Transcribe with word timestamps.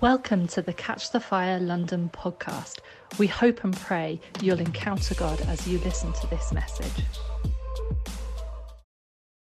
Welcome 0.00 0.48
to 0.48 0.62
the 0.62 0.72
Catch 0.72 1.12
the 1.12 1.20
Fire 1.20 1.60
London 1.60 2.10
podcast. 2.12 2.80
We 3.18 3.28
hope 3.28 3.62
and 3.62 3.74
pray 3.74 4.20
you'll 4.42 4.58
encounter 4.58 5.14
God 5.14 5.40
as 5.42 5.66
you 5.66 5.78
listen 5.78 6.12
to 6.14 6.26
this 6.26 6.52
message. 6.52 7.04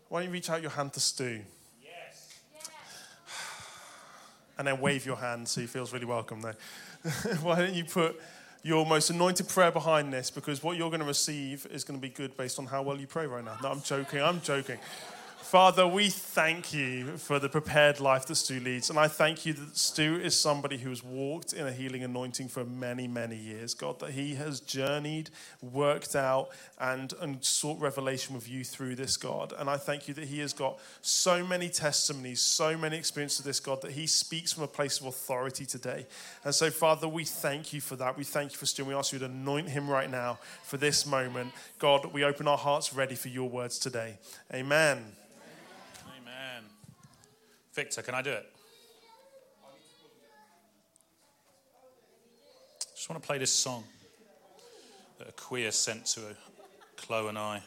Why 0.10 0.20
don't 0.20 0.28
you 0.28 0.34
reach 0.34 0.50
out 0.50 0.62
your 0.62 0.72
hand 0.72 0.92
to 0.94 1.00
Stu? 1.00 1.40
Yes. 1.82 2.34
And 4.58 4.68
then 4.68 4.82
wave 4.82 5.06
your 5.06 5.16
hand 5.16 5.48
so 5.48 5.62
he 5.62 5.68
feels 5.68 5.94
really 5.94 6.06
welcome 6.06 6.42
there. 6.42 6.58
Why 7.42 7.60
don't 7.60 7.74
you 7.74 7.86
put 7.86 8.20
your 8.64 8.86
most 8.86 9.10
anointed 9.10 9.48
prayer 9.48 9.72
behind 9.72 10.12
this? 10.12 10.30
Because 10.30 10.62
what 10.62 10.78
you're 10.78 10.90
going 10.90 11.00
to 11.00 11.08
receive 11.08 11.66
is 11.72 11.86
going 11.86 11.98
to 11.98 12.02
be 12.02 12.14
good 12.14 12.36
based 12.36 12.60
on 12.60 12.66
how 12.66 12.82
well 12.82 13.00
you 13.00 13.08
pray 13.08 13.28
right 13.28 13.46
now. 13.46 13.58
No, 13.64 13.72
I'm 13.72 13.82
joking. 13.82 14.22
I'm 14.22 14.42
joking. 14.42 14.78
Father, 15.54 15.86
we 15.88 16.10
thank 16.10 16.74
you 16.74 17.16
for 17.16 17.38
the 17.38 17.48
prepared 17.48 18.00
life 18.00 18.26
that 18.26 18.34
Stu 18.34 18.60
leads. 18.60 18.90
And 18.90 18.98
I 18.98 19.08
thank 19.08 19.46
you 19.46 19.54
that 19.54 19.78
Stu 19.78 20.20
is 20.20 20.36
somebody 20.36 20.80
who 20.80 20.90
has 20.90 21.04
walked 21.04 21.54
in 21.54 21.68
a 21.68 21.72
healing 21.72 22.04
anointing 22.04 22.48
for 22.48 22.66
many, 22.66 23.08
many 23.08 23.36
years. 23.36 23.76
God, 23.76 24.00
that 24.00 24.14
he 24.14 24.34
has 24.34 24.62
journeyed, 24.62 25.30
worked 25.62 26.16
out, 26.16 26.50
and, 26.80 27.14
and 27.22 27.46
sought 27.46 27.80
revelation 27.80 28.34
with 28.34 28.50
you 28.50 28.64
through 28.64 28.96
this, 28.96 29.16
God. 29.16 29.54
And 29.56 29.70
I 29.70 29.78
thank 29.78 30.08
you 30.08 30.16
that 30.16 30.24
he 30.24 30.40
has 30.40 30.54
got 30.54 30.80
so 31.04 31.46
many 31.46 31.70
testimonies, 31.70 32.42
so 32.42 32.76
many 32.76 32.98
experiences 32.98 33.42
of 33.42 33.46
this, 33.46 33.60
God, 33.60 33.84
that 33.84 33.92
he 33.92 34.08
speaks 34.08 34.54
from 34.54 34.64
a 34.64 34.68
place 34.68 35.00
of 35.00 35.06
authority 35.06 35.68
today. 35.68 36.08
And 36.44 36.56
so, 36.56 36.72
Father, 36.72 37.08
we 37.08 37.26
thank 37.26 37.74
you 37.74 37.80
for 37.80 37.96
that. 37.98 38.18
We 38.18 38.24
thank 38.24 38.54
you 38.54 38.58
for 38.58 38.66
Stu. 38.66 38.86
We 38.86 38.96
ask 38.96 39.14
you 39.14 39.20
to 39.20 39.26
anoint 39.26 39.70
him 39.70 39.88
right 39.88 40.10
now 40.10 40.40
for 40.64 40.78
this 40.78 41.06
moment. 41.06 41.52
God, 41.78 42.12
we 42.12 42.24
open 42.24 42.48
our 42.48 42.58
hearts 42.58 42.92
ready 42.92 43.14
for 43.14 43.28
your 43.28 43.48
words 43.48 43.78
today. 43.78 44.18
Amen. 44.52 45.14
Victor, 47.74 48.04
can 48.04 48.14
I 48.14 48.22
do 48.22 48.30
it? 48.30 48.46
I 49.64 49.70
Just 52.96 53.10
want 53.10 53.22
to 53.22 53.26
play 53.26 53.40
this 53.40 53.52
song 53.52 53.84
that 55.18 55.28
a 55.28 55.32
queer 55.32 55.72
sent 55.72 56.06
to 56.08 56.22
Chloe 56.98 57.30
and 57.30 57.38
I. 57.38 57.64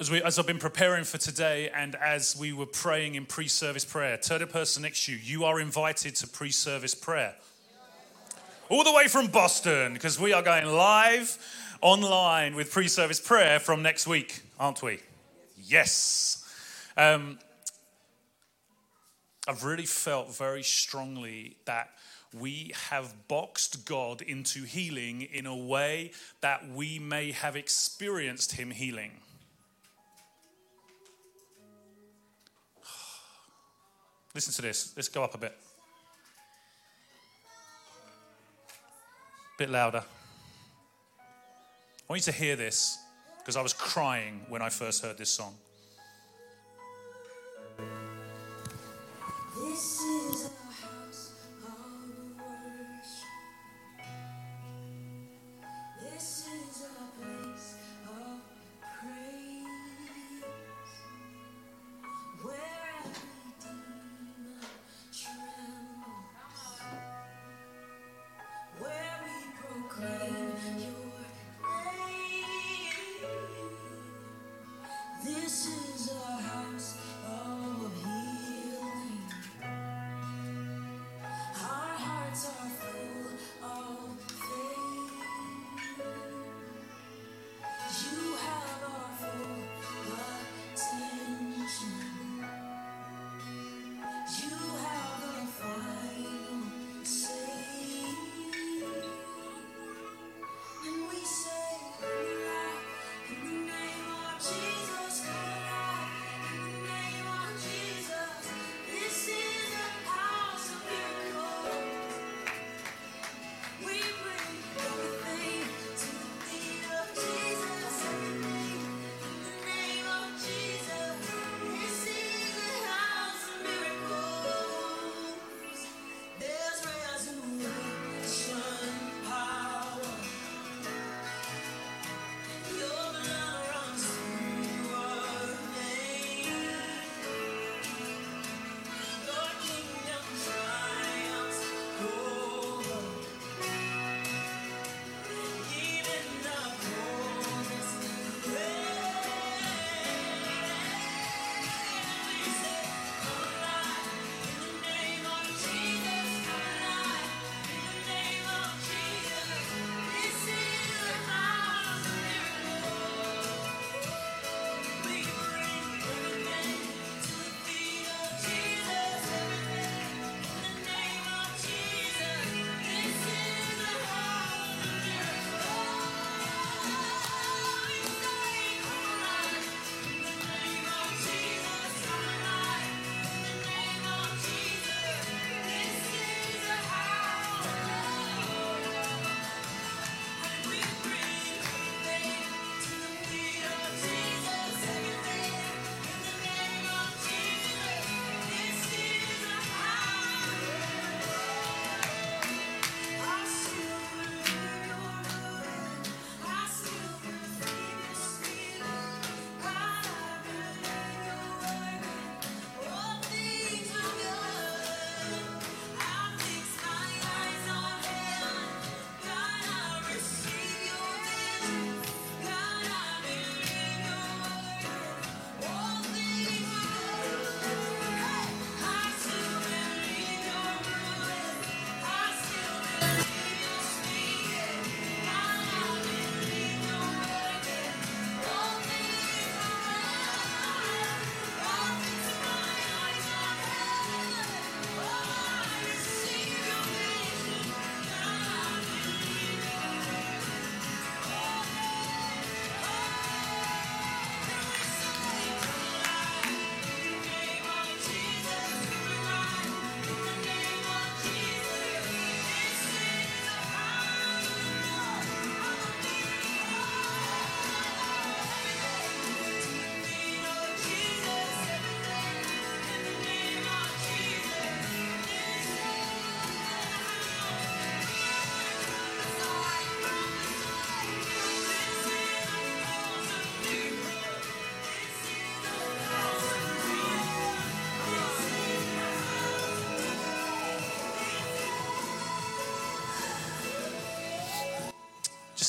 As, 0.00 0.10
we, 0.10 0.22
as 0.22 0.38
I've 0.38 0.46
been 0.46 0.58
preparing 0.58 1.04
for 1.04 1.18
today 1.18 1.70
and 1.74 1.94
as 1.94 2.34
we 2.34 2.54
were 2.54 2.66
praying 2.66 3.16
in 3.16 3.26
pre 3.26 3.46
service 3.46 3.84
prayer, 3.84 4.16
tell 4.16 4.38
the 4.38 4.46
person 4.46 4.82
next 4.82 5.04
to 5.04 5.12
you, 5.12 5.18
you 5.18 5.44
are 5.44 5.60
invited 5.60 6.16
to 6.16 6.26
pre 6.26 6.50
service 6.50 6.94
prayer. 6.94 7.34
All 8.70 8.84
the 8.84 8.92
way 8.92 9.06
from 9.08 9.26
Boston, 9.26 9.92
because 9.92 10.18
we 10.18 10.32
are 10.32 10.42
going 10.42 10.64
live 10.64 11.38
online 11.84 12.56
with 12.56 12.72
pre 12.72 12.88
service 12.88 13.20
prayer 13.20 13.60
from 13.60 13.82
next 13.82 14.06
week, 14.06 14.40
aren't 14.58 14.82
we? 14.82 15.00
Yes. 15.62 16.42
Um, 16.96 17.38
I've 19.46 19.64
really 19.64 19.84
felt 19.84 20.34
very 20.34 20.62
strongly 20.62 21.58
that 21.66 21.90
we 22.32 22.72
have 22.88 23.28
boxed 23.28 23.84
God 23.84 24.22
into 24.22 24.64
healing 24.64 25.20
in 25.22 25.44
a 25.44 25.54
way 25.54 26.12
that 26.40 26.66
we 26.70 26.98
may 26.98 27.32
have 27.32 27.54
experienced 27.54 28.52
Him 28.52 28.70
healing. 28.70 29.10
Listen 34.34 34.54
to 34.54 34.62
this. 34.62 34.94
Let's 34.96 35.08
go 35.08 35.22
up 35.22 35.34
a 35.34 35.38
bit. 35.38 35.54
Bit 39.58 39.68
louder. 39.68 40.02
I 42.08 42.12
want 42.12 42.26
you 42.26 42.32
to 42.32 42.38
hear 42.38 42.54
this 42.54 42.98
because 43.38 43.56
I 43.56 43.62
was 43.62 43.72
crying 43.72 44.44
when 44.50 44.60
I 44.60 44.68
first 44.68 45.02
heard 45.02 45.16
this 45.16 45.30
song. 45.30 45.54
This 49.56 50.00
is 50.00 50.50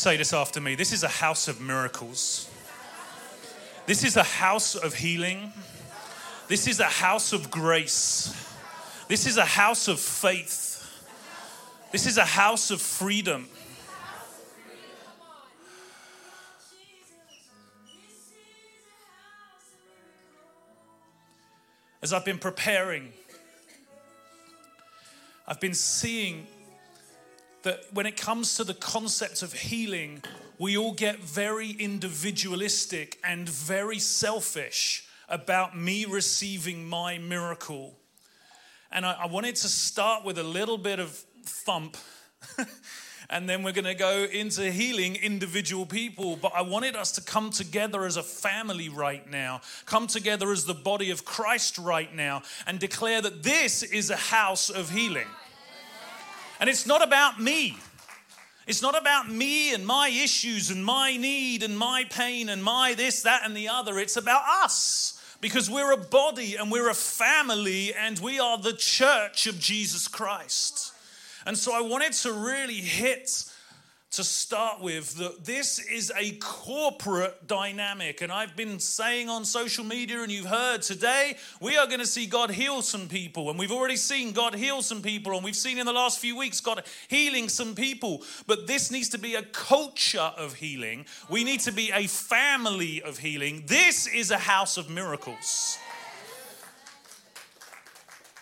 say 0.06 0.18
this 0.18 0.34
after 0.34 0.62
me. 0.62 0.76
This 0.76 0.94
is 0.94 1.02
a 1.02 1.08
house 1.08 1.48
of 1.48 1.60
miracles. 1.60 2.48
This 3.88 4.04
is 4.04 4.18
a 4.18 4.24
house 4.24 4.76
of 4.76 4.94
healing. 4.94 5.52
This 6.48 6.68
is 6.68 6.80
a 6.80 6.84
house 6.84 7.34
of 7.34 7.50
grace. 7.50 8.32
This 9.08 9.26
is 9.26 9.38
a 9.38 9.46
house 9.46 9.88
of 9.88 10.00
faith. 10.00 10.88
This 11.92 12.06
is 12.06 12.20
a 12.20 12.24
house 12.24 12.70
of 12.70 12.84
freedom. 12.84 13.48
As 22.04 22.14
I've 22.14 22.26
been 22.26 22.38
preparing, 22.38 23.12
I've 25.48 25.60
been 25.60 25.74
seeing 25.74 26.46
that 27.66 27.84
when 27.92 28.06
it 28.06 28.16
comes 28.16 28.56
to 28.56 28.64
the 28.64 28.76
concept 28.76 29.42
of 29.42 29.52
healing, 29.52 30.22
we 30.58 30.78
all 30.78 30.94
get 30.94 31.20
very 31.20 31.72
individualistic 31.72 33.20
and 33.24 33.50
very 33.50 34.00
selfish 34.00 35.08
about 35.28 35.76
me 35.78 36.06
receiving 36.06 36.88
my 36.88 37.18
miracle. 37.18 37.98
And 38.92 39.04
I, 39.04 39.14
I 39.24 39.26
wanted 39.26 39.56
to 39.58 39.68
start 39.68 40.24
with 40.24 40.38
a 40.38 40.44
little 40.44 40.78
bit 40.78 41.00
of 41.00 41.10
thump. 41.44 41.98
and 43.32 43.50
then 43.50 43.64
we're 43.64 43.72
going 43.72 43.86
to 43.86 43.96
go 43.96 44.26
into 44.26 44.72
healing 44.72 45.16
individual 45.16 45.88
people. 45.88 46.36
But 46.36 46.52
I 46.56 46.62
wanted 46.62 46.96
us 46.96 47.14
to 47.14 47.22
come 47.22 47.50
together 47.50 48.06
as 48.06 48.16
a 48.16 48.24
family 48.24 48.90
right 48.90 49.28
now, 49.28 49.62
come 49.88 50.06
together 50.06 50.52
as 50.52 50.66
the 50.66 50.76
body 50.76 51.10
of 51.10 51.26
Christ 51.26 51.80
right 51.80 52.14
now, 52.14 52.44
and 52.68 52.80
declare 52.80 53.22
that 53.24 53.42
this 53.42 53.82
is 53.82 54.12
a 54.12 54.16
house 54.16 54.70
of 54.70 54.92
healing. 54.92 55.28
And 56.60 56.70
it's 56.70 56.86
not 56.86 57.04
about 57.04 57.40
me. 57.40 57.78
It's 58.68 58.82
not 58.82 59.00
about 59.00 59.30
me 59.30 59.74
and 59.74 59.86
my 59.86 60.10
issues 60.10 60.72
and 60.72 60.84
my 60.84 61.18
need 61.18 61.62
and 61.62 61.78
my 61.78 62.06
pain 62.10 62.50
and 62.50 62.64
my 62.64 62.94
this, 62.96 63.22
that, 63.22 63.42
and 63.46 63.56
the 63.56 63.70
other. 63.70 64.00
It's 64.00 64.18
about 64.18 64.42
us 64.64 65.22
because 65.40 65.70
we're 65.70 65.92
a 65.92 65.98
body 65.98 66.56
and 66.56 66.72
we're 66.72 66.90
a 66.90 66.96
family 66.96 67.94
and 67.94 68.18
we 68.20 68.40
are 68.40 68.58
the 68.58 68.74
church 68.74 69.46
of 69.46 69.60
Jesus 69.60 70.08
Christ. 70.08 70.94
And 71.46 71.56
so 71.56 71.74
I 71.74 71.82
wanted 71.82 72.14
to 72.14 72.34
really 72.34 72.82
hit 72.82 73.46
to 74.16 74.24
start 74.24 74.82
with 74.82 75.16
that 75.16 75.44
this 75.46 75.80
is 75.80 76.12
a 76.18 76.32
corporate 76.38 77.48
dynamic. 77.48 78.22
And 78.22 78.32
I've 78.32 78.56
been 78.56 78.80
saying 78.80 79.30
on 79.30 79.46
social 79.46 79.84
media, 79.84 80.22
and 80.22 80.32
you've 80.32 80.46
heard 80.46 80.82
today, 80.82 81.36
we 81.62 81.78
are 81.78 81.86
going 81.88 82.00
to 82.00 82.06
see 82.06 82.26
God 82.26 82.52
heal 82.52 82.82
some 82.82 83.08
people. 83.08 83.50
And 83.50 83.60
we've 83.60 83.72
already 83.72 83.98
seen 83.98 84.32
God 84.32 84.56
heal 84.56 84.82
some 84.82 85.02
people. 85.02 85.34
And 85.34 85.44
we've 85.44 85.56
seen 85.56 85.78
in 85.78 85.86
the 85.86 85.94
last 85.94 86.20
few 86.20 86.38
weeks 86.38 86.62
God 86.62 86.84
healing 87.08 87.50
some 87.50 87.76
people. 87.76 88.24
But 88.48 88.68
this 88.68 88.92
needs 88.92 89.10
to 89.10 89.18
be 89.18 89.36
a 89.36 89.44
culture 89.44 90.32
of 90.38 90.54
healing. 90.54 91.06
We 91.30 91.44
need 91.44 91.60
to 91.62 91.72
be 91.72 91.92
a 91.94 92.08
family 92.08 93.02
of 93.02 93.18
healing. 93.18 93.64
This 93.68 94.08
is 94.08 94.32
a 94.32 94.38
house 94.38 94.78
of 94.78 94.90
miracles. 94.90 95.78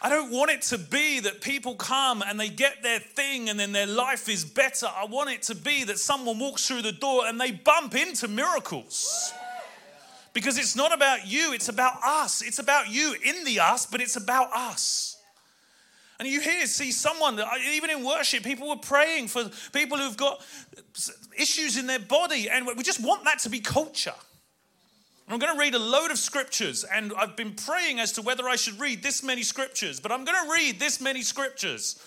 I 0.06 0.10
don't 0.10 0.32
want 0.32 0.52
it 0.52 0.62
to 0.64 0.78
be 0.78 1.22
that 1.22 1.40
people 1.40 1.76
come 1.76 2.22
and 2.22 2.38
they 2.38 2.50
get 2.50 2.84
their 2.84 3.00
thing 3.00 3.48
and 3.48 3.58
then 3.58 3.72
their 3.72 3.88
life 3.88 4.28
is 4.28 4.44
better. 4.44 4.88
I 4.94 5.06
want 5.06 5.30
it 5.30 5.44
to 5.44 5.56
be 5.56 5.86
that 5.86 5.98
someone 5.98 6.40
walks 6.40 6.68
through 6.68 6.82
the 6.82 6.92
door 6.92 7.26
and 7.26 7.40
they 7.40 7.52
bump 7.52 7.96
into 7.96 8.28
miracles. 8.28 9.34
Because 10.34 10.58
it's 10.58 10.76
not 10.76 10.94
about 10.94 11.26
you, 11.26 11.54
it's 11.54 11.70
about 11.70 12.04
us. 12.04 12.42
It's 12.42 12.60
about 12.60 12.90
you 12.90 13.16
in 13.24 13.46
the 13.46 13.62
us, 13.62 13.86
but 13.86 14.02
it's 14.02 14.18
about 14.18 14.50
us. 14.54 15.18
And 16.20 16.28
you 16.28 16.42
hear, 16.42 16.66
see 16.66 16.92
someone, 16.92 17.38
that 17.38 17.48
even 17.74 17.90
in 17.90 18.04
worship, 18.04 18.44
people 18.44 18.68
were 18.70 18.76
praying 18.76 19.30
for 19.30 19.50
people 19.72 19.98
who've 19.98 20.18
got 20.18 20.46
issues 21.38 21.78
in 21.78 21.88
their 21.88 22.00
body, 22.00 22.50
and 22.50 22.68
we 22.68 22.84
just 22.84 23.04
want 23.04 23.24
that 23.26 23.40
to 23.40 23.50
be 23.50 23.60
culture. 23.60 24.14
I'm 25.30 25.40
going 25.40 25.54
to 25.54 25.60
read 25.60 25.74
a 25.74 25.80
load 25.80 26.12
of 26.12 26.18
scriptures, 26.20 26.84
and 26.84 27.14
I've 27.18 27.36
been 27.36 27.54
praying 27.54 28.00
as 28.00 28.12
to 28.14 28.22
whether 28.22 28.48
I 28.48 28.56
should 28.56 28.80
read 28.80 29.02
this 29.02 29.24
many 29.24 29.42
scriptures, 29.42 30.00
but 30.00 30.12
I'm 30.12 30.26
going 30.26 30.46
to 30.46 30.52
read 30.52 30.80
this 30.80 31.00
many 31.00 31.22
scriptures 31.22 31.98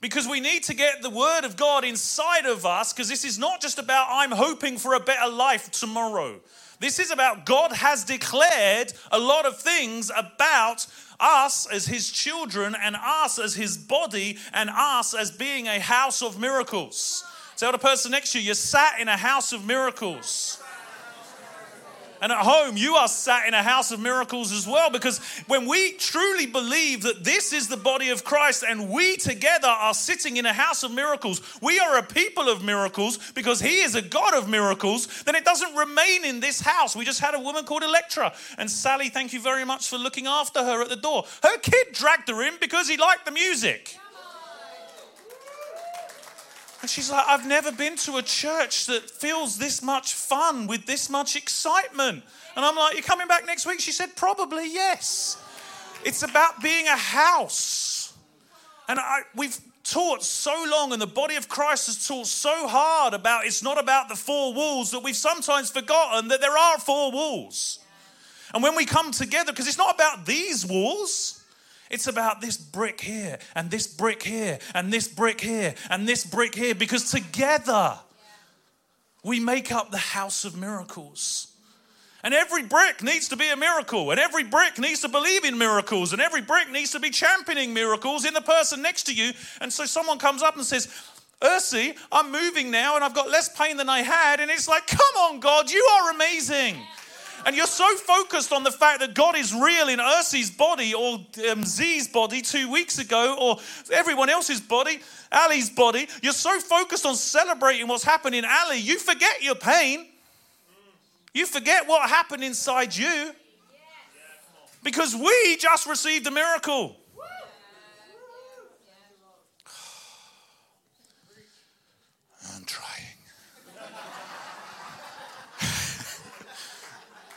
because 0.00 0.26
we 0.26 0.40
need 0.40 0.64
to 0.64 0.74
get 0.74 1.00
the 1.00 1.08
word 1.08 1.44
of 1.44 1.56
God 1.56 1.84
inside 1.84 2.44
of 2.44 2.66
us 2.66 2.92
because 2.92 3.08
this 3.08 3.24
is 3.24 3.38
not 3.38 3.60
just 3.60 3.78
about 3.78 4.08
I'm 4.10 4.32
hoping 4.32 4.76
for 4.76 4.94
a 4.94 5.00
better 5.00 5.30
life 5.30 5.70
tomorrow. 5.70 6.40
This 6.80 6.98
is 6.98 7.12
about 7.12 7.46
God 7.46 7.70
has 7.70 8.02
declared 8.02 8.92
a 9.12 9.18
lot 9.18 9.46
of 9.46 9.60
things 9.60 10.10
about 10.14 10.88
us 11.20 11.68
as 11.72 11.86
his 11.86 12.10
children 12.10 12.74
and 12.78 12.96
us 12.96 13.38
as 13.38 13.54
his 13.54 13.78
body 13.78 14.38
and 14.52 14.68
us 14.68 15.14
as 15.14 15.30
being 15.30 15.68
a 15.68 15.78
house 15.78 16.20
of 16.20 16.40
miracles. 16.40 17.24
Tell 17.56 17.70
the 17.70 17.78
person 17.78 18.10
next 18.10 18.32
to 18.32 18.40
you, 18.40 18.46
you're 18.46 18.54
sat 18.56 18.98
in 18.98 19.06
a 19.06 19.16
house 19.16 19.52
of 19.52 19.64
miracles. 19.64 20.61
And 22.22 22.30
at 22.30 22.38
home, 22.38 22.76
you 22.76 22.94
are 22.94 23.08
sat 23.08 23.48
in 23.48 23.52
a 23.52 23.64
house 23.64 23.90
of 23.90 23.98
miracles 23.98 24.52
as 24.52 24.64
well 24.64 24.90
because 24.90 25.18
when 25.48 25.66
we 25.66 25.94
truly 25.94 26.46
believe 26.46 27.02
that 27.02 27.24
this 27.24 27.52
is 27.52 27.66
the 27.66 27.76
body 27.76 28.10
of 28.10 28.22
Christ 28.22 28.62
and 28.66 28.88
we 28.88 29.16
together 29.16 29.66
are 29.66 29.92
sitting 29.92 30.36
in 30.36 30.46
a 30.46 30.52
house 30.52 30.84
of 30.84 30.92
miracles, 30.92 31.42
we 31.60 31.80
are 31.80 31.98
a 31.98 32.02
people 32.04 32.48
of 32.48 32.62
miracles 32.62 33.18
because 33.32 33.58
He 33.58 33.80
is 33.80 33.96
a 33.96 34.02
God 34.02 34.34
of 34.34 34.48
miracles, 34.48 35.24
then 35.24 35.34
it 35.34 35.44
doesn't 35.44 35.74
remain 35.74 36.24
in 36.24 36.38
this 36.38 36.60
house. 36.60 36.94
We 36.94 37.04
just 37.04 37.18
had 37.18 37.34
a 37.34 37.40
woman 37.40 37.64
called 37.64 37.82
Electra, 37.82 38.32
and 38.56 38.70
Sally, 38.70 39.08
thank 39.08 39.32
you 39.32 39.40
very 39.40 39.64
much 39.64 39.88
for 39.88 39.98
looking 39.98 40.28
after 40.28 40.62
her 40.62 40.80
at 40.80 40.90
the 40.90 40.96
door. 40.96 41.24
Her 41.42 41.58
kid 41.58 41.88
dragged 41.90 42.28
her 42.28 42.40
in 42.44 42.54
because 42.60 42.88
he 42.88 42.96
liked 42.96 43.24
the 43.24 43.32
music. 43.32 43.98
And 46.82 46.90
she's 46.90 47.10
like, 47.10 47.24
I've 47.28 47.46
never 47.46 47.70
been 47.70 47.96
to 47.98 48.16
a 48.16 48.22
church 48.22 48.86
that 48.86 49.08
feels 49.08 49.56
this 49.56 49.82
much 49.82 50.14
fun 50.14 50.66
with 50.66 50.84
this 50.84 51.08
much 51.08 51.36
excitement. 51.36 52.24
And 52.56 52.64
I'm 52.64 52.74
like, 52.76 52.94
You're 52.94 53.04
coming 53.04 53.28
back 53.28 53.46
next 53.46 53.66
week? 53.66 53.80
She 53.80 53.92
said, 53.92 54.16
Probably 54.16 54.72
yes. 54.72 55.40
It's 56.04 56.24
about 56.24 56.60
being 56.60 56.86
a 56.86 56.96
house. 56.96 58.14
And 58.88 58.98
I, 58.98 59.20
we've 59.36 59.58
taught 59.84 60.24
so 60.24 60.66
long, 60.68 60.92
and 60.92 61.00
the 61.00 61.06
body 61.06 61.36
of 61.36 61.48
Christ 61.48 61.86
has 61.86 62.06
taught 62.06 62.26
so 62.26 62.66
hard 62.66 63.14
about 63.14 63.46
it's 63.46 63.62
not 63.62 63.78
about 63.78 64.08
the 64.08 64.16
four 64.16 64.52
walls 64.52 64.90
that 64.90 65.04
we've 65.04 65.16
sometimes 65.16 65.70
forgotten 65.70 66.28
that 66.28 66.40
there 66.40 66.56
are 66.56 66.78
four 66.78 67.12
walls. 67.12 67.78
And 68.52 68.62
when 68.62 68.74
we 68.74 68.84
come 68.84 69.12
together, 69.12 69.52
because 69.52 69.68
it's 69.68 69.78
not 69.78 69.94
about 69.94 70.26
these 70.26 70.66
walls, 70.66 71.41
it's 71.92 72.06
about 72.06 72.40
this 72.40 72.56
brick 72.56 73.00
here, 73.00 73.38
and 73.54 73.70
this 73.70 73.86
brick 73.86 74.22
here, 74.22 74.58
and 74.74 74.92
this 74.92 75.06
brick 75.06 75.40
here, 75.40 75.74
and 75.90 76.08
this 76.08 76.24
brick 76.24 76.54
here, 76.54 76.74
because 76.74 77.10
together 77.10 77.98
we 79.22 79.38
make 79.38 79.70
up 79.70 79.90
the 79.90 79.98
house 79.98 80.44
of 80.44 80.56
miracles. 80.56 81.48
And 82.24 82.34
every 82.34 82.62
brick 82.62 83.02
needs 83.02 83.28
to 83.28 83.36
be 83.36 83.48
a 83.50 83.56
miracle, 83.56 84.10
and 84.10 84.18
every 84.18 84.44
brick 84.44 84.78
needs 84.78 85.00
to 85.00 85.08
believe 85.08 85.44
in 85.44 85.58
miracles, 85.58 86.12
and 86.12 86.22
every 86.22 86.40
brick 86.40 86.70
needs 86.70 86.92
to 86.92 87.00
be 87.00 87.10
championing 87.10 87.74
miracles 87.74 88.24
in 88.24 88.32
the 88.32 88.40
person 88.40 88.80
next 88.80 89.04
to 89.04 89.14
you. 89.14 89.32
And 89.60 89.72
so 89.72 89.84
someone 89.84 90.18
comes 90.18 90.42
up 90.42 90.56
and 90.56 90.64
says, 90.64 90.88
Ursi, 91.42 91.96
I'm 92.10 92.30
moving 92.30 92.70
now 92.70 92.94
and 92.94 93.04
I've 93.04 93.14
got 93.14 93.28
less 93.28 93.48
pain 93.48 93.76
than 93.76 93.88
I 93.88 94.02
had. 94.02 94.40
And 94.40 94.50
it's 94.50 94.68
like, 94.68 94.86
come 94.86 95.16
on, 95.18 95.40
God, 95.40 95.70
you 95.70 95.84
are 95.94 96.12
amazing. 96.12 96.76
And 97.44 97.56
you're 97.56 97.66
so 97.66 97.86
focused 97.96 98.52
on 98.52 98.62
the 98.62 98.70
fact 98.70 99.00
that 99.00 99.14
God 99.14 99.36
is 99.36 99.52
real 99.52 99.88
in 99.88 99.98
Ursi's 99.98 100.50
body 100.50 100.94
or 100.94 101.18
um, 101.50 101.64
Z's 101.64 102.06
body 102.08 102.40
two 102.40 102.70
weeks 102.70 102.98
ago 102.98 103.36
or 103.38 103.58
everyone 103.92 104.30
else's 104.30 104.60
body, 104.60 105.00
Ali's 105.32 105.68
body. 105.70 106.08
You're 106.22 106.32
so 106.32 106.60
focused 106.60 107.04
on 107.04 107.16
celebrating 107.16 107.88
what's 107.88 108.04
happened 108.04 108.34
in 108.34 108.44
Ali, 108.44 108.78
you 108.78 108.98
forget 108.98 109.42
your 109.42 109.56
pain. 109.56 110.06
You 111.34 111.46
forget 111.46 111.88
what 111.88 112.08
happened 112.08 112.44
inside 112.44 112.94
you. 112.94 113.32
Because 114.82 115.14
we 115.14 115.56
just 115.56 115.86
received 115.86 116.26
a 116.26 116.30
miracle. 116.30 116.96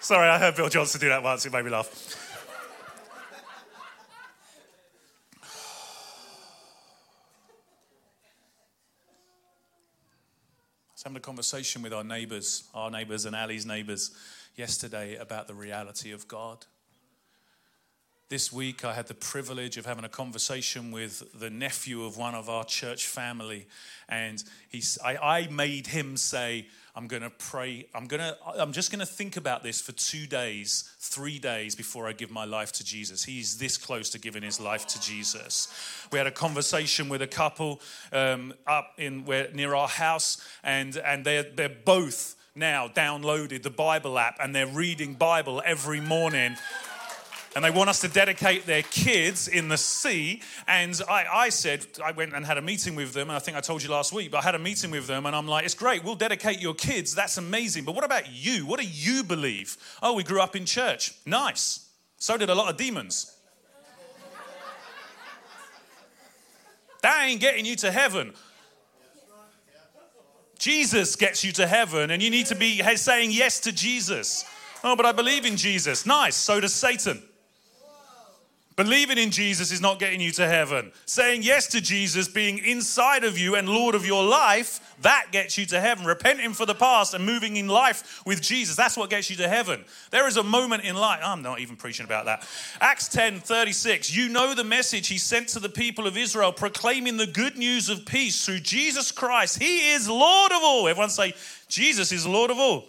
Sorry, 0.05 0.29
I 0.29 0.37
heard 0.37 0.55
Bill 0.55 0.69
Johnson 0.69 1.01
do 1.01 1.09
that 1.09 1.23
once. 1.23 1.47
It 1.47 1.51
made 1.51 1.65
me 1.65 1.71
laugh. 1.71 1.89
Having 11.03 11.17
a 11.17 11.19
conversation 11.21 11.81
with 11.81 11.91
our 11.91 12.03
neighbours, 12.03 12.65
our 12.75 12.91
neighbours 12.91 13.25
and 13.25 13.35
Ali's 13.35 13.65
neighbours, 13.65 14.11
yesterday 14.55 15.15
about 15.15 15.47
the 15.47 15.55
reality 15.55 16.11
of 16.11 16.27
God. 16.27 16.67
This 18.29 18.53
week, 18.53 18.85
I 18.85 18.93
had 18.93 19.07
the 19.07 19.15
privilege 19.15 19.77
of 19.77 19.87
having 19.87 20.05
a 20.05 20.09
conversation 20.09 20.91
with 20.91 21.23
the 21.39 21.49
nephew 21.49 22.03
of 22.03 22.15
one 22.15 22.35
of 22.35 22.47
our 22.47 22.63
church 22.63 23.07
family, 23.07 23.65
and 24.07 24.43
he's, 24.69 24.99
I, 25.03 25.17
I 25.17 25.47
made 25.47 25.87
him 25.87 26.15
say, 26.15 26.67
"I'm 26.95 27.07
going 27.07 27.23
to 27.23 27.29
pray. 27.29 27.87
I'm 27.93 28.07
going 28.07 28.21
to. 28.21 28.37
I'm 28.57 28.71
just 28.71 28.91
going 28.91 28.99
to 28.99 29.05
think 29.05 29.37
about 29.37 29.63
this 29.63 29.81
for 29.81 29.91
two 29.91 30.25
days, 30.27 30.89
three 30.99 31.39
days 31.39 31.75
before 31.75 32.07
I 32.07 32.13
give 32.13 32.31
my 32.31 32.45
life 32.45 32.71
to 32.73 32.83
Jesus." 32.83 33.23
He's 33.23 33.57
this 33.57 33.77
close 33.77 34.09
to 34.11 34.19
giving 34.19 34.43
his 34.43 34.59
life 34.59 34.87
to 34.87 35.01
Jesus. 35.01 35.67
We 36.11 36.17
had 36.17 36.27
a 36.27 36.31
conversation 36.31 37.09
with 37.09 37.21
a 37.21 37.27
couple 37.27 37.81
um, 38.11 38.53
up 38.65 38.93
in 38.97 39.25
where 39.25 39.49
near 39.53 39.75
our 39.75 39.87
house, 39.87 40.37
and 40.63 40.95
and 40.97 41.25
they're 41.25 41.43
they're 41.43 41.69
both 41.69 42.35
now 42.55 42.87
downloaded 42.87 43.63
the 43.63 43.69
Bible 43.69 44.17
app, 44.17 44.37
and 44.39 44.55
they're 44.55 44.65
reading 44.65 45.13
Bible 45.13 45.61
every 45.65 45.99
morning 45.99 46.55
and 47.55 47.63
they 47.63 47.71
want 47.71 47.89
us 47.89 48.01
to 48.01 48.09
dedicate 48.09 48.65
their 48.65 48.81
kids 48.83 49.47
in 49.47 49.69
the 49.69 49.77
sea. 49.77 50.41
And 50.67 50.99
I, 51.09 51.25
I, 51.31 51.49
said, 51.49 51.87
I 52.03 52.11
went 52.11 52.33
and 52.33 52.45
had 52.45 52.57
a 52.57 52.61
meeting 52.61 52.95
with 52.95 53.13
them, 53.13 53.29
and 53.29 53.37
I 53.37 53.39
think 53.39 53.55
I 53.55 53.61
told 53.61 53.81
you 53.81 53.89
last 53.89 54.11
week, 54.11 54.29
but 54.29 54.39
I 54.39 54.41
had 54.41 54.55
a 54.55 54.59
meeting 54.59 54.91
with 54.91 55.07
them, 55.07 55.25
and 55.25 55.33
I'm 55.33 55.47
like, 55.47 55.63
it's 55.63 55.73
great, 55.73 56.03
we'll 56.03 56.15
dedicate 56.15 56.59
your 56.59 56.73
kids, 56.73 57.15
that's 57.15 57.37
amazing. 57.37 57.85
But 57.85 57.95
what 57.95 58.03
about 58.03 58.29
you? 58.29 58.65
What 58.65 58.81
do 58.81 58.85
you 58.85 59.23
believe? 59.23 59.77
Oh, 60.03 60.13
we 60.13 60.23
grew 60.23 60.41
up 60.41 60.57
in 60.57 60.65
church. 60.65 61.13
Nice. 61.25 61.87
So 62.17 62.37
did 62.37 62.49
a 62.49 62.55
lot 62.55 62.69
of 62.69 62.75
demons. 62.75 63.33
that 67.01 67.25
ain't 67.25 67.39
getting 67.39 67.65
you 67.65 67.77
to 67.77 67.91
heaven. 67.91 68.33
Jesus 70.59 71.15
gets 71.15 71.43
you 71.43 71.53
to 71.53 71.67
heaven, 71.67 72.11
and 72.11 72.21
you 72.21 72.29
need 72.29 72.47
to 72.47 72.55
be 72.55 72.81
saying 72.95 73.31
yes 73.31 73.61
to 73.61 73.71
Jesus. 73.71 74.43
Oh, 74.83 74.97
but 74.97 75.05
I 75.05 75.13
believe 75.13 75.45
in 75.45 75.55
Jesus. 75.55 76.05
Nice. 76.05 76.35
So 76.35 76.59
does 76.59 76.73
Satan. 76.73 77.21
Believing 78.75 79.17
in 79.17 79.31
Jesus 79.31 79.71
is 79.71 79.79
not 79.79 79.99
getting 79.99 80.19
you 80.19 80.31
to 80.31 80.45
heaven. 80.45 80.91
Saying 81.05 81.43
yes 81.43 81.67
to 81.67 81.79
Jesus 81.79 82.27
being 82.27 82.57
inside 82.57 83.23
of 83.23 83.37
you 83.37 83.55
and 83.55 83.69
Lord 83.69 83.95
of 83.95 84.05
your 84.05 84.21
life, 84.21 84.97
that 85.01 85.27
gets 85.31 85.57
you 85.57 85.65
to 85.67 85.79
heaven. 85.79 86.05
Repenting 86.05 86.51
for 86.53 86.65
the 86.65 86.75
past 86.75 87.13
and 87.13 87.25
moving 87.25 87.55
in 87.55 87.69
life 87.69 88.21
with 88.25 88.41
Jesus, 88.41 88.75
that's 88.75 88.97
what 88.97 89.09
gets 89.09 89.29
you 89.29 89.37
to 89.37 89.47
heaven. 89.47 89.85
There 90.11 90.27
is 90.27 90.35
a 90.35 90.43
moment 90.43 90.83
in 90.83 90.97
life, 90.97 91.21
I'm 91.23 91.41
not 91.41 91.61
even 91.61 91.77
preaching 91.77 92.05
about 92.05 92.25
that. 92.25 92.45
Acts 92.81 93.07
10 93.07 93.39
36, 93.39 94.13
you 94.13 94.27
know 94.27 94.53
the 94.53 94.65
message 94.65 95.07
he 95.07 95.17
sent 95.17 95.47
to 95.49 95.61
the 95.61 95.69
people 95.69 96.05
of 96.05 96.17
Israel, 96.17 96.51
proclaiming 96.51 97.15
the 97.15 97.27
good 97.27 97.57
news 97.57 97.87
of 97.87 98.05
peace 98.05 98.45
through 98.45 98.59
Jesus 98.59 99.09
Christ. 99.09 99.61
He 99.61 99.91
is 99.93 100.09
Lord 100.09 100.51
of 100.51 100.59
all. 100.61 100.89
Everyone 100.89 101.09
say, 101.09 101.33
Jesus 101.69 102.11
is 102.11 102.27
Lord 102.27 102.51
of 102.51 102.57
all. 102.57 102.83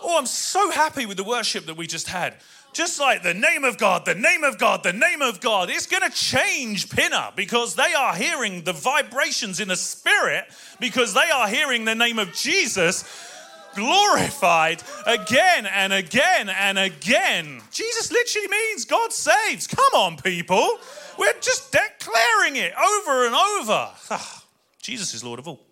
Oh, 0.00 0.16
I'm 0.16 0.26
so 0.26 0.70
happy 0.70 1.04
with 1.04 1.18
the 1.18 1.24
worship 1.24 1.66
that 1.66 1.76
we 1.76 1.86
just 1.86 2.08
had 2.08 2.36
just 2.72 3.00
like 3.00 3.22
the 3.22 3.34
name 3.34 3.64
of 3.64 3.78
God, 3.78 4.04
the 4.04 4.14
name 4.14 4.44
of 4.44 4.58
God, 4.58 4.82
the 4.82 4.92
name 4.92 5.22
of 5.22 5.40
God, 5.40 5.70
it's 5.70 5.86
going 5.86 6.02
to 6.02 6.16
change 6.16 6.90
Pinner 6.90 7.30
because 7.34 7.74
they 7.74 7.94
are 7.94 8.14
hearing 8.14 8.62
the 8.62 8.72
vibrations 8.72 9.60
in 9.60 9.68
the 9.68 9.76
spirit 9.76 10.44
because 10.78 11.14
they 11.14 11.30
are 11.34 11.48
hearing 11.48 11.84
the 11.84 11.94
name 11.94 12.18
of 12.18 12.32
Jesus 12.32 13.04
glorified 13.74 14.82
again 15.06 15.66
and 15.66 15.92
again 15.92 16.48
and 16.48 16.78
again. 16.78 17.60
Jesus 17.70 18.10
literally 18.10 18.48
means 18.48 18.84
God 18.84 19.12
saves. 19.12 19.66
Come 19.66 19.94
on, 19.94 20.16
people. 20.16 20.78
We're 21.18 21.38
just 21.40 21.72
declaring 21.72 22.56
it 22.56 22.72
over 22.74 23.26
and 23.26 23.34
over. 23.34 23.90
Jesus 24.82 25.14
is 25.14 25.22
Lord 25.22 25.38
of 25.38 25.48
all. 25.48 25.67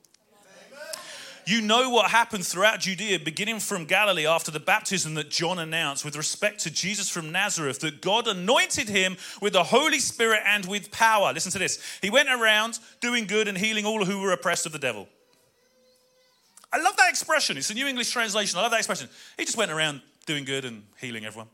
You 1.48 1.60
know 1.60 1.90
what 1.90 2.10
happened 2.10 2.44
throughout 2.44 2.80
Judea, 2.80 3.20
beginning 3.20 3.60
from 3.60 3.84
Galilee 3.84 4.26
after 4.26 4.50
the 4.50 4.58
baptism 4.58 5.14
that 5.14 5.30
John 5.30 5.60
announced 5.60 6.04
with 6.04 6.16
respect 6.16 6.58
to 6.64 6.72
Jesus 6.72 7.08
from 7.08 7.30
Nazareth, 7.30 7.78
that 7.80 8.00
God 8.00 8.26
anointed 8.26 8.88
him 8.88 9.16
with 9.40 9.52
the 9.52 9.62
Holy 9.62 10.00
Spirit 10.00 10.40
and 10.44 10.66
with 10.66 10.90
power. 10.90 11.32
Listen 11.32 11.52
to 11.52 11.58
this. 11.60 11.80
He 12.02 12.10
went 12.10 12.28
around 12.28 12.80
doing 13.00 13.28
good 13.28 13.46
and 13.46 13.56
healing 13.56 13.86
all 13.86 14.04
who 14.04 14.20
were 14.20 14.32
oppressed 14.32 14.66
of 14.66 14.72
the 14.72 14.80
devil. 14.80 15.06
I 16.72 16.82
love 16.82 16.96
that 16.96 17.08
expression. 17.08 17.56
It's 17.56 17.70
a 17.70 17.74
New 17.74 17.86
English 17.86 18.10
translation. 18.10 18.58
I 18.58 18.62
love 18.62 18.72
that 18.72 18.80
expression. 18.80 19.08
He 19.38 19.44
just 19.44 19.56
went 19.56 19.70
around 19.70 20.02
doing 20.26 20.44
good 20.44 20.64
and 20.64 20.82
healing 21.00 21.24
everyone, 21.24 21.48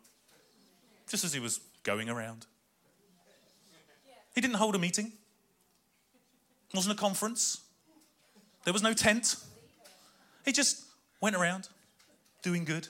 just 1.07 1.23
as 1.23 1.35
he 1.35 1.39
was 1.39 1.61
going 1.83 2.09
around. 2.09 2.47
He 4.35 4.41
didn't 4.41 4.57
hold 4.57 4.75
a 4.75 4.79
meeting, 4.79 5.13
it 6.71 6.75
wasn't 6.75 6.99
a 6.99 6.99
conference, 6.99 7.61
there 8.65 8.73
was 8.73 8.83
no 8.83 8.95
tent. 8.95 9.37
He 10.45 10.53
just 10.53 10.85
went 11.21 11.37
around 11.37 11.69
doing 12.43 12.65
good, 12.65 12.89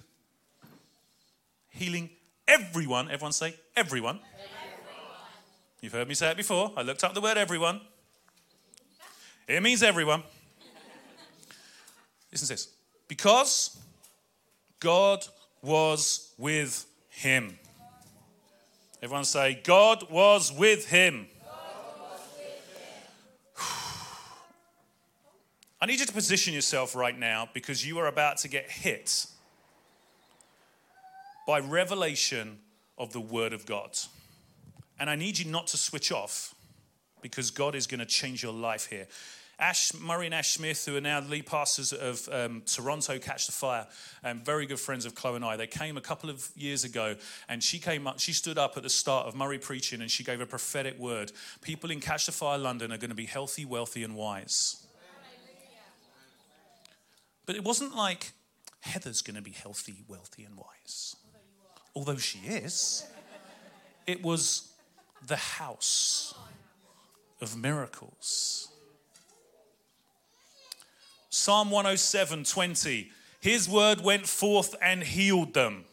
healing 1.70 2.10
everyone. 2.48 3.10
Everyone 3.10 3.32
say, 3.32 3.54
everyone. 3.76 4.16
everyone. 4.16 4.22
You've 5.80 5.92
heard 5.92 6.08
me 6.08 6.14
say 6.14 6.30
it 6.30 6.36
before. 6.36 6.72
I 6.76 6.82
looked 6.82 7.04
up 7.04 7.14
the 7.14 7.20
word 7.20 7.36
everyone. 7.36 7.80
It 9.48 9.62
means 9.62 9.82
everyone. 9.82 10.22
Listen 12.30 12.46
to 12.46 12.54
this. 12.54 12.68
Because 13.08 13.78
God 14.80 15.26
was 15.60 16.32
with 16.38 16.86
him. 17.10 17.58
Everyone 19.02 19.24
say, 19.24 19.60
God 19.62 20.10
was 20.10 20.52
with 20.52 20.86
him. 20.88 21.26
I 25.82 25.86
need 25.86 25.98
you 25.98 26.06
to 26.06 26.12
position 26.12 26.54
yourself 26.54 26.94
right 26.94 27.18
now 27.18 27.48
because 27.52 27.84
you 27.84 27.98
are 27.98 28.06
about 28.06 28.36
to 28.38 28.48
get 28.48 28.70
hit 28.70 29.26
by 31.44 31.58
revelation 31.58 32.60
of 32.96 33.12
the 33.12 33.18
Word 33.18 33.52
of 33.52 33.66
God. 33.66 33.98
And 35.00 35.10
I 35.10 35.16
need 35.16 35.40
you 35.40 35.50
not 35.50 35.66
to 35.68 35.76
switch 35.76 36.12
off 36.12 36.54
because 37.20 37.50
God 37.50 37.74
is 37.74 37.88
going 37.88 37.98
to 37.98 38.06
change 38.06 38.44
your 38.44 38.52
life 38.52 38.86
here. 38.86 39.08
Ash 39.58 39.92
Murray 39.94 40.26
and 40.26 40.34
Ash 40.36 40.50
Smith, 40.50 40.86
who 40.86 40.96
are 40.96 41.00
now 41.00 41.18
the 41.18 41.28
lead 41.28 41.46
pastors 41.46 41.92
of 41.92 42.28
um, 42.30 42.62
Toronto 42.64 43.18
Catch 43.18 43.46
the 43.46 43.52
Fire, 43.52 43.88
and 44.22 44.44
very 44.44 44.66
good 44.66 44.78
friends 44.78 45.04
of 45.04 45.16
Chloe 45.16 45.34
and 45.34 45.44
I, 45.44 45.56
they 45.56 45.66
came 45.66 45.96
a 45.96 46.00
couple 46.00 46.30
of 46.30 46.48
years 46.54 46.84
ago, 46.84 47.16
and 47.48 47.60
she 47.60 47.80
came 47.80 48.06
up. 48.06 48.20
She 48.20 48.32
stood 48.32 48.56
up 48.56 48.76
at 48.76 48.84
the 48.84 48.88
start 48.88 49.26
of 49.26 49.34
Murray 49.34 49.58
preaching, 49.58 50.00
and 50.00 50.08
she 50.08 50.22
gave 50.22 50.40
a 50.40 50.46
prophetic 50.46 50.96
word. 50.96 51.32
People 51.60 51.90
in 51.90 51.98
Catch 51.98 52.26
the 52.26 52.32
Fire 52.32 52.58
London 52.58 52.92
are 52.92 52.98
going 52.98 53.10
to 53.10 53.16
be 53.16 53.26
healthy, 53.26 53.64
wealthy, 53.64 54.04
and 54.04 54.14
wise. 54.14 54.81
But 57.46 57.56
it 57.56 57.64
wasn't 57.64 57.94
like 57.96 58.32
Heather's 58.80 59.22
going 59.22 59.36
to 59.36 59.42
be 59.42 59.50
healthy, 59.50 60.04
wealthy, 60.08 60.44
and 60.44 60.56
wise. 60.56 61.16
Although 61.94 62.16
she 62.16 62.38
is, 62.40 63.04
it 64.06 64.22
was 64.22 64.72
the 65.26 65.36
house 65.36 66.34
of 67.40 67.56
miracles. 67.56 68.68
Psalm 71.30 71.70
107 71.70 72.44
20. 72.44 73.10
His 73.40 73.68
word 73.68 74.00
went 74.00 74.26
forth 74.26 74.74
and 74.80 75.02
healed 75.02 75.54
them. 75.54 75.84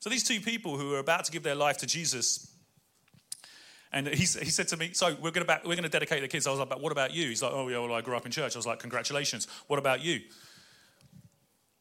So 0.00 0.10
these 0.10 0.24
two 0.24 0.40
people 0.40 0.76
who 0.76 0.90
were 0.90 0.98
about 0.98 1.24
to 1.26 1.32
give 1.32 1.42
their 1.42 1.54
life 1.54 1.78
to 1.78 1.86
Jesus 1.86 2.49
and 3.92 4.06
he, 4.06 4.18
he 4.18 4.24
said 4.24 4.68
to 4.68 4.76
me, 4.76 4.90
So 4.92 5.16
we're 5.20 5.30
going 5.30 5.46
to 5.46 5.60
we're 5.64 5.74
going 5.74 5.82
to 5.82 5.88
dedicate 5.88 6.22
the 6.22 6.28
kids. 6.28 6.46
I 6.46 6.50
was 6.50 6.60
like, 6.60 6.68
But 6.68 6.80
what 6.80 6.92
about 6.92 7.12
you? 7.12 7.28
He's 7.28 7.42
like, 7.42 7.52
Oh, 7.52 7.68
yeah, 7.68 7.78
well, 7.78 7.92
I 7.92 8.00
grew 8.00 8.16
up 8.16 8.26
in 8.26 8.32
church. 8.32 8.54
I 8.54 8.58
was 8.58 8.66
like, 8.66 8.78
Congratulations. 8.78 9.48
What 9.66 9.78
about 9.78 10.02
you? 10.02 10.20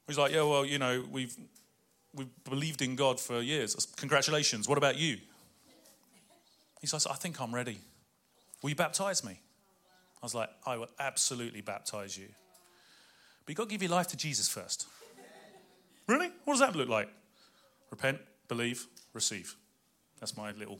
He's 0.07 0.17
like, 0.17 0.31
Yeah, 0.31 0.43
well, 0.43 0.65
you 0.65 0.79
know, 0.79 1.05
we've, 1.11 1.35
we've 2.13 2.43
believed 2.43 2.81
in 2.81 2.95
God 2.95 3.19
for 3.19 3.41
years. 3.41 3.75
Congratulations. 3.97 4.67
What 4.67 4.77
about 4.77 4.97
you? 4.97 5.17
He's 6.81 6.93
like, 6.93 7.01
I 7.09 7.15
think 7.15 7.41
I'm 7.41 7.53
ready. 7.53 7.77
Will 8.61 8.69
you 8.69 8.75
baptize 8.75 9.23
me? 9.23 9.39
I 10.21 10.25
was 10.25 10.33
like, 10.33 10.49
I 10.65 10.77
will 10.77 10.89
absolutely 10.99 11.61
baptize 11.61 12.17
you. 12.17 12.27
But 13.45 13.51
you've 13.51 13.57
got 13.57 13.63
to 13.63 13.69
give 13.69 13.81
your 13.81 13.91
life 13.91 14.07
to 14.07 14.17
Jesus 14.17 14.47
first. 14.49 14.87
really? 16.07 16.29
What 16.45 16.53
does 16.53 16.61
that 16.61 16.75
look 16.75 16.89
like? 16.89 17.09
Repent, 17.89 18.19
believe, 18.47 18.87
receive. 19.13 19.55
That's 20.19 20.35
my 20.35 20.51
little 20.51 20.79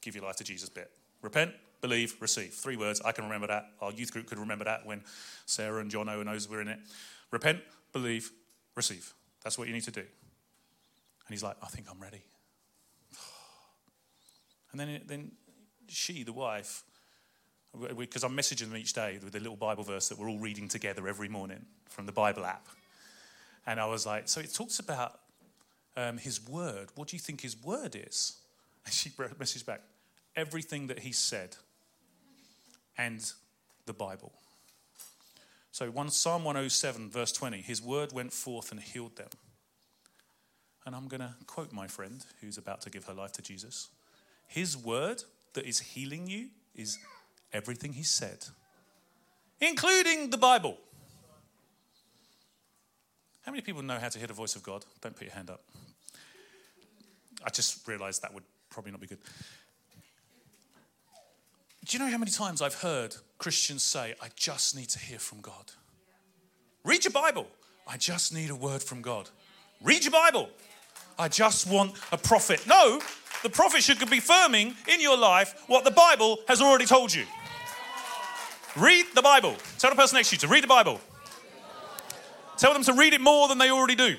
give 0.00 0.14
your 0.14 0.24
life 0.24 0.36
to 0.36 0.44
Jesus 0.44 0.68
bit. 0.68 0.90
Repent, 1.22 1.52
believe, 1.80 2.16
receive. 2.20 2.52
Three 2.52 2.76
words. 2.76 3.00
I 3.04 3.12
can 3.12 3.24
remember 3.24 3.46
that. 3.48 3.70
Our 3.80 3.92
youth 3.92 4.12
group 4.12 4.26
could 4.26 4.38
remember 4.38 4.64
that 4.64 4.86
when 4.86 5.02
Sarah 5.46 5.80
and 5.80 5.90
John 5.90 6.08
O 6.08 6.22
knows 6.22 6.48
we're 6.48 6.60
in 6.60 6.68
it. 6.68 6.78
Repent, 7.30 7.60
believe, 7.92 8.30
receive. 8.74 9.12
That's 9.42 9.58
what 9.58 9.68
you 9.68 9.74
need 9.74 9.84
to 9.84 9.90
do. 9.90 10.00
And 10.00 10.08
he's 11.30 11.42
like, 11.42 11.56
I 11.62 11.66
think 11.66 11.86
I'm 11.90 12.00
ready. 12.00 12.22
And 14.70 14.78
then, 14.78 15.00
then 15.06 15.32
she, 15.88 16.24
the 16.24 16.32
wife, 16.32 16.84
because 17.96 18.22
I'm 18.22 18.36
messaging 18.36 18.68
them 18.68 18.76
each 18.76 18.92
day 18.92 19.18
with 19.22 19.34
a 19.34 19.40
little 19.40 19.56
Bible 19.56 19.82
verse 19.82 20.10
that 20.10 20.18
we're 20.18 20.28
all 20.28 20.38
reading 20.38 20.68
together 20.68 21.08
every 21.08 21.28
morning 21.28 21.64
from 21.88 22.04
the 22.04 22.12
Bible 22.12 22.44
app. 22.44 22.66
And 23.66 23.80
I 23.80 23.86
was 23.86 24.06
like, 24.06 24.28
so 24.28 24.40
it 24.40 24.52
talks 24.52 24.78
about 24.78 25.20
um, 25.96 26.18
his 26.18 26.46
word. 26.46 26.88
What 26.94 27.08
do 27.08 27.16
you 27.16 27.20
think 27.20 27.40
his 27.40 27.60
word 27.62 27.96
is? 27.96 28.36
She 28.90 29.10
messaged 29.10 29.66
back, 29.66 29.82
everything 30.36 30.86
that 30.88 31.00
he 31.00 31.12
said 31.12 31.56
and 32.96 33.32
the 33.86 33.92
Bible. 33.92 34.32
So 35.70 35.90
one, 35.90 36.10
Psalm 36.10 36.44
107, 36.44 37.10
verse 37.10 37.32
20, 37.32 37.60
his 37.60 37.80
word 37.80 38.12
went 38.12 38.32
forth 38.32 38.72
and 38.72 38.80
healed 38.80 39.16
them. 39.16 39.28
and 40.86 40.96
I'm 40.96 41.06
going 41.06 41.20
to 41.20 41.34
quote 41.46 41.72
my 41.72 41.86
friend 41.86 42.24
who's 42.40 42.56
about 42.58 42.80
to 42.82 42.90
give 42.90 43.04
her 43.04 43.14
life 43.14 43.32
to 43.32 43.42
Jesus. 43.42 43.88
His 44.46 44.76
word 44.76 45.22
that 45.52 45.66
is 45.66 45.78
healing 45.78 46.26
you 46.26 46.48
is 46.74 46.98
everything 47.52 47.92
he 47.92 48.02
said, 48.02 48.46
including 49.60 50.30
the 50.30 50.38
Bible. 50.38 50.78
How 53.42 53.52
many 53.52 53.62
people 53.62 53.82
know 53.82 53.98
how 53.98 54.08
to 54.08 54.18
hear 54.18 54.26
the 54.26 54.34
voice 54.34 54.56
of 54.56 54.62
God? 54.62 54.84
Don't 55.00 55.14
put 55.14 55.26
your 55.26 55.34
hand 55.34 55.50
up. 55.50 55.62
I 57.44 57.50
just 57.50 57.86
realized 57.86 58.22
that 58.22 58.34
would 58.34 58.44
probably 58.78 58.92
not 58.92 59.00
be 59.00 59.08
good. 59.08 59.18
Do 61.84 61.96
you 61.96 61.98
know 61.98 62.08
how 62.08 62.18
many 62.18 62.30
times 62.30 62.62
I've 62.62 62.74
heard 62.74 63.16
Christians 63.36 63.82
say, 63.82 64.14
I 64.22 64.28
just 64.36 64.76
need 64.76 64.88
to 64.90 65.00
hear 65.00 65.18
from 65.18 65.40
God? 65.40 65.72
Read 66.84 67.02
your 67.02 67.10
Bible. 67.10 67.48
I 67.88 67.96
just 67.96 68.32
need 68.32 68.50
a 68.50 68.54
word 68.54 68.80
from 68.80 69.02
God. 69.02 69.30
Read 69.82 70.04
your 70.04 70.12
Bible. 70.12 70.48
I 71.18 71.26
just 71.26 71.68
want 71.68 71.94
a 72.12 72.16
prophet. 72.16 72.64
No, 72.68 73.00
the 73.42 73.50
prophet 73.50 73.82
should 73.82 73.98
be 73.98 74.06
confirming 74.06 74.76
in 74.86 75.00
your 75.00 75.18
life 75.18 75.60
what 75.66 75.82
the 75.82 75.90
Bible 75.90 76.38
has 76.46 76.62
already 76.62 76.86
told 76.86 77.12
you. 77.12 77.24
Read 78.76 79.06
the 79.16 79.22
Bible. 79.22 79.56
Tell 79.80 79.90
the 79.90 79.96
person 79.96 80.18
next 80.18 80.28
to 80.28 80.36
you 80.36 80.38
to 80.38 80.46
read 80.46 80.62
the 80.62 80.68
Bible. 80.68 81.00
Tell 82.58 82.72
them 82.74 82.84
to 82.84 82.92
read 82.92 83.12
it 83.12 83.20
more 83.20 83.48
than 83.48 83.58
they 83.58 83.72
already 83.72 83.96
do. 83.96 84.14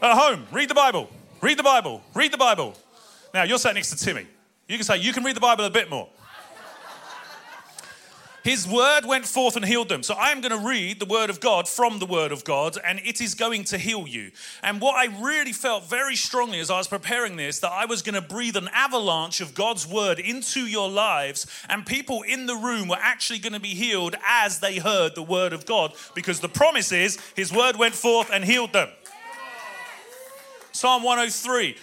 At 0.00 0.16
home, 0.16 0.46
read 0.52 0.70
the 0.70 0.74
Bible. 0.74 1.10
Read 1.42 1.58
the 1.58 1.62
Bible. 1.62 2.02
Read 2.14 2.32
the 2.32 2.38
Bible. 2.38 2.74
Now, 3.34 3.42
you're 3.42 3.58
sat 3.58 3.74
next 3.74 3.90
to 3.90 3.96
Timmy. 3.96 4.26
You 4.68 4.76
can 4.76 4.84
say, 4.84 4.98
You 4.98 5.12
can 5.12 5.24
read 5.24 5.36
the 5.36 5.40
Bible 5.40 5.64
a 5.64 5.70
bit 5.70 5.90
more. 5.90 6.08
His 8.48 8.66
word 8.66 9.04
went 9.04 9.26
forth 9.26 9.56
and 9.56 9.64
healed 9.64 9.90
them. 9.90 10.02
So 10.02 10.14
I 10.14 10.30
am 10.30 10.40
going 10.40 10.58
to 10.58 10.66
read 10.66 11.00
the 11.00 11.04
word 11.04 11.28
of 11.28 11.38
God 11.38 11.68
from 11.68 11.98
the 11.98 12.06
word 12.06 12.32
of 12.32 12.44
God, 12.44 12.78
and 12.82 12.98
it 13.04 13.20
is 13.20 13.34
going 13.34 13.64
to 13.64 13.76
heal 13.76 14.08
you. 14.08 14.30
And 14.62 14.80
what 14.80 14.94
I 14.94 15.22
really 15.22 15.52
felt 15.52 15.84
very 15.84 16.16
strongly 16.16 16.58
as 16.58 16.70
I 16.70 16.78
was 16.78 16.88
preparing 16.88 17.36
this, 17.36 17.58
that 17.58 17.72
I 17.72 17.84
was 17.84 18.00
going 18.00 18.14
to 18.14 18.26
breathe 18.26 18.56
an 18.56 18.70
avalanche 18.72 19.42
of 19.42 19.54
God's 19.54 19.86
word 19.86 20.18
into 20.18 20.60
your 20.60 20.88
lives, 20.88 21.46
and 21.68 21.84
people 21.84 22.22
in 22.22 22.46
the 22.46 22.54
room 22.54 22.88
were 22.88 22.96
actually 22.98 23.40
going 23.40 23.52
to 23.52 23.60
be 23.60 23.74
healed 23.74 24.16
as 24.26 24.60
they 24.60 24.78
heard 24.78 25.14
the 25.14 25.22
word 25.22 25.52
of 25.52 25.66
God, 25.66 25.92
because 26.14 26.40
the 26.40 26.48
promise 26.48 26.90
is 26.90 27.18
his 27.36 27.52
word 27.52 27.76
went 27.76 27.94
forth 27.94 28.30
and 28.32 28.44
healed 28.44 28.72
them. 28.72 28.88
Psalm 30.72 31.02
103 31.02 31.76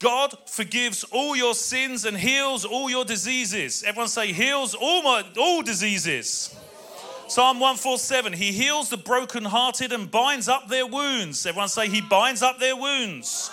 God 0.00 0.34
forgives 0.46 1.04
all 1.04 1.36
your 1.36 1.54
sins 1.54 2.06
and 2.06 2.16
heals 2.16 2.64
all 2.64 2.88
your 2.88 3.04
diseases. 3.04 3.84
Everyone 3.86 4.08
say, 4.08 4.32
heals 4.32 4.74
all, 4.74 5.02
my, 5.02 5.22
all 5.38 5.62
diseases. 5.62 6.56
Psalm 7.28 7.60
147, 7.60 8.32
he 8.32 8.50
heals 8.50 8.88
the 8.88 8.96
brokenhearted 8.96 9.92
and 9.92 10.10
binds 10.10 10.48
up 10.48 10.68
their 10.68 10.86
wounds. 10.86 11.44
Everyone 11.44 11.68
say, 11.68 11.88
he 11.88 12.00
binds 12.00 12.42
up 12.42 12.58
their 12.58 12.74
wounds. 12.74 13.50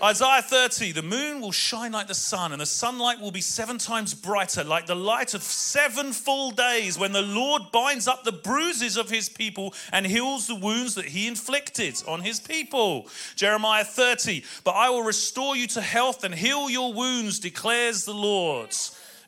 Isaiah 0.00 0.42
30, 0.42 0.92
the 0.92 1.02
moon 1.02 1.40
will 1.40 1.50
shine 1.50 1.90
like 1.90 2.06
the 2.06 2.14
sun, 2.14 2.52
and 2.52 2.60
the 2.60 2.66
sunlight 2.66 3.20
will 3.20 3.32
be 3.32 3.40
seven 3.40 3.78
times 3.78 4.14
brighter, 4.14 4.62
like 4.62 4.86
the 4.86 4.94
light 4.94 5.34
of 5.34 5.42
seven 5.42 6.12
full 6.12 6.52
days, 6.52 6.96
when 6.96 7.10
the 7.10 7.22
Lord 7.22 7.62
binds 7.72 8.06
up 8.06 8.22
the 8.22 8.30
bruises 8.30 8.96
of 8.96 9.10
his 9.10 9.28
people 9.28 9.74
and 9.92 10.06
heals 10.06 10.46
the 10.46 10.54
wounds 10.54 10.94
that 10.94 11.06
he 11.06 11.26
inflicted 11.26 12.00
on 12.06 12.20
his 12.20 12.38
people. 12.38 13.08
Jeremiah 13.34 13.84
30, 13.84 14.44
but 14.62 14.72
I 14.72 14.88
will 14.90 15.02
restore 15.02 15.56
you 15.56 15.66
to 15.68 15.80
health 15.80 16.22
and 16.22 16.34
heal 16.34 16.70
your 16.70 16.92
wounds, 16.92 17.40
declares 17.40 18.04
the 18.04 18.14
Lord. 18.14 18.70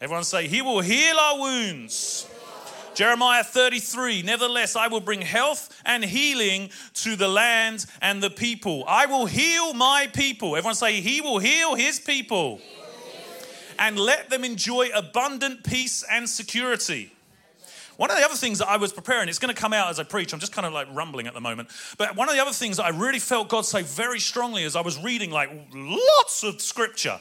Everyone 0.00 0.24
say, 0.24 0.46
He 0.46 0.62
will 0.62 0.80
heal 0.80 1.16
our 1.18 1.40
wounds. 1.40 2.26
Jeremiah 2.94 3.44
33, 3.44 4.22
nevertheless, 4.22 4.76
I 4.76 4.88
will 4.88 5.00
bring 5.00 5.22
health 5.22 5.80
and 5.84 6.04
healing 6.04 6.70
to 6.94 7.16
the 7.16 7.28
land 7.28 7.86
and 8.02 8.22
the 8.22 8.30
people. 8.30 8.84
I 8.86 9.06
will 9.06 9.26
heal 9.26 9.72
my 9.74 10.08
people. 10.12 10.56
Everyone 10.56 10.74
say, 10.74 11.00
He 11.00 11.20
will 11.20 11.38
heal 11.38 11.74
His 11.74 11.98
people. 11.98 12.60
And 13.78 13.98
let 13.98 14.28
them 14.28 14.44
enjoy 14.44 14.88
abundant 14.94 15.64
peace 15.64 16.04
and 16.10 16.28
security. 16.28 17.12
One 17.96 18.10
of 18.10 18.16
the 18.16 18.24
other 18.24 18.34
things 18.34 18.58
that 18.60 18.68
I 18.68 18.78
was 18.78 18.92
preparing, 18.92 19.28
it's 19.28 19.38
going 19.38 19.54
to 19.54 19.60
come 19.60 19.72
out 19.72 19.90
as 19.90 20.00
I 20.00 20.04
preach. 20.04 20.32
I'm 20.32 20.40
just 20.40 20.52
kind 20.52 20.66
of 20.66 20.72
like 20.72 20.88
rumbling 20.94 21.26
at 21.26 21.34
the 21.34 21.40
moment. 21.40 21.68
But 21.98 22.16
one 22.16 22.28
of 22.28 22.34
the 22.34 22.40
other 22.40 22.52
things 22.52 22.78
that 22.78 22.84
I 22.84 22.90
really 22.90 23.18
felt 23.18 23.50
God 23.50 23.66
say 23.66 23.82
very 23.82 24.20
strongly 24.20 24.64
as 24.64 24.74
I 24.74 24.80
was 24.80 25.02
reading 25.02 25.30
like 25.30 25.50
lots 25.74 26.42
of 26.42 26.62
scripture 26.62 27.20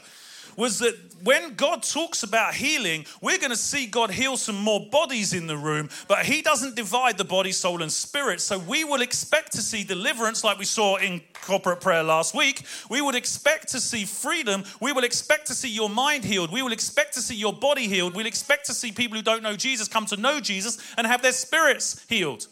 was 0.56 0.78
that 0.80 0.94
when 1.22 1.54
God 1.54 1.82
talks 1.82 2.22
about 2.22 2.54
healing, 2.54 3.04
we're 3.20 3.38
going 3.38 3.50
to 3.50 3.56
see 3.56 3.86
God 3.86 4.10
heal 4.10 4.36
some 4.36 4.56
more 4.56 4.88
bodies 4.90 5.32
in 5.32 5.46
the 5.46 5.56
room, 5.56 5.90
but 6.08 6.24
He 6.24 6.42
doesn't 6.42 6.76
divide 6.76 7.18
the 7.18 7.24
body, 7.24 7.52
soul, 7.52 7.82
and 7.82 7.92
spirit. 7.92 8.40
So 8.40 8.58
we 8.58 8.84
will 8.84 9.02
expect 9.02 9.52
to 9.52 9.62
see 9.62 9.84
deliverance 9.84 10.42
like 10.44 10.58
we 10.58 10.64
saw 10.64 10.96
in 10.96 11.20
corporate 11.42 11.80
prayer 11.80 12.02
last 12.02 12.34
week. 12.34 12.64
We 12.88 13.00
would 13.00 13.14
expect 13.14 13.68
to 13.68 13.80
see 13.80 14.04
freedom. 14.04 14.64
We 14.80 14.92
will 14.92 15.04
expect 15.04 15.46
to 15.48 15.54
see 15.54 15.68
your 15.68 15.90
mind 15.90 16.24
healed. 16.24 16.52
We 16.52 16.62
will 16.62 16.72
expect 16.72 17.14
to 17.14 17.20
see 17.20 17.36
your 17.36 17.52
body 17.52 17.86
healed. 17.86 18.14
We'll 18.14 18.26
expect 18.26 18.66
to 18.66 18.74
see 18.74 18.92
people 18.92 19.16
who 19.16 19.22
don't 19.22 19.42
know 19.42 19.56
Jesus 19.56 19.88
come 19.88 20.06
to 20.06 20.16
know 20.16 20.40
Jesus 20.40 20.78
and 20.96 21.06
have 21.06 21.22
their 21.22 21.32
spirits 21.32 22.04
healed. 22.08 22.46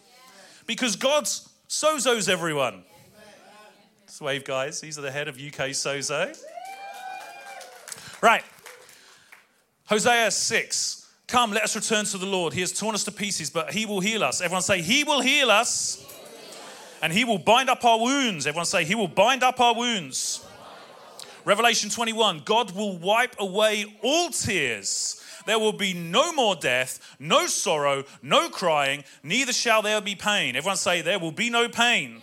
Because 0.66 0.96
God's 0.96 1.48
sozos 1.68 2.28
everyone. 2.28 2.84
Let's 4.06 4.20
wave, 4.20 4.44
guys. 4.44 4.82
Are 4.98 5.00
the 5.00 5.10
head 5.10 5.28
of 5.28 5.36
UK 5.36 5.70
Sozo. 5.70 6.36
Right. 8.20 8.44
Hosea 9.86 10.30
6. 10.30 11.06
Come, 11.28 11.52
let 11.52 11.64
us 11.64 11.76
return 11.76 12.04
to 12.06 12.18
the 12.18 12.26
Lord. 12.26 12.52
He 12.54 12.60
has 12.60 12.72
torn 12.72 12.94
us 12.94 13.04
to 13.04 13.12
pieces, 13.12 13.50
but 13.50 13.72
He 13.72 13.86
will 13.86 14.00
heal 14.00 14.24
us. 14.24 14.40
Everyone 14.40 14.62
say, 14.62 14.80
He 14.80 15.04
will 15.04 15.20
heal 15.20 15.50
us. 15.50 16.04
And 17.02 17.12
He 17.12 17.24
will 17.24 17.38
bind 17.38 17.70
up 17.70 17.84
our 17.84 18.00
wounds. 18.00 18.46
Everyone 18.46 18.66
say, 18.66 18.84
He 18.84 18.94
will 18.94 19.08
bind 19.08 19.42
up 19.42 19.60
our 19.60 19.74
wounds. 19.74 20.44
Revelation 21.44 21.90
21 21.90 22.42
God 22.44 22.72
will 22.72 22.98
wipe 22.98 23.36
away 23.38 23.86
all 24.02 24.30
tears. 24.30 25.22
There 25.46 25.58
will 25.58 25.72
be 25.72 25.94
no 25.94 26.32
more 26.32 26.56
death, 26.56 27.16
no 27.18 27.46
sorrow, 27.46 28.04
no 28.22 28.50
crying, 28.50 29.04
neither 29.22 29.52
shall 29.52 29.80
there 29.80 30.00
be 30.02 30.14
pain. 30.14 30.56
Everyone 30.56 30.76
say, 30.76 31.00
There 31.00 31.18
will 31.18 31.32
be 31.32 31.48
no 31.50 31.68
pain. 31.68 32.22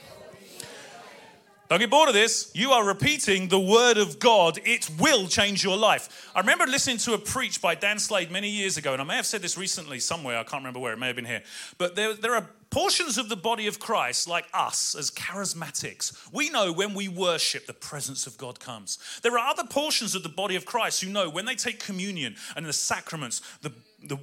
Don't 1.68 1.80
get 1.80 1.90
bored 1.90 2.10
of 2.10 2.14
this. 2.14 2.52
You 2.54 2.72
are 2.72 2.86
repeating 2.86 3.48
the 3.48 3.60
word 3.60 3.98
of 3.98 4.20
God. 4.20 4.60
It 4.66 4.88
will 5.00 5.28
change 5.28 5.64
your 5.64 5.76
life. 5.76 6.30
I 6.36 6.42
remember 6.42 6.68
listening 6.68 6.98
to 6.98 7.14
a 7.14 7.18
preach 7.18 7.60
by 7.60 7.74
Dan 7.74 7.98
Slade 7.98 8.30
many 8.30 8.50
years 8.50 8.78
ago, 8.78 8.94
and 8.94 9.02
I 9.02 9.06
may 9.06 9.16
have 9.16 9.26
said 9.26 9.42
this 9.42 9.58
recently 9.58 10.00
somewhere. 10.00 10.38
I 10.38 10.44
can't 10.44 10.62
remember 10.62 10.80
where. 10.80 10.94
It 10.94 11.00
may 11.00 11.08
have 11.08 11.16
been 11.16 11.26
here. 11.26 11.42
But 11.80 11.96
there, 11.96 12.14
there 12.14 12.36
are 12.36 12.48
portions 12.70 13.18
of 13.18 13.30
the 13.30 13.36
body 13.36 13.66
of 13.66 13.80
Christ, 13.80 14.28
like 14.28 14.46
us 14.54 14.96
as 14.96 15.10
charismatics, 15.10 16.16
we 16.32 16.50
know 16.50 16.72
when 16.72 16.94
we 16.94 17.08
worship, 17.08 17.66
the 17.66 17.74
presence 17.74 18.28
of 18.28 18.38
God 18.38 18.60
comes. 18.60 19.00
There 19.24 19.38
are 19.38 19.50
other 19.50 19.64
portions 19.64 20.14
of 20.14 20.22
the 20.22 20.30
body 20.30 20.56
of 20.56 20.66
Christ 20.66 21.02
who 21.02 21.10
know 21.10 21.30
when 21.30 21.46
they 21.46 21.56
take 21.56 21.80
communion 21.80 22.36
and 22.56 22.66
the 22.66 22.74
sacraments, 22.74 23.42
the, 23.62 23.72
the 24.04 24.18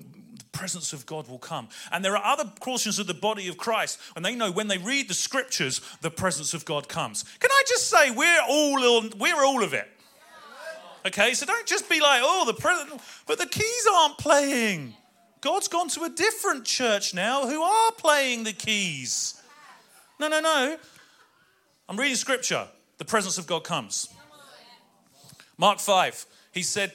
presence 0.52 0.92
of 0.92 1.06
God 1.06 1.28
will 1.28 1.38
come. 1.38 1.68
And 1.90 2.04
there 2.04 2.16
are 2.16 2.24
other 2.24 2.50
portions 2.60 2.98
of 2.98 3.06
the 3.06 3.14
body 3.14 3.48
of 3.48 3.56
Christ, 3.56 3.98
and 4.14 4.24
they 4.24 4.34
know 4.34 4.52
when 4.52 4.68
they 4.68 4.78
read 4.78 5.08
the 5.08 5.14
scriptures, 5.14 5.80
the 6.00 6.10
presence 6.10 6.54
of 6.54 6.64
God 6.64 6.88
comes. 6.88 7.24
Can 7.40 7.50
I 7.50 7.62
just 7.66 7.88
say, 7.88 8.10
we're 8.10 8.42
all, 8.48 9.08
we're 9.18 9.44
all 9.44 9.62
of 9.62 9.74
it. 9.74 9.88
Okay, 11.04 11.34
so 11.34 11.46
don't 11.46 11.66
just 11.66 11.90
be 11.90 12.00
like, 12.00 12.20
oh, 12.22 12.44
the 12.46 12.54
present, 12.54 13.00
but 13.26 13.38
the 13.38 13.46
keys 13.46 13.86
aren't 13.92 14.18
playing. 14.18 14.94
God's 15.40 15.66
gone 15.66 15.88
to 15.88 16.04
a 16.04 16.08
different 16.08 16.64
church 16.64 17.12
now 17.12 17.48
who 17.48 17.60
are 17.60 17.92
playing 17.98 18.44
the 18.44 18.52
keys. 18.52 19.40
No, 20.20 20.28
no, 20.28 20.40
no. 20.40 20.76
I'm 21.88 21.96
reading 21.96 22.14
scripture. 22.14 22.68
The 22.98 23.04
presence 23.04 23.38
of 23.38 23.48
God 23.48 23.64
comes. 23.64 24.08
Mark 25.58 25.80
5, 25.80 26.26
he 26.52 26.62
said 26.62 26.92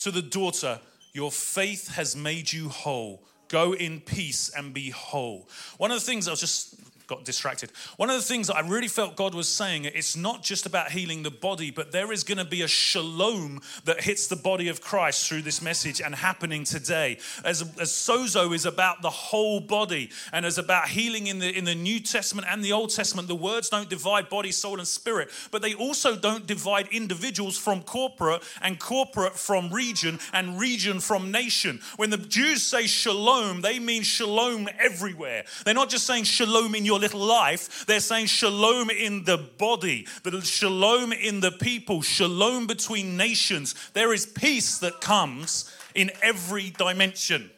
to 0.00 0.10
the 0.10 0.22
daughter, 0.22 0.80
your 1.14 1.30
faith 1.32 1.94
has 1.94 2.14
made 2.14 2.52
you 2.52 2.68
whole. 2.68 3.22
Go 3.48 3.72
in 3.72 4.00
peace 4.00 4.50
and 4.54 4.74
be 4.74 4.90
whole. 4.90 5.48
One 5.78 5.90
of 5.92 6.00
the 6.00 6.04
things 6.04 6.28
I 6.28 6.32
was 6.32 6.40
just 6.40 6.74
got 7.06 7.24
distracted. 7.24 7.70
One 7.96 8.10
of 8.10 8.16
the 8.16 8.22
things 8.22 8.46
that 8.46 8.56
I 8.56 8.66
really 8.66 8.88
felt 8.88 9.16
God 9.16 9.34
was 9.34 9.48
saying, 9.48 9.84
it's 9.84 10.16
not 10.16 10.42
just 10.42 10.66
about 10.66 10.90
healing 10.90 11.22
the 11.22 11.30
body, 11.30 11.70
but 11.70 11.92
there 11.92 12.12
is 12.12 12.24
going 12.24 12.38
to 12.38 12.44
be 12.44 12.62
a 12.62 12.68
shalom 12.68 13.60
that 13.84 14.02
hits 14.02 14.26
the 14.26 14.36
body 14.36 14.68
of 14.68 14.80
Christ 14.80 15.28
through 15.28 15.42
this 15.42 15.60
message 15.60 16.00
and 16.00 16.14
happening 16.14 16.64
today. 16.64 17.18
As, 17.44 17.62
as 17.78 17.90
sozo 17.90 18.54
is 18.54 18.66
about 18.66 19.02
the 19.02 19.10
whole 19.10 19.60
body 19.60 20.10
and 20.32 20.46
as 20.46 20.58
about 20.58 20.88
healing 20.88 21.26
in 21.26 21.38
the, 21.38 21.56
in 21.56 21.64
the 21.64 21.74
New 21.74 22.00
Testament 22.00 22.48
and 22.50 22.64
the 22.64 22.72
Old 22.72 22.90
Testament, 22.90 23.28
the 23.28 23.34
words 23.34 23.68
don't 23.68 23.90
divide 23.90 24.28
body, 24.28 24.52
soul, 24.52 24.78
and 24.78 24.88
spirit, 24.88 25.30
but 25.50 25.62
they 25.62 25.74
also 25.74 26.16
don't 26.16 26.46
divide 26.46 26.88
individuals 26.88 27.58
from 27.58 27.82
corporate 27.82 28.42
and 28.62 28.78
corporate 28.78 29.34
from 29.36 29.70
region 29.72 30.18
and 30.32 30.58
region 30.58 31.00
from 31.00 31.30
nation. 31.30 31.80
When 31.96 32.10
the 32.10 32.16
Jews 32.16 32.62
say 32.62 32.86
shalom, 32.86 33.60
they 33.60 33.78
mean 33.78 34.02
shalom 34.02 34.68
everywhere. 34.78 35.44
They're 35.64 35.74
not 35.74 35.90
just 35.90 36.06
saying 36.06 36.24
shalom 36.24 36.74
in 36.74 36.84
your 36.84 36.93
your 36.94 37.00
little 37.00 37.26
life, 37.26 37.86
they're 37.86 38.00
saying 38.00 38.26
shalom 38.26 38.90
in 38.90 39.24
the 39.24 39.36
body, 39.36 40.06
the 40.22 40.40
shalom 40.40 41.12
in 41.12 41.40
the 41.40 41.50
people, 41.50 42.02
shalom 42.02 42.66
between 42.66 43.16
nations. 43.16 43.74
There 43.92 44.12
is 44.12 44.26
peace 44.26 44.78
that 44.78 45.00
comes 45.00 45.74
in 45.94 46.10
every 46.22 46.70
dimension. 46.70 47.50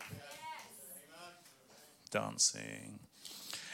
Dancing. 2.10 2.98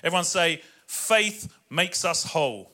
Everyone 0.03 0.25
say, 0.25 0.63
faith 0.87 1.53
makes 1.71 2.05
us 2.05 2.25
whole. 2.25 2.72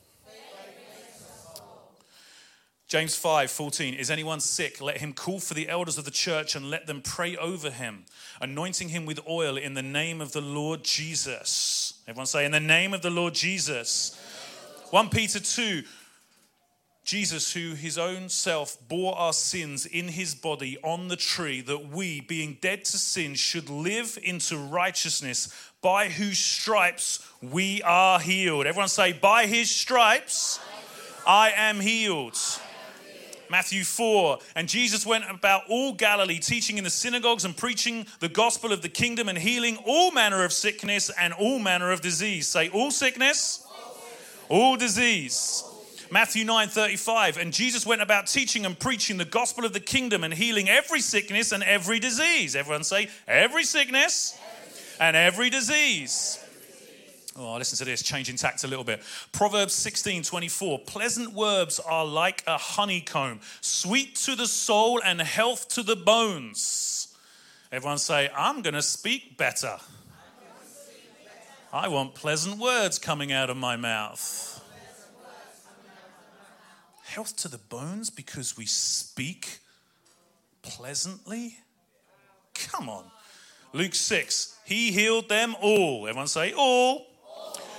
James 2.89 3.15
5 3.15 3.51
14. 3.51 3.93
Is 3.93 4.11
anyone 4.11 4.41
sick? 4.41 4.81
Let 4.81 4.97
him 4.97 5.13
call 5.13 5.41
for 5.41 5.53
the 5.53 5.69
elders 5.69 5.99
of 5.99 6.07
the 6.07 6.11
church 6.11 6.57
and 6.57 6.71
let 6.71 6.87
them 6.87 7.03
pray 7.03 7.37
over 7.37 7.71
him, 7.71 8.07
anointing 8.41 8.89
him 8.89 9.05
with 9.05 9.21
oil 9.29 9.59
in 9.59 9.75
the 9.75 9.83
name 9.83 10.23
of 10.23 10.33
the 10.33 10.41
Lord 10.41 10.85
Jesus. 10.85 12.01
Everyone 12.09 12.27
say, 12.27 12.47
In 12.47 12.53
the 12.53 12.61
name 12.61 12.95
of 12.95 13.03
the 13.03 13.11
Lord 13.11 13.35
Jesus. 13.35 14.19
1 14.91 15.11
Peter 15.11 15.39
2 15.39 15.83
Jesus, 17.05 17.53
who 17.53 17.75
his 17.75 17.99
own 17.99 18.31
self 18.31 18.79
bore 18.89 19.15
our 19.19 19.35
sins 19.35 19.85
in 19.85 20.09
his 20.09 20.35
body 20.35 20.79
on 20.83 21.09
the 21.09 21.17
tree, 21.17 21.61
that 21.61 21.91
we, 21.91 22.23
being 22.23 22.57
dead 22.63 22.87
to 22.87 22.97
sin, 22.97 23.35
should 23.35 23.69
live 23.69 24.19
into 24.23 24.57
righteousness, 24.57 25.55
by 25.83 26.09
whose 26.09 26.39
stripes 26.39 27.27
we 27.43 27.83
are 27.83 28.19
healed. 28.19 28.67
Everyone 28.67 28.89
say, 28.89 29.13
By 29.13 29.45
his 29.45 29.71
stripes 29.71 30.59
I 31.27 31.51
am 31.51 31.81
healed. 31.81 32.39
Matthew 33.51 33.85
4. 33.85 34.39
And 34.55 34.69
Jesus 34.69 35.07
went 35.07 35.25
about 35.29 35.63
all 35.69 35.93
Galilee, 35.93 36.39
teaching 36.39 36.79
in 36.79 36.85
the 36.85 36.91
synagogues 36.91 37.45
and 37.45 37.57
preaching 37.57 38.07
the 38.21 38.29
gospel 38.29 38.73
of 38.73 38.83
the 38.83 38.89
kingdom 38.89 39.29
and 39.29 39.39
healing 39.39 39.79
all 39.87 40.11
manner 40.11 40.45
of 40.45 40.53
sickness 40.53 41.11
and 41.19 41.33
all 41.33 41.59
manner 41.59 41.91
of 41.91 42.01
disease. 42.01 42.49
Say, 42.49 42.69
all 42.69 42.91
sickness, 42.91 43.67
all 44.49 44.77
disease. 44.77 45.65
Matthew 46.11 46.45
9 46.45 46.69
35. 46.69 47.37
And 47.37 47.53
Jesus 47.53 47.85
went 47.85 48.03
about 48.03 48.27
teaching 48.27 48.65
and 48.65 48.79
preaching 48.79 49.19
the 49.19 49.25
gospel 49.25 49.65
of 49.65 49.73
the 49.73 49.81
kingdom 49.81 50.25
and 50.25 50.33
healing 50.33 50.69
every 50.69 51.01
sickness 51.01 51.53
and 51.53 51.63
every 51.63 51.99
disease. 51.99 52.57
Everyone 52.57 52.85
say, 52.85 53.09
every 53.27 53.65
sickness 53.65 54.39
and 55.01 55.17
every 55.17 55.51
disease. 55.51 56.39
Oh, 57.39 57.57
listen 57.57 57.79
to 57.79 57.85
this, 57.85 58.03
changing 58.03 58.37
tact 58.37 58.65
a 58.65 58.67
little 58.67 58.85
bit. 58.85 59.01
Proverbs 59.33 59.73
16 59.75 60.25
24. 60.25 60.81
Pleasant 60.81 61.33
words 61.33 61.79
are 61.79 62.05
like 62.05 62.43
a 62.47 62.59
honeycomb, 62.59 63.41
sweet 63.61 64.17
to 64.17 64.35
the 64.35 64.47
soul 64.47 65.01
and 65.05 65.21
health 65.21 65.69
to 65.69 65.83
the 65.83 65.97
bones. 65.97 67.15
Everyone 67.71 67.99
say, 67.99 68.31
I'm 68.37 68.63
going 68.63 68.75
to 68.75 68.83
speak 68.83 69.37
better. 69.37 69.77
I 71.73 71.89
want 71.89 72.15
pleasant 72.15 72.59
words 72.59 72.99
coming 72.99 73.31
out 73.31 73.51
of 73.51 73.57
my 73.57 73.77
mouth 73.77 74.59
health 77.09 77.37
to 77.37 77.49
the 77.49 77.59
bones 77.59 78.11
because 78.11 78.57
we 78.57 78.67
speak 78.67 79.59
pleasantly? 80.63 81.57
Come 82.55 82.89
on. 82.89 83.05
Luke 83.73 83.95
6, 83.95 84.57
he 84.65 84.93
healed 84.93 85.29
them 85.29 85.57
all. 85.61 86.07
Everyone 86.07 86.29
say, 86.29 86.53
all. 86.53 87.07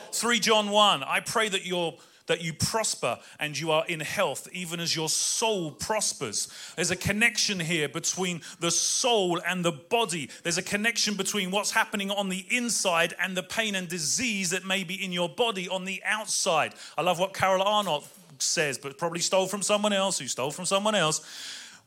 All. 0.09 0.29
3 0.29 0.39
John 0.39 0.69
1, 0.69 1.03
I 1.03 1.19
pray 1.19 1.49
that 1.49 1.65
you're 1.65 1.93
that 2.29 2.43
you 2.43 2.53
prosper 2.53 3.17
and 3.39 3.59
you 3.59 3.71
are 3.71 3.83
in 3.87 3.99
health, 3.99 4.47
even 4.53 4.79
as 4.79 4.95
your 4.95 5.09
soul 5.09 5.71
prospers. 5.71 6.47
There's 6.75 6.91
a 6.91 6.95
connection 6.95 7.59
here 7.59 7.89
between 7.89 8.41
the 8.59 8.69
soul 8.69 9.41
and 9.47 9.65
the 9.65 9.71
body. 9.71 10.29
There's 10.43 10.59
a 10.59 10.61
connection 10.61 11.15
between 11.15 11.49
what's 11.49 11.71
happening 11.71 12.11
on 12.11 12.29
the 12.29 12.45
inside 12.51 13.15
and 13.19 13.35
the 13.35 13.41
pain 13.41 13.73
and 13.73 13.87
disease 13.87 14.51
that 14.51 14.63
may 14.63 14.83
be 14.83 15.03
in 15.03 15.11
your 15.11 15.27
body 15.27 15.67
on 15.67 15.85
the 15.85 16.03
outside. 16.05 16.75
I 16.95 17.01
love 17.01 17.17
what 17.17 17.33
Carol 17.33 17.63
Arnott 17.63 18.03
says, 18.37 18.77
but 18.77 18.99
probably 18.99 19.21
stole 19.21 19.47
from 19.47 19.63
someone 19.63 19.91
else 19.91 20.19
who 20.19 20.27
stole 20.27 20.51
from 20.51 20.65
someone 20.65 20.93
else. 20.93 21.21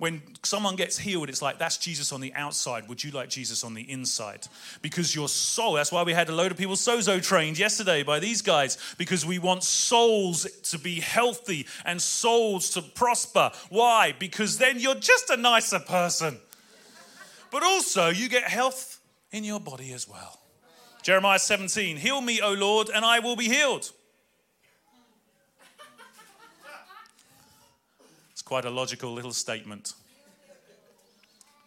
When 0.02 0.20
someone 0.42 0.74
gets 0.74 0.98
healed, 0.98 1.28
it's 1.28 1.40
like 1.40 1.60
that's 1.60 1.76
Jesus 1.78 2.10
on 2.10 2.20
the 2.20 2.34
outside. 2.34 2.88
Would 2.88 3.04
you 3.04 3.12
like 3.12 3.28
Jesus 3.28 3.62
on 3.62 3.72
the 3.72 3.88
inside? 3.88 4.48
Because 4.80 5.14
your 5.14 5.28
soul, 5.28 5.74
that's 5.74 5.92
why 5.92 6.02
we 6.02 6.12
had 6.12 6.28
a 6.28 6.34
load 6.34 6.50
of 6.50 6.58
people 6.58 6.74
sozo 6.74 7.22
trained 7.22 7.56
yesterday 7.56 8.02
by 8.02 8.18
these 8.18 8.42
guys, 8.42 8.78
because 8.98 9.24
we 9.24 9.38
want 9.38 9.62
souls 9.62 10.44
to 10.70 10.78
be 10.80 10.98
healthy 10.98 11.68
and 11.84 12.02
souls 12.02 12.70
to 12.70 12.82
prosper. 12.82 13.52
Why? 13.70 14.12
Because 14.18 14.58
then 14.58 14.80
you're 14.80 14.96
just 14.96 15.30
a 15.30 15.36
nicer 15.36 15.78
person. 15.78 16.36
But 17.52 17.62
also, 17.62 18.08
you 18.08 18.28
get 18.28 18.42
health 18.42 19.00
in 19.30 19.44
your 19.44 19.60
body 19.60 19.92
as 19.92 20.08
well. 20.08 20.40
Jeremiah 21.02 21.38
17, 21.38 21.96
heal 21.96 22.20
me, 22.20 22.40
O 22.40 22.54
Lord, 22.54 22.88
and 22.92 23.04
I 23.04 23.20
will 23.20 23.36
be 23.36 23.48
healed. 23.48 23.92
Quite 28.52 28.66
a 28.66 28.70
logical 28.70 29.10
little 29.14 29.32
statement. 29.32 29.94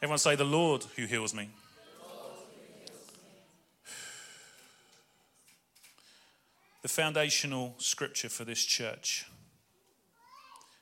Everyone 0.04 0.19
say, 0.19 0.36
The 0.36 0.43
Lord 0.43 0.86
who 0.95 1.08
heals 1.08 1.34
me. 1.34 1.50
The 6.84 6.88
foundational 6.88 7.74
scripture 7.80 8.30
for 8.30 8.45
this 8.45 8.63
church 8.63 9.26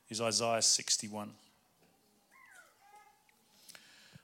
is 0.09 0.19
Isaiah 0.19 0.61
61. 0.61 1.31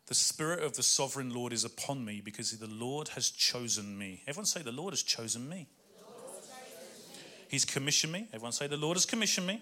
The 0.08 0.16
Spirit 0.16 0.62
of 0.66 0.76
the 0.76 0.84
Sovereign 0.84 1.34
Lord 1.34 1.54
is 1.54 1.64
upon 1.64 2.04
me 2.04 2.20
because 2.20 2.52
the 2.58 2.68
Lord 2.68 3.08
has 3.16 3.32
chosen 3.32 3.98
me. 3.98 4.22
Everyone 4.28 4.46
say, 4.46 4.64
The 4.64 4.74
Lord 4.74 4.92
has 4.92 5.02
chosen 5.02 5.48
me. 5.48 5.70
He's 7.48 7.64
commissioned 7.64 8.12
me. 8.12 8.28
Everyone 8.34 8.52
say, 8.52 8.68
The 8.68 8.76
Lord 8.76 8.98
has 8.98 9.06
commissioned 9.06 9.48
me 9.48 9.62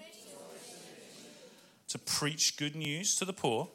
to 1.88 1.98
preach 1.98 2.58
good 2.58 2.76
news 2.76 3.16
to 3.16 3.26
the 3.26 3.34
poor, 3.34 3.70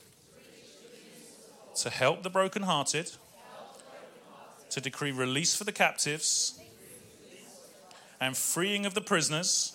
to 1.77 1.91
help 1.91 2.23
the 2.23 2.31
brokenhearted, 2.31 3.11
to 4.71 4.81
decree 4.81 5.13
release 5.13 5.55
for 5.55 5.65
the 5.65 5.73
captives, 5.73 6.59
and 8.21 8.37
freeing 8.37 8.87
of 8.87 8.95
the 8.95 9.01
prisoners, 9.01 9.75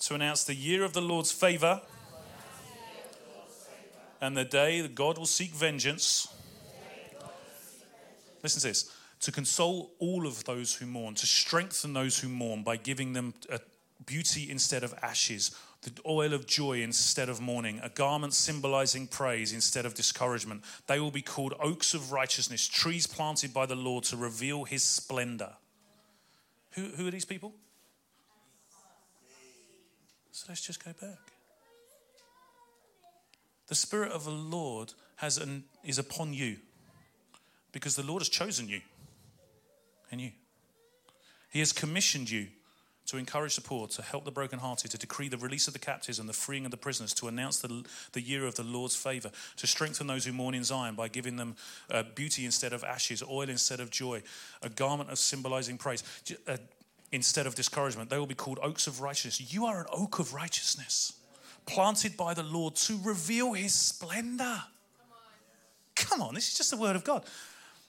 to 0.00 0.14
announce 0.14 0.44
the 0.44 0.54
year 0.54 0.84
of 0.84 0.92
the 0.92 1.00
Lord's 1.00 1.32
favor 1.32 1.80
and 4.20 4.36
the 4.36 4.44
day 4.44 4.80
that 4.80 4.94
God 4.94 5.16
will 5.16 5.26
seek 5.26 5.50
vengeance. 5.52 6.28
Listen 8.42 8.60
to 8.60 8.68
this 8.68 8.90
to 9.20 9.32
console 9.32 9.92
all 9.98 10.26
of 10.26 10.44
those 10.44 10.74
who 10.74 10.84
mourn, 10.84 11.14
to 11.14 11.26
strengthen 11.26 11.94
those 11.94 12.18
who 12.18 12.28
mourn 12.28 12.62
by 12.62 12.76
giving 12.76 13.14
them 13.14 13.32
beauty 14.04 14.50
instead 14.50 14.84
of 14.84 14.94
ashes, 15.02 15.56
the 15.84 15.92
oil 16.06 16.32
of 16.32 16.46
joy 16.46 16.80
instead 16.80 17.28
of 17.28 17.40
mourning, 17.40 17.78
a 17.82 17.88
garment 17.88 18.32
symbolizing 18.34 19.06
praise 19.06 19.52
instead 19.52 19.86
of 19.86 19.94
discouragement. 19.94 20.64
They 20.86 20.98
will 20.98 21.10
be 21.10 21.22
called 21.22 21.54
oaks 21.60 21.94
of 21.94 22.12
righteousness, 22.12 22.66
trees 22.66 23.06
planted 23.06 23.52
by 23.52 23.66
the 23.66 23.76
Lord 23.76 24.04
to 24.04 24.16
reveal 24.16 24.64
his 24.64 24.82
splendor. 24.82 25.52
Who, 26.72 26.82
who 26.96 27.06
are 27.06 27.10
these 27.10 27.24
people? 27.24 27.52
So 30.32 30.46
let's 30.48 30.62
just 30.62 30.84
go 30.84 30.92
back. 31.00 31.18
The 33.68 33.74
Spirit 33.74 34.12
of 34.12 34.24
the 34.24 34.30
Lord 34.30 34.92
has 35.16 35.38
an, 35.38 35.64
is 35.84 35.98
upon 35.98 36.34
you 36.34 36.56
because 37.72 37.96
the 37.96 38.02
Lord 38.02 38.20
has 38.20 38.28
chosen 38.28 38.68
you 38.68 38.80
and 40.10 40.20
you. 40.20 40.32
He 41.50 41.60
has 41.60 41.72
commissioned 41.72 42.30
you 42.30 42.48
to 43.06 43.16
encourage 43.18 43.56
the 43.56 43.60
poor, 43.60 43.86
to 43.88 44.02
help 44.02 44.24
the 44.24 44.30
brokenhearted, 44.30 44.90
to 44.90 44.98
decree 44.98 45.28
the 45.28 45.36
release 45.36 45.66
of 45.66 45.72
the 45.72 45.78
captives 45.78 46.18
and 46.18 46.28
the 46.28 46.32
freeing 46.32 46.64
of 46.64 46.70
the 46.70 46.76
prisoners, 46.76 47.12
to 47.14 47.28
announce 47.28 47.60
the, 47.60 47.84
the 48.12 48.20
year 48.20 48.46
of 48.46 48.54
the 48.54 48.62
Lord's 48.62 48.96
favor, 48.96 49.30
to 49.56 49.66
strengthen 49.66 50.06
those 50.06 50.24
who 50.24 50.32
mourn 50.32 50.54
in 50.54 50.64
Zion 50.64 50.94
by 50.94 51.08
giving 51.08 51.36
them 51.36 51.56
uh, 51.90 52.02
beauty 52.14 52.44
instead 52.44 52.72
of 52.72 52.82
ashes, 52.82 53.22
oil 53.22 53.48
instead 53.48 53.80
of 53.80 53.90
joy, 53.90 54.22
a 54.62 54.68
garment 54.68 55.10
of 55.10 55.18
symbolizing 55.18 55.76
praise 55.76 56.02
uh, 56.48 56.56
instead 57.12 57.46
of 57.46 57.54
discouragement. 57.54 58.10
They 58.10 58.18
will 58.18 58.26
be 58.26 58.34
called 58.34 58.58
oaks 58.62 58.86
of 58.86 59.00
righteousness. 59.00 59.52
You 59.52 59.66
are 59.66 59.80
an 59.80 59.86
oak 59.92 60.18
of 60.18 60.32
righteousness, 60.32 61.12
planted 61.66 62.16
by 62.16 62.34
the 62.34 62.42
Lord 62.42 62.74
to 62.76 62.98
reveal 63.04 63.52
his 63.52 63.74
splendor. 63.74 64.62
Come 65.94 66.22
on, 66.22 66.34
this 66.34 66.48
is 66.48 66.56
just 66.56 66.70
the 66.70 66.76
word 66.76 66.96
of 66.96 67.04
God. 67.04 67.24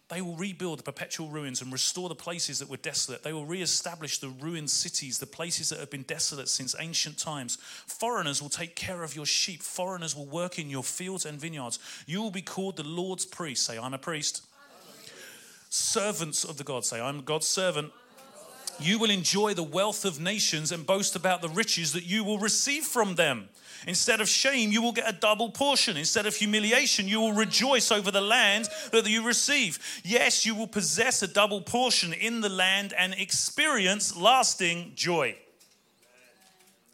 They 0.08 0.22
will 0.22 0.36
rebuild 0.36 0.78
the 0.78 0.84
perpetual 0.84 1.30
ruins 1.30 1.62
and 1.62 1.72
restore 1.72 2.10
the 2.10 2.16
places 2.16 2.60
that 2.60 2.70
were 2.70 2.78
desolate. 2.78 3.24
They 3.24 3.34
will 3.34 3.48
re-establish 3.48 4.20
the 4.20 4.30
ruined 4.30 4.70
cities, 4.70 5.18
the 5.18 5.26
places 5.26 5.70
that 5.70 5.80
have 5.80 5.90
been 5.90 6.04
desolate 6.04 6.48
since 6.48 6.76
ancient 6.80 7.18
times. 7.18 7.58
Foreigners 7.88 8.40
will 8.40 8.50
take 8.50 8.76
care 8.76 9.02
of 9.02 9.16
your 9.16 9.26
sheep. 9.26 9.64
Foreigners 9.64 10.16
will 10.16 10.28
work 10.28 10.60
in 10.60 10.70
your 10.70 10.84
fields 10.84 11.26
and 11.26 11.40
vineyards. 11.40 11.80
You 12.06 12.22
will 12.22 12.30
be 12.30 12.44
called 12.44 12.78
the 12.78 12.84
Lord's 12.84 13.26
priest. 13.26 13.66
Say, 13.66 13.80
I'm 13.80 13.96
a 13.96 13.98
priest. 13.98 14.46
Servants 15.72 16.44
of 16.44 16.58
the 16.58 16.64
God. 16.64 16.86
Say, 16.86 17.02
I'm 17.02 17.22
God's 17.22 17.48
servant. 17.48 17.92
You 18.80 19.00
will 19.00 19.10
enjoy 19.10 19.54
the 19.54 19.64
wealth 19.64 20.06
of 20.06 20.20
nations 20.20 20.72
and 20.72 20.86
boast 20.86 21.16
about 21.16 21.42
the 21.42 21.50
riches 21.50 21.94
that 21.94 22.06
you 22.06 22.24
will 22.24 22.40
receive 22.40 22.84
from 22.84 23.16
them. 23.16 23.50
Instead 23.88 24.20
of 24.20 24.28
shame, 24.28 24.72
you 24.72 24.82
will 24.82 24.92
get 24.92 25.10
a 25.10 25.18
double 25.18 25.50
portion. 25.50 25.96
Instead 25.96 26.26
of 26.26 26.36
humiliation, 26.36 27.08
you 27.08 27.20
will 27.20 27.34
rejoice 27.34 27.92
over 27.92 28.12
the 28.12 28.22
land 28.22 28.68
that 28.92 29.08
you 29.08 29.26
receive. 29.26 29.80
Yes, 30.04 30.46
you 30.46 30.56
will 30.56 30.68
possess 30.68 31.22
a 31.22 31.28
double 31.28 31.62
portion 31.62 32.12
in 32.14 32.42
the 32.42 32.50
land 32.50 32.94
and 32.98 33.14
experience 33.14 34.16
lasting 34.16 34.94
joy. 34.96 35.36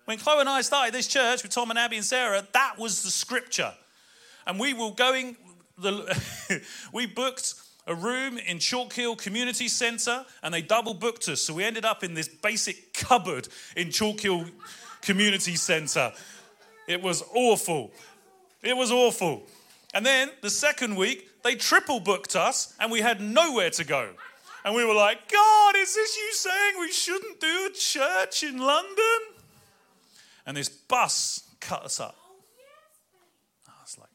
When 0.05 0.17
Chloe 0.17 0.41
and 0.41 0.49
I 0.49 0.61
started 0.61 0.93
this 0.93 1.07
church 1.07 1.43
with 1.43 1.51
Tom 1.51 1.69
and 1.69 1.79
Abby 1.79 1.95
and 1.95 2.05
Sarah, 2.05 2.45
that 2.53 2.77
was 2.77 3.03
the 3.03 3.11
scripture. 3.11 3.73
And 4.45 4.59
we 4.59 4.73
were 4.73 4.91
going, 4.91 5.37
the, 5.77 6.21
we 6.93 7.05
booked 7.05 7.53
a 7.87 7.95
room 7.95 8.37
in 8.37 8.59
Chalk 8.59 8.93
Hill 8.93 9.15
Community 9.15 9.67
Centre 9.67 10.25
and 10.43 10.53
they 10.53 10.61
double 10.61 10.93
booked 10.93 11.27
us. 11.29 11.41
So 11.41 11.53
we 11.53 11.63
ended 11.63 11.85
up 11.85 12.03
in 12.03 12.13
this 12.13 12.27
basic 12.27 12.93
cupboard 12.93 13.47
in 13.75 13.91
Chalk 13.91 14.19
Hill 14.19 14.45
Community 15.01 15.55
Centre 15.55 16.13
It 16.87 17.01
was 17.01 17.23
awful. 17.33 17.91
It 18.61 18.75
was 18.77 18.91
awful. 18.91 19.43
And 19.93 20.05
then 20.05 20.29
the 20.41 20.49
second 20.49 20.95
week, 20.95 21.29
they 21.43 21.55
triple 21.55 21.99
booked 21.99 22.35
us 22.35 22.73
and 22.79 22.91
we 22.91 23.01
had 23.01 23.19
nowhere 23.19 23.71
to 23.71 23.83
go. 23.83 24.09
And 24.63 24.75
we 24.75 24.85
were 24.85 24.93
like, 24.93 25.31
God, 25.31 25.75
is 25.75 25.95
this 25.95 26.15
you 26.17 26.33
saying 26.33 26.73
we 26.79 26.91
shouldn't 26.91 27.39
do 27.39 27.69
a 27.71 27.75
church 27.75 28.43
in 28.43 28.59
London? 28.59 29.19
And 30.45 30.55
this 30.55 30.69
bus 30.69 31.49
cut 31.59 31.83
us 31.83 31.99
up. 31.99 32.15
I 33.67 33.71
was 33.81 33.97
like. 33.97 34.09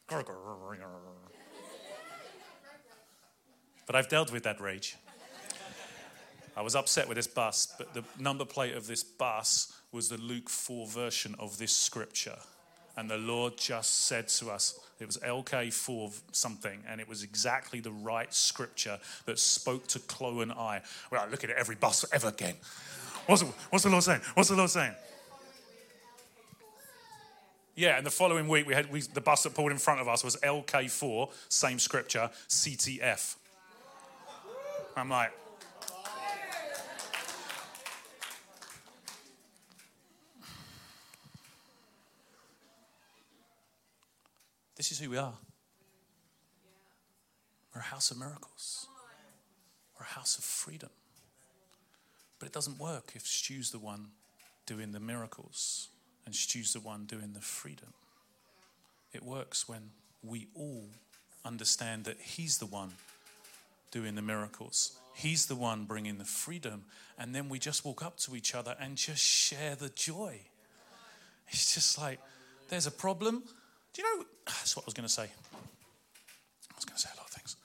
But 3.87 3.97
I've 3.97 4.09
dealt 4.09 4.33
with 4.33 4.43
that 4.45 4.61
rage. 4.61 4.97
I 6.57 6.63
was 6.63 6.75
upset 6.75 7.07
with 7.07 7.17
this 7.17 7.27
bus, 7.27 7.75
but 7.77 7.93
the 7.93 8.03
number 8.19 8.45
plate 8.45 8.75
of 8.75 8.87
this 8.87 9.05
bus 9.05 9.73
was 9.93 10.09
the 10.09 10.17
Luke 10.17 10.49
4 10.49 10.87
version 10.87 11.35
of 11.39 11.59
this 11.59 11.73
scripture. 11.73 12.37
And 12.97 13.11
the 13.11 13.19
Lord 13.19 13.59
just 13.59 14.07
said 14.07 14.29
to 14.29 14.51
us, 14.51 14.81
it 14.99 15.07
was 15.07 15.19
LK4 15.19 16.19
something, 16.33 16.83
and 16.89 16.99
it 16.99 17.09
was 17.09 17.23
exactly 17.23 17.81
the 17.81 17.91
right 17.91 18.33
scripture 18.33 18.99
that 19.27 19.39
spoke 19.39 19.87
to 19.89 19.99
Chloe 19.99 20.43
and 20.43 20.53
I. 20.53 20.81
Well, 21.11 21.23
I 21.23 21.31
look 21.31 21.45
at 21.45 21.51
every 21.51 21.77
bus 21.77 22.07
ever 22.11 22.29
again. 22.29 22.55
What's, 23.27 23.43
what's 23.43 23.85
the 23.85 23.91
Lord 23.91 24.05
saying? 24.05 24.23
What's 24.33 24.49
the 24.49 24.57
Lord 24.57 24.71
saying? 24.71 24.95
Yeah, 27.75 27.99
and 27.99 28.07
the 28.07 28.11
following 28.11 28.49
week 28.49 28.67
we 28.67 28.73
had 28.73 28.91
we, 28.91 29.03
the 29.03 29.21
bus 29.21 29.43
that 29.43 29.55
pulled 29.55 29.71
in 29.71 29.77
front 29.77 30.01
of 30.01 30.09
us 30.09 30.25
was 30.25 30.37
LK4, 30.37 31.31
same 31.51 31.79
scripture, 31.79 32.31
CTF. 32.49 33.37
I'm 34.97 35.11
like, 35.11 35.33
This 44.77 44.93
is 44.93 44.99
who 44.99 45.09
we 45.09 45.17
are. 45.17 45.33
We're 47.75 47.81
a 47.81 47.85
house 47.85 48.11
of 48.11 48.19
miracles. 48.19 48.87
We're 49.99 50.05
a 50.05 50.15
house 50.15 50.37
of 50.37 50.45
freedom. 50.45 50.91
But 52.39 52.47
it 52.47 52.53
doesn't 52.53 52.79
work 52.79 53.13
if 53.15 53.27
Stu's 53.27 53.71
the 53.71 53.79
one 53.79 54.09
doing 54.67 54.93
the 54.93 55.01
miracles 55.01 55.89
and 56.27 56.35
Stu's 56.35 56.75
the 56.75 56.81
one 56.81 57.07
doing 57.07 57.33
the 57.33 57.41
freedom. 57.41 57.95
It 59.15 59.23
works 59.23 59.67
when 59.67 59.93
we 60.23 60.49
all 60.55 60.91
understand 61.45 62.05
that 62.05 62.21
He's 62.21 62.59
the 62.59 62.67
one 62.67 62.93
doing 63.97 64.15
the 64.15 64.23
miracles. 64.23 64.99
He's 65.15 65.47
the 65.47 65.57
one 65.57 65.87
bringing 65.87 66.19
the 66.19 66.27
freedom. 66.27 66.85
And 67.19 67.35
then 67.35 67.49
we 67.49 67.59
just 67.59 67.83
walk 67.83 68.05
up 68.05 68.19
to 68.19 68.37
each 68.37 68.55
other 68.55 68.77
and 68.79 68.95
just 68.97 69.23
share 69.23 69.75
the 69.75 69.89
joy. 69.89 70.41
It's 71.49 71.75
just 71.75 71.99
like, 71.99 72.21
there's 72.69 72.87
a 72.87 72.91
problem. 72.91 73.43
Do 73.95 74.03
you 74.03 74.19
know? 74.19 74.25
That's 74.47 74.77
what 74.77 74.83
I 74.83 74.87
was 74.87 74.95
going 74.95 75.09
to 75.09 75.13
say. 75.13 75.23
I 75.23 76.77
was 76.77 76.85
going 76.85 76.97
to 76.97 77.03
say 77.03 77.09
a 77.15 77.17
lot 77.17 77.27
of 77.27 77.33
things. 77.33 77.57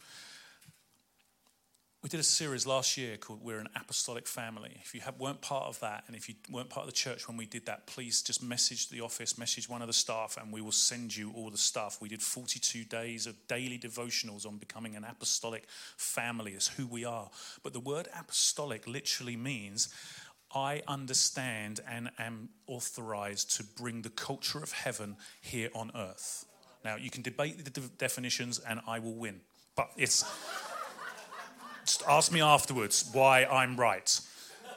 We 2.01 2.01
did 2.12 2.20
a 2.20 2.24
series 2.24 2.68
last 2.68 2.98
year 2.98 3.16
called 3.16 3.42
We're 3.42 3.60
an 3.60 3.70
Apostolic 3.74 4.28
Family. 4.28 4.78
If 4.84 4.94
you 4.94 5.00
have, 5.00 5.18
weren't 5.18 5.40
part 5.40 5.68
of 5.68 5.80
that, 5.80 6.04
and 6.08 6.16
if 6.16 6.28
you 6.28 6.36
weren't 6.52 6.70
part 6.70 6.86
of 6.86 6.92
the 6.92 6.98
church 6.98 7.26
when 7.26 7.38
we 7.38 7.46
did 7.46 7.66
that, 7.68 7.88
please 7.88 8.22
just 8.22 8.44
message 8.44 8.90
the 8.90 9.00
office, 9.00 9.38
message 9.38 9.70
one 9.70 9.82
of 9.82 9.88
the 9.88 9.94
staff, 9.94 10.36
and 10.38 10.52
we 10.52 10.60
will 10.60 10.74
send 10.74 11.16
you 11.16 11.32
all 11.34 11.50
the 11.50 11.58
stuff. 11.58 12.02
We 12.02 12.10
did 12.10 12.22
42 12.22 12.84
days 12.84 13.28
of 13.28 13.36
daily 13.48 13.80
devotionals 13.80 14.46
on 14.46 14.58
becoming 14.58 14.98
an 14.98 15.06
apostolic 15.06 15.68
family. 15.96 16.52
It's 16.52 16.68
who 16.68 16.86
we 16.86 17.06
are. 17.06 17.30
But 17.64 17.72
the 17.72 17.80
word 17.80 18.10
apostolic 18.14 18.88
literally 18.88 19.38
means 19.38 19.88
I 20.54 20.82
understand 20.90 21.80
and 21.90 22.12
am 22.20 22.50
authorized 22.68 23.56
to 23.56 23.64
bring 23.64 24.02
the 24.02 24.10
culture 24.10 24.62
of 24.62 24.74
heaven 24.74 25.16
here 25.40 25.70
on 25.74 25.92
earth. 25.96 26.46
Now, 26.84 26.98
you 26.98 27.10
can 27.10 27.22
debate 27.22 27.64
the 27.64 27.72
de- 27.72 27.88
definitions 27.98 28.60
and 28.60 28.82
I 28.86 29.00
will 29.00 29.16
win, 29.16 29.40
but 29.78 29.92
it's. 29.96 30.26
Ask 32.08 32.32
me 32.32 32.42
afterwards 32.42 33.10
why 33.14 33.46
I'm 33.46 33.78
right. 33.78 34.20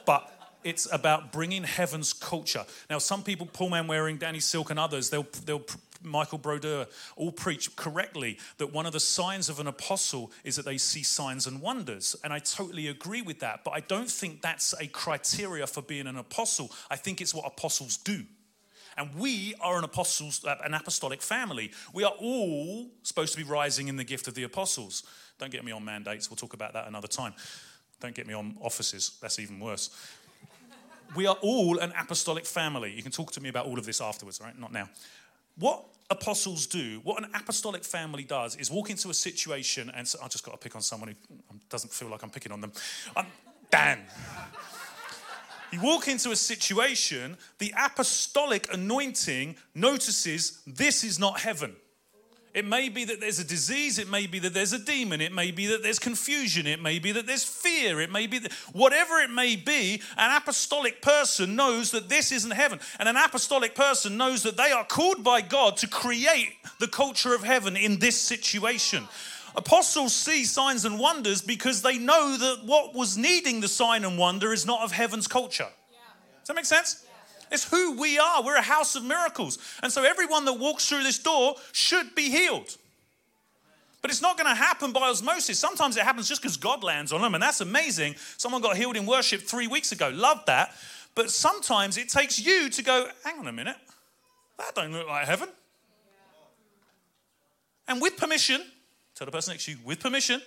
But 0.05 0.31
it's 0.63 0.91
about 0.91 1.31
bringing 1.31 1.63
heaven's 1.63 2.11
culture. 2.11 2.65
Now, 2.89 2.97
some 2.97 3.23
people, 3.23 3.45
Paul 3.45 3.69
Manwaring, 3.69 4.19
Danny 4.19 4.39
Silk, 4.39 4.71
and 4.71 4.79
others, 4.79 5.09
they'll, 5.09 5.27
they'll 5.45 5.63
Michael 6.01 6.37
Brodeur, 6.37 6.87
all 7.15 7.31
preach 7.31 7.75
correctly 7.75 8.37
that 8.57 8.73
one 8.73 8.85
of 8.85 8.93
the 8.93 8.99
signs 8.99 9.49
of 9.49 9.59
an 9.59 9.67
apostle 9.67 10.31
is 10.43 10.55
that 10.55 10.65
they 10.65 10.77
see 10.77 11.03
signs 11.03 11.47
and 11.47 11.61
wonders. 11.61 12.15
And 12.23 12.31
I 12.31 12.39
totally 12.39 12.87
agree 12.87 13.21
with 13.21 13.39
that. 13.39 13.63
But 13.63 13.71
I 13.71 13.79
don't 13.81 14.09
think 14.09 14.41
that's 14.41 14.73
a 14.79 14.87
criteria 14.87 15.67
for 15.67 15.81
being 15.81 16.07
an 16.07 16.17
apostle. 16.17 16.71
I 16.89 16.95
think 16.95 17.21
it's 17.21 17.33
what 17.33 17.45
apostles 17.45 17.97
do. 17.97 18.23
And 18.97 19.13
we 19.15 19.55
are 19.59 19.77
an 19.77 19.83
apostles, 19.83 20.45
uh, 20.45 20.55
an 20.63 20.73
apostolic 20.73 21.21
family. 21.21 21.71
We 21.93 22.05
are 22.05 22.13
all 22.17 22.87
supposed 23.03 23.33
to 23.33 23.37
be 23.37 23.43
rising 23.43 23.89
in 23.89 23.97
the 23.97 24.05
gift 24.05 24.27
of 24.27 24.35
the 24.35 24.43
apostles. 24.43 25.03
Don't 25.39 25.51
get 25.51 25.63
me 25.63 25.71
on 25.71 25.83
mandates. 25.83 26.29
We'll 26.29 26.37
talk 26.37 26.53
about 26.53 26.73
that 26.73 26.87
another 26.87 27.07
time. 27.07 27.33
Don't 27.99 28.15
get 28.15 28.27
me 28.27 28.33
on 28.33 28.55
offices. 28.61 29.17
That's 29.21 29.39
even 29.39 29.59
worse. 29.59 29.89
We 31.15 31.27
are 31.27 31.37
all 31.41 31.79
an 31.79 31.93
apostolic 31.99 32.45
family. 32.45 32.91
You 32.91 33.03
can 33.03 33.11
talk 33.11 33.31
to 33.33 33.41
me 33.41 33.49
about 33.49 33.65
all 33.65 33.79
of 33.79 33.85
this 33.85 34.01
afterwards, 34.01 34.41
right? 34.41 34.57
Not 34.57 34.71
now. 34.71 34.89
What 35.57 35.85
apostles 36.09 36.67
do, 36.67 36.99
what 37.03 37.23
an 37.23 37.29
apostolic 37.33 37.83
family 37.83 38.23
does, 38.23 38.55
is 38.57 38.69
walk 38.69 38.89
into 38.89 39.09
a 39.09 39.13
situation, 39.13 39.91
and 39.95 40.07
so, 40.07 40.19
I 40.23 40.27
just 40.27 40.43
got 40.43 40.51
to 40.51 40.57
pick 40.57 40.75
on 40.75 40.81
someone 40.81 41.09
who 41.09 41.15
um, 41.49 41.61
doesn't 41.69 41.91
feel 41.91 42.09
like 42.09 42.23
I'm 42.23 42.29
picking 42.29 42.51
on 42.51 42.61
them. 42.61 42.71
I'm, 43.15 43.27
Dan. 43.71 43.99
you 45.71 45.81
walk 45.81 46.07
into 46.07 46.31
a 46.31 46.35
situation, 46.35 47.37
the 47.59 47.73
apostolic 47.77 48.71
anointing 48.73 49.55
notices 49.73 50.61
this 50.67 51.03
is 51.03 51.19
not 51.19 51.39
heaven. 51.39 51.75
It 52.55 52.65
may 52.65 52.87
be 52.87 53.03
that 53.03 53.19
there's 53.19 53.39
a 53.39 53.43
disease. 53.43 53.99
It 53.99 54.09
may 54.09 54.27
be 54.27 54.39
that 54.39 54.53
there's 54.53 54.71
a 54.71 54.79
demon. 54.79 55.19
It 55.19 55.33
may 55.33 55.51
be 55.51 55.65
that 55.67 55.83
there's 55.83 55.99
confusion. 55.99 56.65
It 56.65 56.81
may 56.81 56.99
be 56.99 57.11
that 57.11 57.27
there's 57.27 57.43
fear. 57.43 57.99
It 57.99 58.09
may 58.09 58.27
be 58.27 58.39
that 58.39 58.53
whatever 58.71 59.19
it 59.19 59.29
may 59.29 59.57
be, 59.57 60.01
an 60.17 60.37
apostolic 60.37 61.01
person 61.01 61.57
knows 61.57 61.91
that 61.91 62.07
this 62.07 62.31
isn't 62.31 62.51
heaven. 62.51 62.79
And 62.97 63.09
an 63.09 63.17
apostolic 63.17 63.75
person 63.75 64.15
knows 64.15 64.41
that 64.43 64.55
they 64.55 64.71
are 64.71 64.85
called 64.85 65.21
by 65.21 65.41
God 65.41 65.75
to 65.77 65.87
create 65.87 66.53
the 66.79 66.87
culture 66.87 67.35
of 67.35 67.43
heaven 67.43 67.75
in 67.75 67.99
this 67.99 68.19
situation. 68.19 69.09
Apostles 69.57 70.15
see 70.15 70.45
signs 70.45 70.85
and 70.85 70.97
wonders 70.97 71.41
because 71.41 71.81
they 71.81 71.97
know 71.97 72.37
that 72.37 72.65
what 72.65 72.95
was 72.95 73.17
needing 73.17 73.59
the 73.59 73.67
sign 73.67 74.05
and 74.05 74.17
wonder 74.17 74.53
is 74.53 74.65
not 74.65 74.81
of 74.81 74.93
heaven's 74.93 75.27
culture. 75.27 75.67
Does 76.39 76.47
that 76.47 76.55
make 76.55 76.63
sense? 76.63 77.05
It's 77.51 77.69
who 77.69 77.99
we 77.99 78.17
are. 78.17 78.43
We're 78.43 78.57
a 78.57 78.61
house 78.61 78.95
of 78.95 79.03
miracles. 79.03 79.57
And 79.83 79.91
so 79.91 80.03
everyone 80.03 80.45
that 80.45 80.53
walks 80.53 80.87
through 80.87 81.03
this 81.03 81.19
door 81.19 81.55
should 81.71 82.15
be 82.15 82.29
healed. 82.29 82.77
But 84.01 84.11
it's 84.11 84.21
not 84.21 84.37
going 84.37 84.47
to 84.47 84.55
happen 84.55 84.91
by 84.91 85.09
osmosis. 85.09 85.57
Sometimes 85.57 85.97
it 85.97 86.03
happens 86.03 86.27
just 86.27 86.41
because 86.41 86.57
God 86.57 86.83
lands 86.83 87.11
on 87.11 87.21
them, 87.21 87.33
and 87.33 87.41
that's 87.41 87.61
amazing. 87.61 88.15
Someone 88.37 88.61
got 88.61 88.77
healed 88.77 88.95
in 88.95 89.05
worship 89.05 89.41
three 89.41 89.67
weeks 89.67 89.91
ago. 89.91 90.11
Love 90.13 90.45
that. 90.45 90.75
But 91.15 91.31
sometimes 91.31 91.97
it 91.97 92.09
takes 92.09 92.37
you 92.37 92.69
to 92.69 92.83
go, 92.83 93.07
hang 93.23 93.39
on 93.39 93.47
a 93.47 93.51
minute, 93.51 93.77
that 94.57 94.75
don't 94.75 94.91
look 94.91 95.07
like 95.07 95.25
heaven. 95.25 95.49
And 97.87 98.01
with 98.01 98.17
permission, 98.17 98.61
tell 99.15 99.25
the 99.25 99.31
person 99.31 99.53
next 99.53 99.65
to 99.65 99.71
you, 99.71 99.77
with 99.83 99.99
permission, 99.99 100.41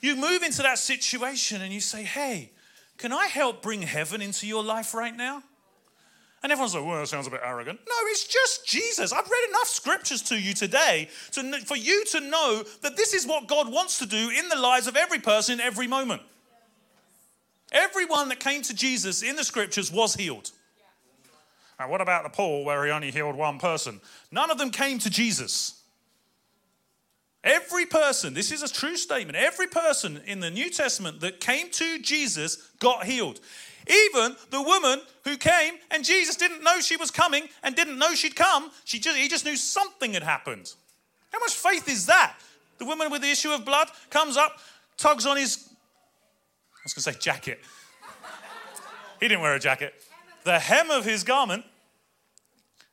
you 0.00 0.16
move 0.16 0.42
into 0.42 0.62
that 0.62 0.78
situation 0.78 1.62
and 1.62 1.72
you 1.72 1.80
say, 1.80 2.02
hey, 2.02 2.50
can 2.98 3.12
I 3.12 3.26
help 3.26 3.62
bring 3.62 3.82
heaven 3.82 4.20
into 4.20 4.46
your 4.46 4.62
life 4.62 4.92
right 4.92 5.16
now? 5.16 5.42
And 6.42 6.52
everyone's 6.52 6.74
like, 6.74 6.84
well, 6.84 7.00
that 7.00 7.08
sounds 7.08 7.26
a 7.26 7.30
bit 7.30 7.40
arrogant. 7.42 7.80
No, 7.88 7.94
it's 8.06 8.26
just 8.26 8.66
Jesus. 8.66 9.12
I've 9.12 9.28
read 9.28 9.48
enough 9.48 9.66
scriptures 9.66 10.22
to 10.22 10.38
you 10.38 10.54
today 10.54 11.08
to, 11.32 11.60
for 11.64 11.76
you 11.76 12.04
to 12.06 12.20
know 12.20 12.62
that 12.82 12.96
this 12.96 13.12
is 13.12 13.26
what 13.26 13.48
God 13.48 13.72
wants 13.72 13.98
to 13.98 14.06
do 14.06 14.30
in 14.30 14.48
the 14.48 14.56
lives 14.56 14.86
of 14.86 14.96
every 14.96 15.18
person 15.18 15.54
in 15.54 15.60
every 15.60 15.88
moment. 15.88 16.22
Everyone 17.72 18.28
that 18.28 18.40
came 18.40 18.62
to 18.62 18.74
Jesus 18.74 19.22
in 19.22 19.36
the 19.36 19.44
scriptures 19.44 19.92
was 19.92 20.14
healed. 20.14 20.52
Now, 21.78 21.88
what 21.88 22.00
about 22.00 22.24
the 22.24 22.30
Paul 22.30 22.64
where 22.64 22.84
he 22.84 22.90
only 22.90 23.10
healed 23.10 23.36
one 23.36 23.58
person? 23.58 24.00
None 24.30 24.50
of 24.50 24.58
them 24.58 24.70
came 24.70 24.98
to 25.00 25.10
Jesus. 25.10 25.77
Every 27.44 27.86
person, 27.86 28.34
this 28.34 28.50
is 28.50 28.62
a 28.62 28.72
true 28.72 28.96
statement, 28.96 29.36
every 29.36 29.68
person 29.68 30.20
in 30.26 30.40
the 30.40 30.50
New 30.50 30.70
Testament 30.70 31.20
that 31.20 31.40
came 31.40 31.70
to 31.70 31.98
Jesus 32.00 32.56
got 32.80 33.04
healed. 33.04 33.40
Even 33.88 34.36
the 34.50 34.60
woman 34.60 35.00
who 35.24 35.36
came 35.36 35.74
and 35.90 36.04
Jesus 36.04 36.36
didn't 36.36 36.62
know 36.62 36.80
she 36.80 36.96
was 36.96 37.10
coming 37.10 37.48
and 37.62 37.74
didn't 37.74 37.98
know 37.98 38.14
she'd 38.14 38.36
come, 38.36 38.70
she 38.84 38.98
just, 38.98 39.16
he 39.16 39.28
just 39.28 39.44
knew 39.44 39.56
something 39.56 40.12
had 40.12 40.22
happened. 40.22 40.74
How 41.32 41.38
much 41.38 41.54
faith 41.54 41.88
is 41.88 42.06
that? 42.06 42.36
The 42.78 42.84
woman 42.84 43.10
with 43.10 43.22
the 43.22 43.30
issue 43.30 43.50
of 43.50 43.64
blood 43.64 43.88
comes 44.10 44.36
up, 44.36 44.58
tugs 44.96 45.24
on 45.24 45.36
his, 45.36 45.68
I 46.74 46.80
was 46.84 46.94
going 46.94 47.02
to 47.02 47.12
say 47.12 47.18
jacket. 47.18 47.60
he 49.20 49.28
didn't 49.28 49.40
wear 49.40 49.54
a 49.54 49.60
jacket. 49.60 49.94
The 50.44 50.58
hem 50.58 50.90
of 50.90 51.04
his 51.04 51.24
garment, 51.24 51.64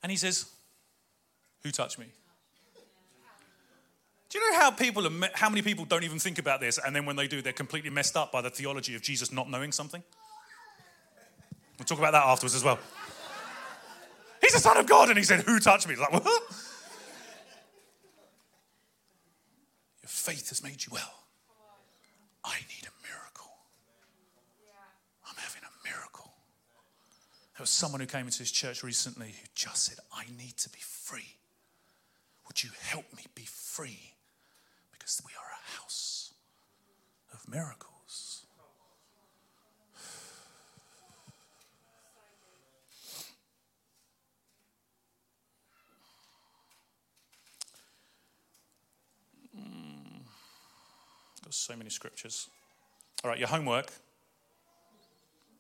and 0.04 0.12
he 0.12 0.18
says, 0.18 0.46
Who 1.64 1.72
touched 1.72 2.00
me? 2.00 2.06
Do 4.36 4.42
you 4.42 4.52
know 4.52 4.60
how 4.60 4.70
people 4.70 5.10
how 5.34 5.50
many 5.50 5.62
people 5.62 5.86
don't 5.86 6.04
even 6.04 6.20
think 6.20 6.40
about 6.40 6.60
this, 6.60 6.78
and 6.78 6.94
then 6.94 7.06
when 7.06 7.16
they 7.16 7.26
do, 7.26 7.42
they're 7.42 7.54
completely 7.54 7.90
messed 7.90 8.18
up 8.18 8.34
by 8.34 8.42
the 8.42 8.50
theology 8.50 8.94
of 8.94 9.02
Jesus 9.02 9.32
not 9.32 9.50
knowing 9.50 9.72
something? 9.72 10.04
We'll 11.80 11.86
talk 11.86 12.00
about 12.00 12.12
that 12.12 12.26
afterwards 12.26 12.54
as 12.54 12.62
well. 12.62 12.78
He's 14.42 14.52
the 14.52 14.60
Son 14.60 14.76
of 14.76 14.88
God. 14.88 15.08
And 15.08 15.18
he 15.18 15.24
said, 15.24 15.40
Who 15.44 15.58
touched 15.62 15.88
me? 15.88 15.96
Like, 15.96 16.12
What? 16.12 16.26
Your 16.26 16.42
faith 20.04 20.50
has 20.50 20.62
made 20.62 20.86
you 20.86 20.92
well. 20.92 21.24
I 22.44 22.58
need 22.58 22.90
a 22.90 23.08
miracle. 23.08 23.54
I'm 25.30 25.38
having 25.38 25.62
a 25.64 25.90
miracle. 25.90 26.34
There 27.54 27.64
was 27.64 27.70
someone 27.70 28.02
who 28.02 28.08
came 28.08 28.26
into 28.26 28.40
this 28.40 28.52
church 28.52 28.84
recently 28.84 29.28
who 29.28 29.48
just 29.56 29.86
said, 29.86 30.00
I 30.14 30.26
need 30.38 30.58
to 30.58 30.70
be 30.72 30.82
free. 30.82 31.38
Would 32.48 32.62
you 32.62 32.72
help 32.82 33.06
me 33.16 33.24
be 33.34 33.46
free? 33.46 34.15
Because 35.06 35.22
we 35.24 35.34
are 35.34 35.52
a 35.52 35.80
house 35.80 36.34
of 37.32 37.48
miracles. 37.48 38.48
Hmm. 49.56 50.22
Got 51.44 51.54
so 51.54 51.76
many 51.76 51.92
scriptures. 51.92 52.48
All 53.24 53.30
right, 53.30 53.38
your 53.38 53.48
homework 53.48 53.92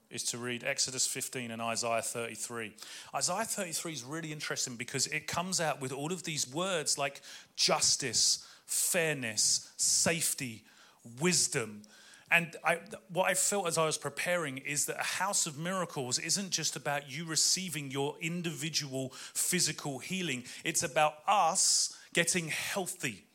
is 0.10 0.24
to 0.24 0.40
read 0.40 0.64
Exodus 0.64 1.06
15 1.06 1.52
and 1.52 1.62
Isaiah 1.62 2.02
33. 2.02 2.74
Isaiah 3.14 3.44
33 3.44 3.94
is 3.94 4.04
really 4.04 4.32
interesting 4.32 4.76
because 4.76 5.06
it 5.06 5.28
comes 5.28 5.62
out 5.62 5.82
with 5.82 5.92
all 5.92 6.12
of 6.12 6.24
these 6.24 6.52
words 6.52 6.98
like 6.98 7.22
justice, 7.56 8.44
fairness, 8.66 9.72
safety, 9.78 10.64
wisdom. 11.20 11.84
And 12.32 12.56
I, 12.64 12.80
what 13.12 13.30
I 13.30 13.34
felt 13.34 13.68
as 13.68 13.78
I 13.78 13.86
was 13.86 13.98
preparing 13.98 14.58
is 14.58 14.86
that 14.86 15.00
a 15.00 15.04
house 15.04 15.46
of 15.46 15.58
miracles 15.58 16.18
isn't 16.20 16.50
just 16.50 16.76
about 16.76 17.10
you 17.10 17.26
receiving 17.26 17.92
your 17.92 18.16
individual 18.20 19.10
physical 19.14 20.00
healing, 20.00 20.44
it's 20.64 20.84
about 20.84 21.16
us 21.28 21.98
getting 22.14 22.48
healthy 22.48 23.26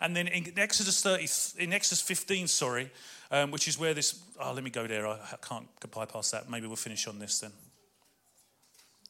and 0.00 0.14
then 0.14 0.28
in 0.28 0.52
Exodus 0.56 1.02
30, 1.02 1.62
in 1.62 1.72
Exodus 1.72 2.00
15, 2.00 2.46
sorry, 2.46 2.90
um, 3.30 3.50
which 3.50 3.66
is 3.66 3.78
where 3.78 3.94
this, 3.94 4.20
oh, 4.40 4.52
let 4.52 4.62
me 4.62 4.70
go 4.70 4.86
there. 4.86 5.06
I, 5.06 5.18
can't 5.42 5.66
bypass 5.90 6.30
that. 6.30 6.48
Maybe 6.48 6.66
we'll 6.66 6.76
finish 6.76 7.06
on 7.08 7.18
this 7.18 7.40
then. 7.40 7.52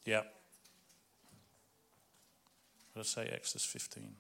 Yeah. 0.05 0.23
Let's 2.97 3.11
say 3.11 3.29
Exodus 3.31 3.65
15. 3.65 4.15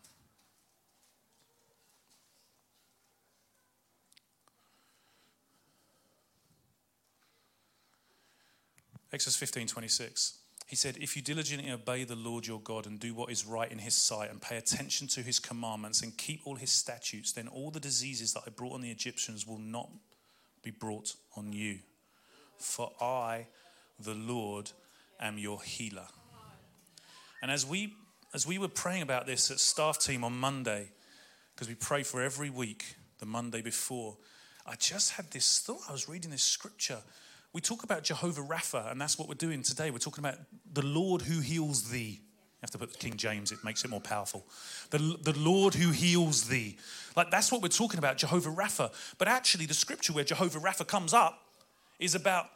Exodus 9.13 9.37
15, 9.37 9.69
26. 9.69 10.39
He 10.67 10.77
said, 10.77 10.99
If 10.99 11.17
you 11.17 11.23
diligently 11.23 11.71
obey 11.71 12.05
the 12.05 12.15
Lord 12.15 12.47
your 12.47 12.61
God 12.61 12.87
and 12.87 13.01
do 13.01 13.15
what 13.15 13.31
is 13.31 13.47
right 13.47 13.73
in 13.73 13.79
his 13.79 13.95
sight 13.95 14.31
and 14.31 14.41
pay 14.41 14.59
attention 14.59 15.07
to 15.09 15.23
his 15.23 15.39
commandments 15.39 16.03
and 16.03 16.17
keep 16.17 16.43
all 16.45 16.57
his 16.57 16.71
statutes, 16.71 17.33
then 17.33 17.49
all 17.49 17.71
the 17.71 17.81
diseases 17.81 18.35
that 18.35 18.43
I 18.47 18.51
brought 18.51 18.75
on 18.75 18.83
the 18.83 18.91
Egyptians 18.91 19.47
will 19.47 19.59
not 19.59 19.89
be 20.63 20.71
brought 20.71 21.15
on 21.37 21.55
you. 21.55 21.79
For 22.59 22.93
I, 23.01 23.47
the 23.99 24.15
Lord, 24.15 24.71
am 25.21 25.39
your 25.39 25.63
healer. 25.63 26.07
And 27.41 27.51
as 27.51 27.65
we 27.65 27.95
as 28.35 28.47
we 28.47 28.59
were 28.59 28.69
praying 28.69 29.01
about 29.01 29.27
this 29.27 29.51
at 29.51 29.59
staff 29.59 29.99
team 29.99 30.23
on 30.23 30.39
Monday, 30.39 30.91
because 31.55 31.67
we 31.67 31.75
pray 31.75 32.03
for 32.03 32.21
every 32.21 32.51
week, 32.51 32.97
the 33.21 33.27
Monday 33.27 33.63
before, 33.63 34.19
I 34.67 34.75
just 34.75 35.13
had 35.13 35.31
this 35.31 35.61
thought. 35.61 35.81
I 35.89 35.93
was 35.93 36.11
reading 36.11 36.31
this 36.31 36.43
scripture 36.43 36.99
we 37.53 37.61
talk 37.61 37.83
about 37.83 38.03
Jehovah 38.03 38.43
Rapha, 38.43 38.91
and 38.91 39.01
that's 39.01 39.19
what 39.19 39.29
we're 39.29 39.35
doing 39.35 39.63
today. 39.63 39.91
We're 39.91 39.99
talking 39.99 40.25
about 40.25 40.39
the 40.73 40.85
Lord 40.85 41.23
who 41.23 41.41
heals 41.41 41.91
thee. 41.91 42.21
You 42.21 42.63
have 42.63 42.71
to 42.73 42.79
put 42.79 42.99
King 42.99 43.17
James, 43.17 43.53
it 43.53 43.59
makes 43.65 43.85
it 43.85 43.91
more 43.91 44.01
powerful. 44.01 44.45
The, 44.91 44.99
the 45.23 45.39
Lord 45.39 45.75
who 45.75 45.93
heals 45.93 46.49
thee. 46.49 46.77
Like 47.17 47.31
that's 47.31 47.53
what 47.53 47.63
we're 47.63 47.69
talking 47.69 47.99
about, 47.99 48.19
Jehovah 48.19 48.51
Rapha. 48.51 48.93
But 49.17 49.29
actually, 49.29 49.67
the 49.67 49.75
scripture 49.75 50.13
where 50.13 50.25
Jehovah 50.25 50.59
Rapha 50.59 50.87
comes 50.87 51.15
up 51.15 51.41
is 51.99 52.15
about 52.15 52.47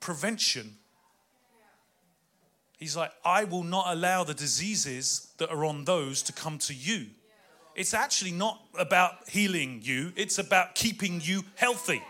prevention. 0.00 0.76
He's 2.78 2.96
like, 2.96 3.12
I 3.24 3.44
will 3.44 3.62
not 3.62 3.86
allow 3.88 4.24
the 4.24 4.34
diseases 4.34 5.32
that 5.38 5.50
are 5.50 5.64
on 5.64 5.84
those 5.84 6.22
to 6.24 6.32
come 6.32 6.58
to 6.58 6.74
you. 6.74 7.06
It's 7.74 7.94
actually 7.94 8.32
not 8.32 8.60
about 8.78 9.28
healing 9.28 9.80
you, 9.82 10.12
it's 10.16 10.38
about 10.38 10.74
keeping 10.74 11.20
you 11.22 11.44
healthy. 11.54 12.02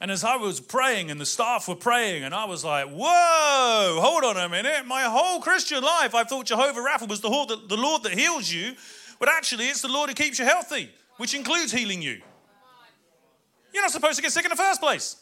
And 0.00 0.12
as 0.12 0.22
I 0.22 0.36
was 0.36 0.60
praying 0.60 1.10
and 1.10 1.20
the 1.20 1.26
staff 1.26 1.66
were 1.66 1.74
praying, 1.74 2.22
and 2.22 2.32
I 2.32 2.44
was 2.44 2.64
like, 2.64 2.86
whoa, 2.88 3.98
hold 4.00 4.22
on 4.24 4.36
a 4.36 4.48
minute. 4.48 4.86
My 4.86 5.02
whole 5.02 5.40
Christian 5.40 5.82
life, 5.82 6.14
I 6.14 6.22
thought 6.22 6.46
Jehovah 6.46 6.80
Rapha 6.80 7.08
was 7.08 7.20
the 7.20 7.28
Lord 7.28 8.02
that 8.04 8.12
heals 8.12 8.50
you, 8.50 8.74
but 9.18 9.28
actually, 9.28 9.66
it's 9.66 9.82
the 9.82 9.88
Lord 9.88 10.08
who 10.08 10.14
keeps 10.14 10.38
you 10.38 10.44
healthy, 10.44 10.90
which 11.16 11.34
includes 11.34 11.72
healing 11.72 12.00
you. 12.00 12.20
You're 13.74 13.82
not 13.82 13.90
supposed 13.90 14.16
to 14.16 14.22
get 14.22 14.30
sick 14.30 14.44
in 14.44 14.50
the 14.50 14.56
first 14.56 14.80
place. 14.80 15.16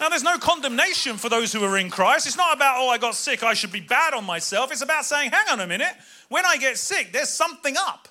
Now, 0.00 0.08
there's 0.08 0.22
no 0.22 0.38
condemnation 0.38 1.16
for 1.16 1.28
those 1.28 1.52
who 1.52 1.62
are 1.64 1.76
in 1.76 1.90
Christ. 1.90 2.26
It's 2.26 2.36
not 2.36 2.56
about, 2.56 2.76
oh, 2.78 2.88
I 2.88 2.98
got 2.98 3.14
sick, 3.14 3.42
I 3.42 3.52
should 3.52 3.72
be 3.72 3.80
bad 3.80 4.14
on 4.14 4.24
myself. 4.24 4.72
It's 4.72 4.80
about 4.80 5.04
saying, 5.04 5.32
hang 5.32 5.48
on 5.50 5.60
a 5.60 5.66
minute, 5.66 5.92
when 6.28 6.46
I 6.46 6.56
get 6.56 6.78
sick, 6.78 7.12
there's 7.12 7.28
something 7.28 7.76
up. 7.76 8.08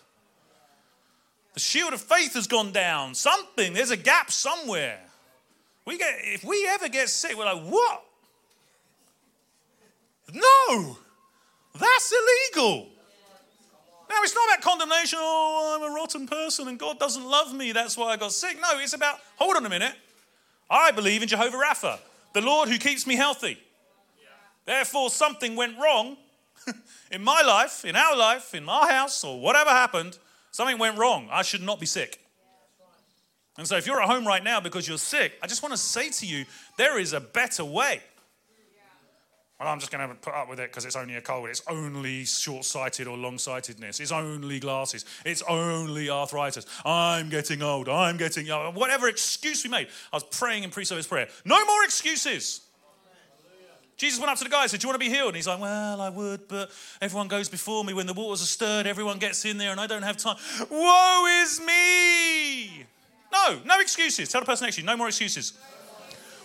The 1.58 1.62
shield 1.62 1.92
of 1.92 2.00
faith 2.00 2.36
has 2.36 2.46
gone 2.46 2.72
down. 2.72 3.16
Something, 3.16 3.74
there's 3.74 3.90
a 3.90 3.98
gap 3.98 4.30
somewhere. 4.30 5.00
We 5.86 5.98
get, 5.98 6.14
if 6.22 6.44
we 6.44 6.68
ever 6.70 6.88
get 6.88 7.10
sick, 7.10 7.36
we're 7.36 7.46
like, 7.46 7.64
what? 7.64 8.04
No, 10.32 11.00
that's 11.80 12.14
illegal. 12.14 12.86
Now, 14.08 14.18
it's 14.22 14.36
not 14.36 14.50
about 14.50 14.62
condemnation. 14.62 15.18
Oh, 15.20 15.80
I'm 15.82 15.92
a 15.92 15.96
rotten 15.96 16.28
person 16.28 16.68
and 16.68 16.78
God 16.78 17.00
doesn't 17.00 17.26
love 17.26 17.52
me. 17.56 17.72
That's 17.72 17.98
why 17.98 18.10
I 18.10 18.18
got 18.18 18.34
sick. 18.34 18.56
No, 18.62 18.78
it's 18.78 18.94
about, 18.94 19.18
hold 19.38 19.56
on 19.56 19.66
a 19.66 19.70
minute. 19.70 19.96
I 20.70 20.92
believe 20.92 21.24
in 21.24 21.28
Jehovah 21.28 21.58
Rapha, 21.58 21.98
the 22.34 22.42
Lord 22.42 22.70
who 22.70 22.78
keeps 22.78 23.08
me 23.08 23.16
healthy. 23.16 23.58
Therefore, 24.68 25.10
something 25.10 25.56
went 25.56 25.80
wrong 25.80 26.18
in 27.12 27.24
my 27.24 27.42
life, 27.42 27.84
in 27.84 27.96
our 27.96 28.16
life, 28.16 28.54
in 28.54 28.70
our 28.70 28.88
house, 28.88 29.24
or 29.24 29.40
whatever 29.40 29.72
happened. 29.72 30.20
Something 30.58 30.80
went 30.80 30.98
wrong. 30.98 31.30
I 31.32 31.44
should 31.44 31.62
not 31.62 31.80
be 31.80 31.86
sick. 31.86 32.18
And 33.60 33.68
so, 33.68 33.78
if 33.78 33.86
you're 33.86 34.02
at 34.02 34.10
home 34.10 34.26
right 34.26 34.44
now 34.44 34.60
because 34.60 34.88
you're 34.88 34.98
sick, 34.98 35.34
I 35.40 35.46
just 35.46 35.62
want 35.62 35.72
to 35.74 35.78
say 35.78 36.10
to 36.10 36.26
you, 36.26 36.46
there 36.80 36.98
is 36.98 37.14
a 37.14 37.20
better 37.20 37.64
way. 37.64 38.02
Well, 39.60 39.70
I'm 39.70 39.80
just 39.80 39.92
going 39.92 40.10
to 40.10 40.16
put 40.16 40.34
up 40.34 40.50
with 40.50 40.60
it 40.60 40.72
because 40.72 40.84
it's 40.86 40.96
only 40.96 41.16
a 41.16 41.22
cold. 41.22 41.50
It's 41.50 41.62
only 41.70 42.26
short 42.26 42.66
sighted 42.66 43.06
or 43.06 43.16
long 43.16 43.38
sightedness. 43.38 44.00
It's 44.00 44.12
only 44.12 44.60
glasses. 44.60 45.06
It's 45.24 45.44
only 45.44 46.10
arthritis. 46.10 46.66
I'm 46.84 47.30
getting 47.30 47.62
old. 47.62 47.88
I'm 47.88 48.18
getting 48.18 48.48
young. 48.48 48.74
Whatever 48.74 49.10
excuse 49.10 49.64
we 49.64 49.70
made. 49.70 49.90
I 50.12 50.16
was 50.16 50.24
praying 50.24 50.64
in 50.64 50.72
pre 50.72 50.86
service 50.86 51.06
prayer. 51.06 51.28
No 51.46 51.64
more 51.68 51.84
excuses. 51.84 52.62
Jesus 53.98 54.20
went 54.20 54.32
up 54.32 54.38
to 54.38 54.44
the 54.44 54.50
guy 54.50 54.62
and 54.62 54.72
said, 54.72 54.80
Do 54.80 54.86
you 54.86 54.90
want 54.90 55.02
to 55.02 55.10
be 55.10 55.14
healed? 55.14 55.30
And 55.30 55.36
he's 55.36 55.48
like, 55.48 55.60
Well, 55.60 56.00
I 56.00 56.10
would, 56.10 56.48
but 56.48 56.70
everyone 57.02 57.28
goes 57.28 57.50
before 57.50 57.84
me. 57.84 57.94
When 57.94 58.06
the 58.06 58.14
waters 58.14 58.44
are 58.44 58.46
stirred, 58.46 58.86
everyone 58.86 59.18
gets 59.18 59.44
in 59.44 59.58
there 59.58 59.72
and 59.72 59.80
I 59.80 59.88
don't 59.88 60.04
have 60.04 60.18
time. 60.18 60.38
Woe 60.70 61.42
is 61.42 61.60
me! 61.60 62.86
No, 63.34 63.60
no 63.66 63.80
excuses. 63.80 64.30
Tell 64.30 64.42
the 64.42 64.46
person 64.46 64.66
next 64.66 64.76
to 64.76 64.82
you, 64.82 64.86
no 64.88 64.96
more 64.96 65.08
excuses. 65.08 65.54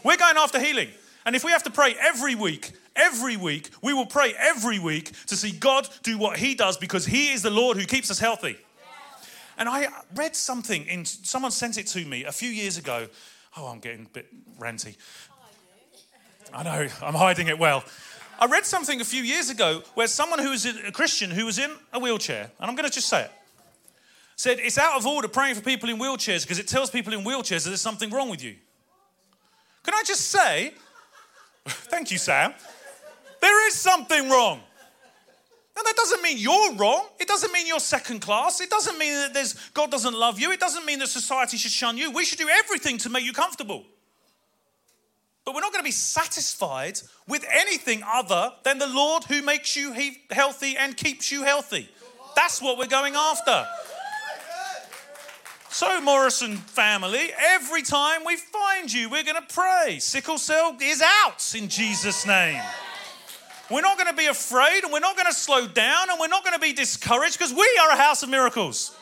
We're 0.03 0.17
going 0.17 0.37
after 0.37 0.59
healing. 0.59 0.89
And 1.25 1.37
if 1.37 1.45
we 1.45 1.53
have 1.53 1.63
to 1.65 1.71
pray 1.71 1.95
every 2.01 2.35
week, 2.35 2.73
every 2.97 3.37
week, 3.37 3.71
we 3.83 3.93
will 3.93 4.07
pray 4.07 4.35
every 4.37 4.79
week 4.79 5.13
to 5.27 5.37
see 5.37 5.53
God 5.53 5.89
do 6.03 6.19
what 6.19 6.39
He 6.39 6.55
does 6.55 6.77
because 6.77 7.07
He 7.07 7.33
is 7.33 7.43
the 7.43 7.51
Lord 7.51 7.77
who 7.77 7.85
keeps 7.85 8.11
us 8.11 8.19
healthy. 8.19 8.57
And 9.59 9.69
I 9.69 9.89
read 10.15 10.35
something 10.35 10.87
in, 10.87 11.05
someone 11.05 11.51
sent 11.51 11.79
it 11.79 11.87
to 11.89 12.05
me 12.05 12.25
a 12.25 12.33
few 12.33 12.49
years 12.49 12.79
ago. 12.79 13.07
Oh, 13.57 13.67
I'm 13.67 13.79
getting 13.79 14.07
a 14.07 14.09
bit 14.09 14.27
ranty. 14.59 14.97
I 16.53 16.63
know, 16.63 16.87
I'm 17.03 17.15
hiding 17.15 17.49
it 17.49 17.59
well. 17.59 17.85
I 18.39 18.47
read 18.47 18.67
something 18.67 19.01
a 19.01 19.05
few 19.05 19.23
years 19.23 19.51
ago 19.51 19.83
where 19.95 20.07
someone 20.07 20.39
who 20.39 20.51
was 20.51 20.67
a 20.67 20.93
Christian 20.93 21.31
who 21.31 21.47
was 21.47 21.59
in 21.59 21.71
a 21.93 21.99
wheelchair, 21.99 22.51
and 22.59 22.71
I'm 22.71 22.75
going 22.77 22.89
to 22.89 22.95
just 22.95 23.09
say 23.09 23.23
it, 23.23 23.31
said 24.37 24.59
it's 24.61 24.79
out 24.79 24.97
of 24.97 25.07
order 25.07 25.29
praying 25.29 25.55
for 25.55 25.61
people 25.61 25.89
in 25.89 25.99
wheelchairs 25.99 26.43
because 26.43 26.59
it 26.59 26.67
tells 26.67 26.91
people 26.91 27.13
in 27.13 27.21
wheelchairs 27.21 27.65
that 27.65 27.71
there's 27.71 27.81
something 27.81 28.11
wrong 28.11 28.29
with 28.29 28.43
you. 28.43 28.57
Can 29.85 29.95
I 29.95 30.03
just 30.05 30.31
say, 30.31 30.75
thank 31.67 32.11
you, 32.11 32.19
Sam, 32.19 32.53
there 33.41 33.69
is 33.69 33.75
something 33.75 34.29
wrong. 34.29 34.61
Now, 35.75 35.83
that 35.85 35.97
doesn't 35.97 36.23
mean 36.23 36.37
you're 36.37 36.75
wrong. 36.75 37.07
It 37.19 37.27
doesn't 37.27 37.51
mean 37.53 37.67
you're 37.67 37.81
second 37.81 38.21
class. 38.21 38.61
It 38.61 38.69
doesn't 38.69 38.99
mean 38.99 39.15
that 39.15 39.33
there's, 39.33 39.55
God 39.71 39.91
doesn't 39.91 40.15
love 40.15 40.39
you. 40.39 40.53
It 40.53 40.61
doesn't 40.61 40.85
mean 40.85 40.99
that 40.99 41.09
society 41.09 41.57
should 41.57 41.71
shun 41.71 41.97
you. 41.97 42.11
We 42.11 42.27
should 42.27 42.39
do 42.39 42.49
everything 42.49 42.99
to 42.99 43.09
make 43.09 43.25
you 43.25 43.33
comfortable. 43.33 43.87
But 45.45 45.55
we're 45.55 45.61
not 45.61 45.73
going 45.73 45.83
to 45.83 45.89
be 45.89 45.91
satisfied 45.91 47.01
with 47.27 47.45
anything 47.51 48.03
other 48.07 48.53
than 48.63 48.79
the 48.79 48.87
Lord 48.87 49.25
who 49.25 49.43
makes 49.43 49.77
you 49.77 49.93
healthy 50.31 50.77
and 50.77 50.97
keeps 50.97 51.33
you 51.33 51.43
healthy. 51.43 51.89
That's 52.37 52.63
what 52.63 52.79
we're 52.79 52.87
going 52.87 53.15
after. 53.15 53.67
So, 55.69 56.01
Morrison 56.03 56.57
family, 56.59 57.31
every 57.37 57.83
time 57.83 58.25
we 58.27 58.37
find 58.37 58.93
you, 58.93 59.09
we're 59.09 59.25
going 59.25 59.41
to 59.41 59.55
pray. 59.55 59.99
Sickle 60.01 60.39
cell 60.39 60.77
is 60.81 61.03
out 61.03 61.55
in 61.57 61.69
Jesus' 61.69 62.27
name. 62.27 62.63
We're 63.71 63.81
not 63.81 63.97
going 63.97 64.11
to 64.11 64.17
be 64.17 64.27
afraid 64.27 64.85
and 64.85 64.93
we're 64.93 65.01
not 65.01 65.17
going 65.17 65.29
to 65.29 65.35
slow 65.35 65.67
down 65.67 66.11
and 66.11 66.21
we're 66.21 66.29
not 66.29 66.45
going 66.45 66.53
to 66.53 66.61
be 66.61 66.75
discouraged 66.75 67.39
because 67.39 67.55
we 67.55 67.81
are 67.83 67.91
a 67.91 67.97
house 67.97 68.23
of 68.23 68.29
miracles. 68.29 68.95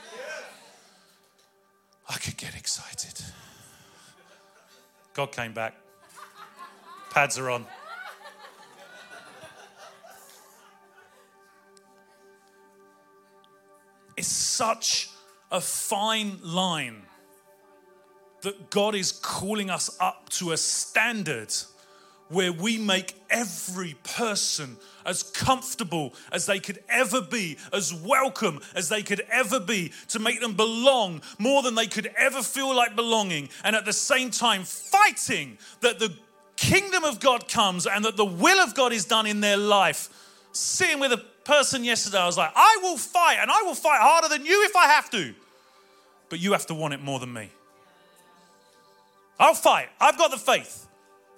I 2.09 2.19
could 2.19 2.37
get 2.37 2.55
excited. 2.55 3.21
God 5.13 5.33
came 5.33 5.53
back. 5.53 5.80
Pads 7.11 7.39
are 7.39 7.51
on. 7.51 7.67
It's 14.17 14.29
such 14.29 15.11
a 15.51 15.61
fine 15.61 16.39
line 16.43 17.03
that 18.43 18.71
God 18.71 18.95
is 18.95 19.11
calling 19.13 19.71
us 19.71 19.97
up 20.01 20.29
to 20.31 20.53
a 20.53 20.57
standard 20.57 21.53
where 22.29 22.53
we 22.53 22.79
make 22.79 23.15
every 23.29 23.97
person 24.05 24.77
as 25.05 25.25
comfortable 25.25 26.15
as 26.31 26.47
they 26.47 26.61
could 26.61 26.79
ever 26.89 27.21
be, 27.21 27.59
as 27.73 27.93
welcome 27.93 28.61
as 28.77 28.89
they 28.89 29.03
could 29.03 29.21
ever 29.33 29.59
be, 29.59 29.91
to 30.07 30.21
make 30.21 30.41
them 30.41 30.55
belong 30.55 31.21
more 31.39 31.63
than 31.63 31.75
they 31.75 31.89
could 31.89 32.07
ever 32.17 32.41
feel 32.41 32.75
like 32.75 32.95
belonging, 32.95 33.49
and 33.65 33.75
at 33.75 33.85
the 33.85 33.93
same 33.93 34.31
time 34.31 34.63
fighting 34.63 35.59
that 35.81 35.99
the 35.99 36.15
kingdom 36.61 37.05
of 37.05 37.21
God 37.21 37.49
comes 37.49 37.87
and 37.87 38.05
that 38.05 38.19
the 38.19 38.25
will 38.25 38.61
of 38.61 38.75
God 38.75 38.93
is 38.93 39.07
done 39.07 39.27
in 39.27 39.41
their 39.41 39.57
life. 39.57 40.11
Sitting 40.53 41.01
with 41.01 41.11
a 41.11 41.25
person 41.45 41.85
yesterday, 41.85 42.19
I 42.19 42.27
was 42.27 42.37
like, 42.37 42.53
I 42.55 42.79
will 42.83 42.99
fight, 42.99 43.39
and 43.41 43.51
I 43.51 43.63
will 43.63 43.75
fight 43.75 44.01
harder 44.01 44.29
than 44.29 44.45
you 44.45 44.65
if 44.65 44.77
I 44.77 44.87
have 44.87 45.11
to, 45.11 45.35
but 46.29 46.39
you 46.39 46.53
have 46.53 46.67
to 46.67 46.75
want 46.75 46.93
it 46.93 47.01
more 47.01 47.19
than 47.19 47.33
me. 47.33 47.49
I'll 49.39 49.55
fight. 49.55 49.89
I've 49.99 50.19
got 50.19 50.31
the 50.31 50.37
faith. 50.37 50.87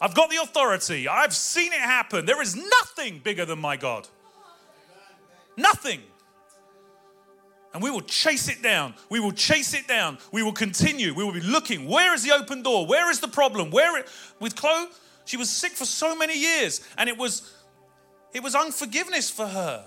I've 0.00 0.14
got 0.14 0.28
the 0.28 0.38
authority. 0.42 1.06
I've 1.06 1.34
seen 1.34 1.72
it 1.72 1.78
happen. 1.78 2.26
There 2.26 2.42
is 2.42 2.56
nothing 2.56 3.20
bigger 3.22 3.44
than 3.44 3.60
my 3.60 3.76
God. 3.76 4.08
Nothing. 5.56 6.00
And 7.72 7.82
we 7.82 7.90
will 7.90 8.00
chase 8.00 8.48
it 8.48 8.60
down. 8.60 8.94
We 9.08 9.20
will 9.20 9.32
chase 9.32 9.72
it 9.72 9.86
down. 9.86 10.18
We 10.32 10.42
will 10.42 10.52
continue. 10.52 11.14
We 11.14 11.22
will 11.22 11.32
be 11.32 11.40
looking. 11.40 11.86
Where 11.86 12.12
is 12.12 12.24
the 12.24 12.32
open 12.32 12.62
door? 12.64 12.86
Where 12.86 13.08
is 13.10 13.20
the 13.20 13.28
problem? 13.28 13.70
Where 13.70 14.00
it, 14.00 14.08
with 14.40 14.56
Chloe, 14.56 14.88
she 15.24 15.36
was 15.36 15.50
sick 15.50 15.72
for 15.72 15.84
so 15.84 16.14
many 16.14 16.38
years, 16.38 16.80
and 16.98 17.08
it 17.08 17.16
was 17.16 17.54
it 18.32 18.42
was 18.42 18.54
unforgiveness 18.54 19.30
for 19.30 19.46
her. 19.46 19.84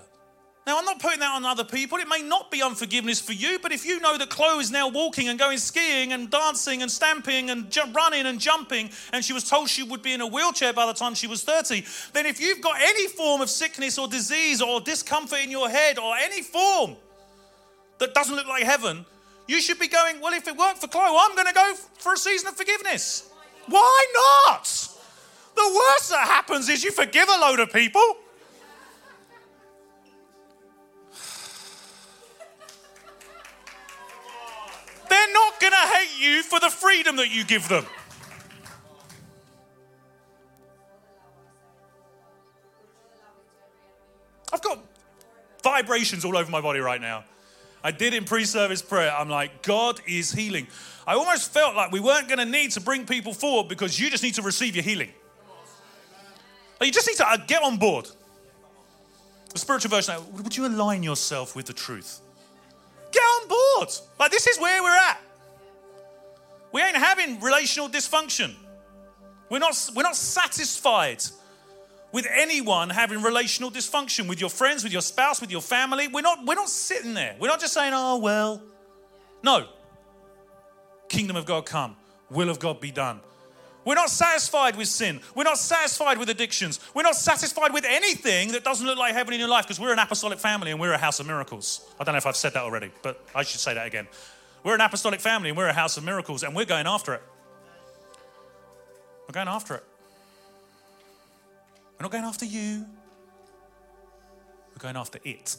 Now, 0.66 0.78
I'm 0.78 0.84
not 0.84 0.98
putting 0.98 1.20
that 1.20 1.32
on 1.32 1.44
other 1.44 1.62
people. 1.62 1.98
It 1.98 2.08
may 2.08 2.22
not 2.22 2.50
be 2.50 2.60
unforgiveness 2.60 3.20
for 3.20 3.32
you, 3.32 3.60
but 3.62 3.70
if 3.70 3.86
you 3.86 4.00
know 4.00 4.18
that 4.18 4.30
Chloe 4.30 4.60
is 4.60 4.72
now 4.72 4.88
walking 4.88 5.28
and 5.28 5.38
going 5.38 5.58
skiing 5.58 6.12
and 6.12 6.28
dancing 6.28 6.82
and 6.82 6.90
stamping 6.90 7.50
and 7.50 7.70
ju- 7.70 7.82
running 7.94 8.26
and 8.26 8.40
jumping, 8.40 8.90
and 9.12 9.24
she 9.24 9.32
was 9.32 9.48
told 9.48 9.68
she 9.68 9.84
would 9.84 10.02
be 10.02 10.12
in 10.12 10.20
a 10.20 10.26
wheelchair 10.26 10.72
by 10.72 10.84
the 10.86 10.92
time 10.92 11.14
she 11.14 11.28
was 11.28 11.44
30, 11.44 11.84
then 12.14 12.26
if 12.26 12.40
you've 12.40 12.60
got 12.60 12.80
any 12.80 13.06
form 13.06 13.40
of 13.42 13.48
sickness 13.48 13.96
or 13.96 14.08
disease 14.08 14.60
or 14.60 14.80
discomfort 14.80 15.38
in 15.38 15.52
your 15.52 15.68
head 15.68 16.00
or 16.00 16.16
any 16.16 16.42
form 16.42 16.96
that 17.98 18.12
doesn't 18.12 18.34
look 18.34 18.48
like 18.48 18.64
heaven, 18.64 19.06
you 19.46 19.60
should 19.60 19.78
be 19.78 19.86
going, 19.86 20.20
Well, 20.20 20.34
if 20.34 20.48
it 20.48 20.56
worked 20.56 20.78
for 20.78 20.88
Chloe, 20.88 21.16
I'm 21.16 21.36
going 21.36 21.46
to 21.46 21.54
go 21.54 21.74
for 21.98 22.14
a 22.14 22.16
season 22.16 22.48
of 22.48 22.56
forgiveness. 22.56 23.30
Why 23.68 24.06
not? 24.48 24.95
The 25.56 25.72
worst 25.74 26.10
that 26.10 26.26
happens 26.28 26.68
is 26.68 26.84
you 26.84 26.92
forgive 26.92 27.28
a 27.28 27.40
load 27.40 27.60
of 27.60 27.72
people. 27.72 28.02
They're 35.08 35.32
not 35.32 35.58
going 35.58 35.72
to 35.72 35.78
hate 35.78 36.20
you 36.20 36.42
for 36.42 36.60
the 36.60 36.68
freedom 36.68 37.16
that 37.16 37.30
you 37.30 37.42
give 37.42 37.68
them. 37.68 37.86
I've 44.52 44.60
got 44.60 44.78
vibrations 45.62 46.24
all 46.24 46.36
over 46.36 46.50
my 46.50 46.60
body 46.60 46.80
right 46.80 47.00
now. 47.00 47.24
I 47.82 47.92
did 47.92 48.12
in 48.12 48.24
pre 48.24 48.44
service 48.44 48.82
prayer. 48.82 49.10
I'm 49.10 49.30
like, 49.30 49.62
God 49.62 50.00
is 50.06 50.32
healing. 50.32 50.66
I 51.06 51.14
almost 51.14 51.52
felt 51.52 51.76
like 51.76 51.92
we 51.92 52.00
weren't 52.00 52.28
going 52.28 52.40
to 52.40 52.44
need 52.44 52.72
to 52.72 52.80
bring 52.80 53.06
people 53.06 53.32
forward 53.32 53.68
because 53.68 53.98
you 53.98 54.10
just 54.10 54.22
need 54.22 54.34
to 54.34 54.42
receive 54.42 54.76
your 54.76 54.84
healing. 54.84 55.12
Like, 56.80 56.88
you 56.88 56.92
just 56.92 57.06
need 57.06 57.16
to 57.16 57.28
uh, 57.28 57.36
get 57.36 57.62
on 57.62 57.76
board. 57.78 58.08
The 59.52 59.58
spiritual 59.58 59.90
version, 59.90 60.14
would 60.32 60.56
you 60.56 60.66
align 60.66 61.02
yourself 61.02 61.56
with 61.56 61.66
the 61.66 61.72
truth? 61.72 62.20
Get 63.12 63.22
on 63.22 63.48
board. 63.48 63.88
Like, 64.18 64.30
this 64.30 64.46
is 64.46 64.58
where 64.58 64.82
we're 64.82 64.90
at. 64.90 65.20
We 66.72 66.82
ain't 66.82 66.96
having 66.96 67.40
relational 67.40 67.88
dysfunction. 67.88 68.54
We're 69.48 69.60
not, 69.60 69.90
we're 69.94 70.02
not 70.02 70.16
satisfied 70.16 71.22
with 72.12 72.26
anyone 72.30 72.90
having 72.90 73.22
relational 73.22 73.70
dysfunction 73.70 74.28
with 74.28 74.40
your 74.40 74.50
friends, 74.50 74.84
with 74.84 74.92
your 74.92 75.02
spouse, 75.02 75.40
with 75.40 75.50
your 75.50 75.62
family. 75.62 76.08
We're 76.08 76.20
not, 76.20 76.44
we're 76.44 76.54
not 76.54 76.68
sitting 76.68 77.14
there. 77.14 77.36
We're 77.40 77.48
not 77.48 77.60
just 77.60 77.72
saying, 77.72 77.92
oh, 77.94 78.18
well. 78.18 78.62
No. 79.42 79.68
Kingdom 81.08 81.36
of 81.36 81.46
God 81.46 81.64
come, 81.66 81.96
will 82.30 82.50
of 82.50 82.58
God 82.58 82.80
be 82.80 82.90
done. 82.90 83.20
We're 83.86 83.94
not 83.94 84.10
satisfied 84.10 84.74
with 84.74 84.88
sin. 84.88 85.20
We're 85.36 85.44
not 85.44 85.58
satisfied 85.58 86.18
with 86.18 86.28
addictions. 86.28 86.80
We're 86.92 87.04
not 87.04 87.14
satisfied 87.14 87.72
with 87.72 87.84
anything 87.86 88.50
that 88.50 88.64
doesn't 88.64 88.84
look 88.84 88.98
like 88.98 89.14
heaven 89.14 89.32
in 89.32 89.38
your 89.38 89.48
life 89.48 89.64
because 89.64 89.78
we're 89.78 89.92
an 89.92 90.00
apostolic 90.00 90.40
family 90.40 90.72
and 90.72 90.80
we're 90.80 90.92
a 90.92 90.98
house 90.98 91.20
of 91.20 91.26
miracles. 91.28 91.88
I 92.00 92.02
don't 92.02 92.12
know 92.12 92.18
if 92.18 92.26
I've 92.26 92.36
said 92.36 92.52
that 92.54 92.64
already, 92.64 92.90
but 93.02 93.24
I 93.32 93.44
should 93.44 93.60
say 93.60 93.74
that 93.74 93.86
again. 93.86 94.08
We're 94.64 94.74
an 94.74 94.80
apostolic 94.80 95.20
family 95.20 95.50
and 95.50 95.56
we're 95.56 95.68
a 95.68 95.72
house 95.72 95.96
of 95.96 96.02
miracles 96.02 96.42
and 96.42 96.54
we're 96.54 96.64
going 96.64 96.88
after 96.88 97.14
it. 97.14 97.22
We're 99.28 99.34
going 99.34 99.46
after 99.46 99.76
it. 99.76 99.84
We're 101.96 102.04
not 102.04 102.10
going 102.10 102.24
after 102.24 102.44
you, 102.44 102.84
we're 104.74 104.82
going 104.82 104.96
after 104.96 105.20
it. 105.24 105.56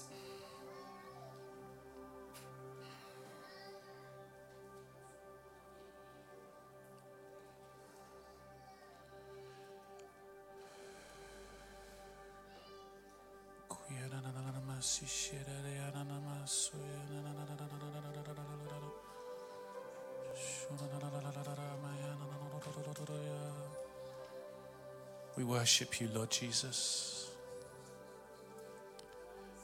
We 25.36 25.44
worship 25.44 26.00
you, 26.02 26.10
Lord 26.14 26.32
Jesus. 26.32 27.30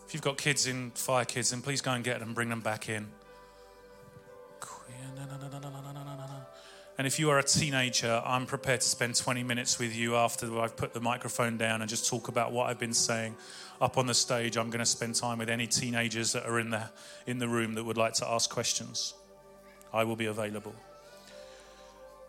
If 0.06 0.14
you've 0.14 0.22
got 0.22 0.38
kids 0.38 0.68
in 0.68 0.92
fire 0.92 1.26
kids, 1.26 1.50
then 1.50 1.62
please 1.62 1.82
go 1.82 1.92
and 1.92 2.04
get 2.04 2.20
them, 2.20 2.30
and 2.30 2.36
bring 2.36 2.50
them 2.50 2.60
back 2.62 2.90
in. 2.90 3.08
And 7.04 7.08
if 7.12 7.20
you 7.20 7.30
are 7.32 7.40
a 7.40 7.44
teenager, 7.44 8.24
I'm 8.26 8.46
prepared 8.46 8.80
to 8.80 8.88
spend 8.88 9.18
20 9.18 9.44
minutes 9.44 9.78
with 9.78 9.94
you 9.94 10.16
after 10.16 10.58
I've 10.58 10.78
put 10.78 10.94
the 10.94 11.02
microphone 11.02 11.58
down 11.58 11.82
and 11.82 11.90
just 11.90 12.10
talk 12.10 12.30
about 12.30 12.54
what 12.54 12.70
I've 12.70 12.80
been 12.80 12.94
saying 12.94 13.36
up 13.82 13.98
on 13.98 14.08
the 14.08 14.14
stage. 14.14 14.56
I'm 14.56 14.70
going 14.70 14.80
to 14.80 14.86
spend 14.86 15.16
time 15.16 15.40
with 15.40 15.50
any 15.50 15.68
teenagers 15.68 16.32
that 16.32 16.46
are 16.46 16.62
in 16.62 16.70
the, 16.70 16.90
in 17.28 17.40
the 17.40 17.48
room 17.50 17.76
that 17.76 17.84
would 17.84 17.98
like 17.98 18.14
to 18.14 18.30
ask 18.30 18.50
questions. 18.50 19.16
I 19.92 20.06
will 20.06 20.16
be 20.16 20.28
available. 20.28 20.74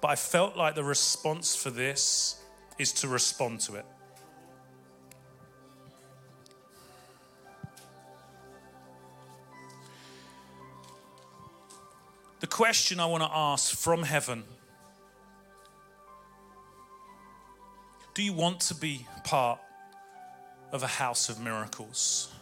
But 0.00 0.08
I 0.08 0.16
felt 0.16 0.56
like 0.56 0.74
the 0.74 0.82
response 0.82 1.54
for 1.54 1.70
this 1.70 2.42
is 2.76 2.90
to 2.94 3.06
respond 3.06 3.60
to 3.60 3.76
it. 3.76 3.86
The 12.40 12.48
question 12.48 12.98
I 12.98 13.06
want 13.06 13.22
to 13.22 13.30
ask 13.32 13.72
from 13.72 14.02
heaven 14.02 14.42
do 18.14 18.22
you 18.22 18.32
want 18.32 18.60
to 18.60 18.74
be 18.74 19.06
part 19.24 19.58
of 20.72 20.82
a 20.82 20.88
house 20.88 21.28
of 21.28 21.40
miracles? 21.40 22.32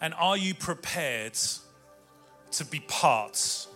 And 0.00 0.14
are 0.14 0.36
you 0.36 0.54
prepared 0.54 1.38
to 2.52 2.64
be 2.64 2.80
part 2.80 3.66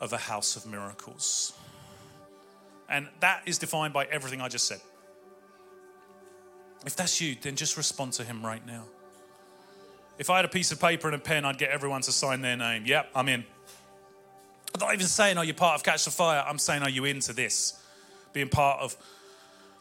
of 0.00 0.12
a 0.12 0.18
house 0.18 0.56
of 0.56 0.66
miracles? 0.66 1.52
And 2.88 3.08
that 3.20 3.42
is 3.46 3.58
defined 3.58 3.92
by 3.92 4.06
everything 4.06 4.40
I 4.40 4.48
just 4.48 4.66
said. 4.66 4.80
If 6.84 6.96
that's 6.96 7.20
you, 7.20 7.36
then 7.40 7.56
just 7.56 7.76
respond 7.76 8.14
to 8.14 8.24
him 8.24 8.44
right 8.44 8.66
now. 8.66 8.84
If 10.18 10.30
I 10.30 10.36
had 10.36 10.44
a 10.44 10.48
piece 10.48 10.72
of 10.72 10.80
paper 10.80 11.08
and 11.08 11.14
a 11.14 11.18
pen, 11.18 11.44
I'd 11.44 11.58
get 11.58 11.70
everyone 11.70 12.02
to 12.02 12.12
sign 12.12 12.42
their 12.42 12.56
name. 12.56 12.84
Yep, 12.86 13.10
I'm 13.14 13.28
in. 13.28 13.44
I'm 14.74 14.80
not 14.80 14.94
even 14.94 15.06
saying, 15.06 15.38
are 15.38 15.44
you 15.44 15.54
part 15.54 15.76
of 15.76 15.84
Catch 15.84 16.04
the 16.04 16.10
Fire? 16.10 16.44
I'm 16.46 16.58
saying, 16.58 16.82
are 16.82 16.90
you 16.90 17.04
into 17.04 17.32
this? 17.32 17.80
Being 18.32 18.48
part 18.48 18.80
of 18.80 18.96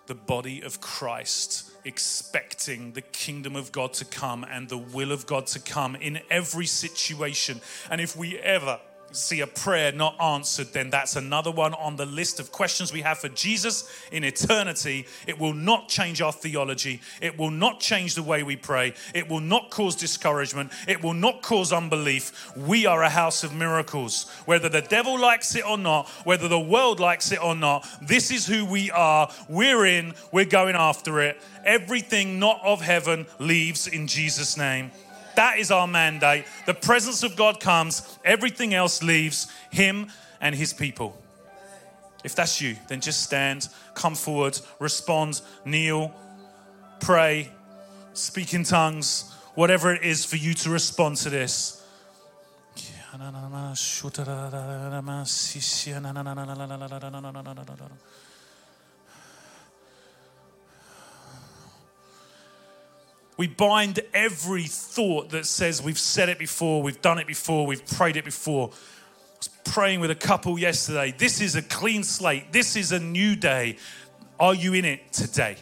the 0.10 0.16
body 0.16 0.62
of 0.62 0.82
Christ, 0.82 1.72
expecting 1.86 2.94
the 2.94 3.02
kingdom 3.02 3.56
of 3.56 3.72
God 3.72 3.94
to 3.94 4.06
come 4.06 4.44
and 4.44 4.68
the 4.68 4.78
will 4.78 5.12
of 5.12 5.28
God 5.28 5.46
to 5.48 5.60
come 5.60 5.96
in 5.96 6.20
every 6.32 6.66
situation. 6.66 7.62
And 7.92 8.02
if 8.02 8.18
we 8.18 8.38
ever 8.40 8.80
see 9.12 9.42
a 9.42 9.48
prayer 9.48 9.92
not 9.92 10.20
answered, 10.22 10.74
then 10.74 10.90
that's 10.90 11.16
another 11.16 11.52
one 11.52 11.74
on 11.74 11.96
the 11.96 12.06
list 12.06 12.40
of 12.40 12.52
questions 12.52 12.94
we 12.94 13.02
have 13.02 13.20
for 13.20 13.30
Jesus 13.30 13.90
in 14.12 14.24
eternity. 14.24 15.06
It 15.28 15.40
will 15.40 15.54
not 15.54 15.90
change 15.90 16.22
our 16.22 16.32
theology. 16.32 17.02
It 17.22 17.38
will 17.38 17.52
not 17.52 17.80
change 17.80 18.16
the 18.16 18.24
way 18.24 18.44
we 18.44 18.56
pray. 18.56 18.94
It 19.14 19.30
will 19.30 19.40
not 19.40 19.70
cause 19.70 19.96
discouragement. 19.96 20.72
It 20.88 21.04
will 21.04 21.14
not 21.14 21.42
cause 21.42 21.74
unbelief. 21.74 22.56
We 22.56 22.86
are 22.86 23.04
a 23.04 23.10
house 23.10 23.44
of 23.44 23.54
miracles. 23.54 24.30
Whether 24.46 24.70
the 24.70 24.82
devil 24.82 25.20
likes 25.20 25.56
it 25.56 25.68
or 25.68 25.78
not, 25.78 26.08
whether 26.24 26.48
the 26.48 26.60
world 26.60 27.00
likes 27.00 27.32
it 27.32 27.44
or 27.44 27.56
not, 27.56 27.88
this 28.02 28.32
is 28.32 28.46
who 28.46 28.66
we 28.66 28.92
are. 28.92 29.32
We're 29.48 29.86
in, 29.86 30.14
we're 30.32 30.46
going 30.46 30.76
after 30.76 31.22
it. 31.22 31.42
Everything 31.66 32.40
not 32.40 32.62
of 32.64 32.82
heaven 32.82 33.28
leaves 33.40 33.88
in 33.88 34.08
Jesus' 34.08 34.58
name. 34.58 34.92
That 35.36 35.58
is 35.58 35.72
our 35.72 35.88
mandate. 35.88 36.46
The 36.66 36.74
presence 36.74 37.24
of 37.24 37.36
God 37.36 37.60
comes, 37.60 38.18
everything 38.26 38.74
else 38.74 39.02
leaves, 39.04 39.48
Him 39.72 40.12
and 40.42 40.56
His 40.56 40.74
people. 40.74 41.22
If 42.24 42.36
that's 42.36 42.60
you, 42.60 42.76
then 42.88 43.00
just 43.00 43.24
stand, 43.24 43.70
come 43.94 44.16
forward, 44.16 44.60
respond, 44.80 45.42
kneel, 45.64 46.14
pray, 47.00 47.50
speak 48.14 48.54
in 48.54 48.64
tongues, 48.64 49.34
whatever 49.56 49.94
it 49.94 50.04
is 50.04 50.26
for 50.26 50.36
you 50.36 50.54
to 50.56 50.70
respond 50.70 51.18
to 51.18 51.30
this. 51.30 51.82
We 63.40 63.48
bind 63.48 64.02
every 64.14 64.66
thought 64.66 65.30
that 65.30 65.46
says 65.46 65.82
we've 65.82 65.98
said 65.98 66.28
it 66.28 66.38
before, 66.38 66.84
we've 66.84 67.02
done 67.02 67.20
it 67.20 67.26
before, 67.26 67.66
we've 67.66 67.86
prayed 67.86 68.18
it 68.18 68.26
before. 68.26 68.68
I 68.68 69.38
was 69.38 69.50
praying 69.64 70.02
with 70.02 70.12
a 70.12 70.16
couple 70.16 70.60
yesterday. 70.60 71.16
This 71.18 71.40
is 71.40 71.56
a 71.56 71.62
clean 71.62 72.04
slate. 72.04 72.52
This 72.52 72.76
is 72.76 72.92
a 72.92 73.00
new 73.00 73.38
day. 73.38 73.78
Are 74.42 74.54
you 74.54 74.74
in 74.74 74.84
it 74.84 75.14
today? 75.14 75.56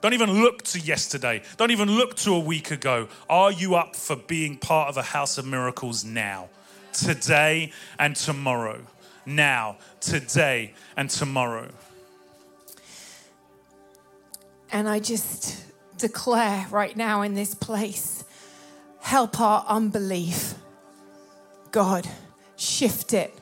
Don't 0.00 0.14
even 0.14 0.42
look 0.42 0.62
to 0.62 0.80
yesterday. 0.80 1.42
Don't 1.58 1.70
even 1.70 1.92
look 1.92 2.16
to 2.16 2.34
a 2.34 2.40
week 2.40 2.72
ago. 2.72 3.06
Are 3.28 3.52
you 3.52 3.76
up 3.76 3.94
for 3.94 4.16
being 4.16 4.56
part 4.56 4.88
of 4.88 4.96
a 4.96 5.02
house 5.02 5.38
of 5.38 5.46
miracles 5.46 6.04
now? 6.04 6.48
Today 6.92 7.70
and 8.00 8.16
tomorrow. 8.16 8.80
Now, 9.24 9.76
today 10.00 10.74
and 10.96 11.08
tomorrow. 11.08 11.70
And 14.72 14.88
I 14.88 14.98
just 14.98 15.69
declare 16.00 16.66
right 16.70 16.96
now 16.96 17.22
in 17.22 17.34
this 17.34 17.54
place 17.54 18.24
help 19.00 19.40
our 19.40 19.64
unbelief. 19.66 20.54
God, 21.70 22.08
shift 22.56 23.12
it. 23.12 23.32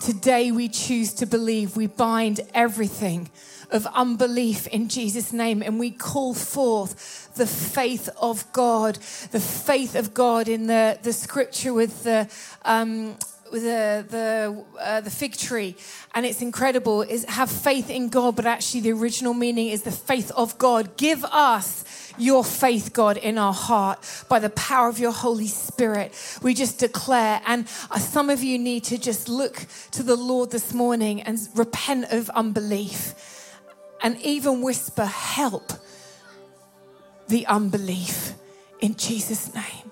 Today 0.00 0.50
we 0.50 0.68
choose 0.68 1.12
to 1.14 1.26
believe. 1.26 1.76
We 1.76 1.86
bind 1.86 2.40
everything 2.54 3.30
of 3.70 3.86
unbelief 3.94 4.66
in 4.68 4.88
Jesus' 4.88 5.32
name 5.32 5.62
and 5.62 5.78
we 5.78 5.90
call 5.90 6.34
forth 6.34 7.32
the 7.34 7.46
faith 7.46 8.08
of 8.20 8.50
God, 8.52 8.96
the 9.30 9.40
faith 9.40 9.94
of 9.94 10.14
God 10.14 10.48
in 10.48 10.66
the, 10.66 10.98
the 11.02 11.12
scripture 11.12 11.72
with 11.72 12.04
the. 12.04 12.28
Um, 12.64 13.16
the 13.50 14.04
the 14.08 14.64
uh, 14.80 15.00
the 15.00 15.10
fig 15.10 15.36
tree, 15.36 15.76
and 16.14 16.24
it's 16.24 16.42
incredible. 16.42 17.02
Is 17.02 17.24
have 17.24 17.50
faith 17.50 17.90
in 17.90 18.08
God, 18.08 18.36
but 18.36 18.46
actually 18.46 18.80
the 18.80 18.92
original 18.92 19.34
meaning 19.34 19.68
is 19.68 19.82
the 19.82 19.90
faith 19.92 20.30
of 20.36 20.56
God. 20.58 20.96
Give 20.96 21.24
us 21.24 21.84
your 22.18 22.44
faith, 22.44 22.92
God, 22.92 23.16
in 23.16 23.38
our 23.38 23.52
heart 23.52 23.98
by 24.28 24.38
the 24.38 24.50
power 24.50 24.88
of 24.88 24.98
your 24.98 25.12
Holy 25.12 25.46
Spirit. 25.46 26.12
We 26.42 26.54
just 26.54 26.78
declare, 26.78 27.40
and 27.46 27.66
uh, 27.90 27.98
some 27.98 28.30
of 28.30 28.42
you 28.42 28.58
need 28.58 28.84
to 28.84 28.98
just 28.98 29.28
look 29.28 29.66
to 29.92 30.02
the 30.02 30.16
Lord 30.16 30.50
this 30.50 30.74
morning 30.74 31.22
and 31.22 31.38
repent 31.54 32.12
of 32.12 32.30
unbelief, 32.30 33.14
and 34.02 34.20
even 34.22 34.62
whisper, 34.62 35.06
"Help 35.06 35.72
the 37.28 37.46
unbelief," 37.46 38.34
in 38.80 38.96
Jesus' 38.96 39.54
name. 39.54 39.89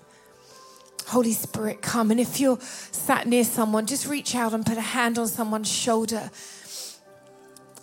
Holy 1.08 1.32
Spirit, 1.32 1.80
come. 1.80 2.10
And 2.10 2.20
if 2.20 2.38
you're 2.38 2.58
sat 2.60 3.26
near 3.26 3.44
someone, 3.44 3.86
just 3.86 4.06
reach 4.06 4.34
out 4.34 4.52
and 4.52 4.64
put 4.64 4.76
a 4.76 4.82
hand 4.82 5.18
on 5.18 5.26
someone's 5.26 5.70
shoulder 5.70 6.30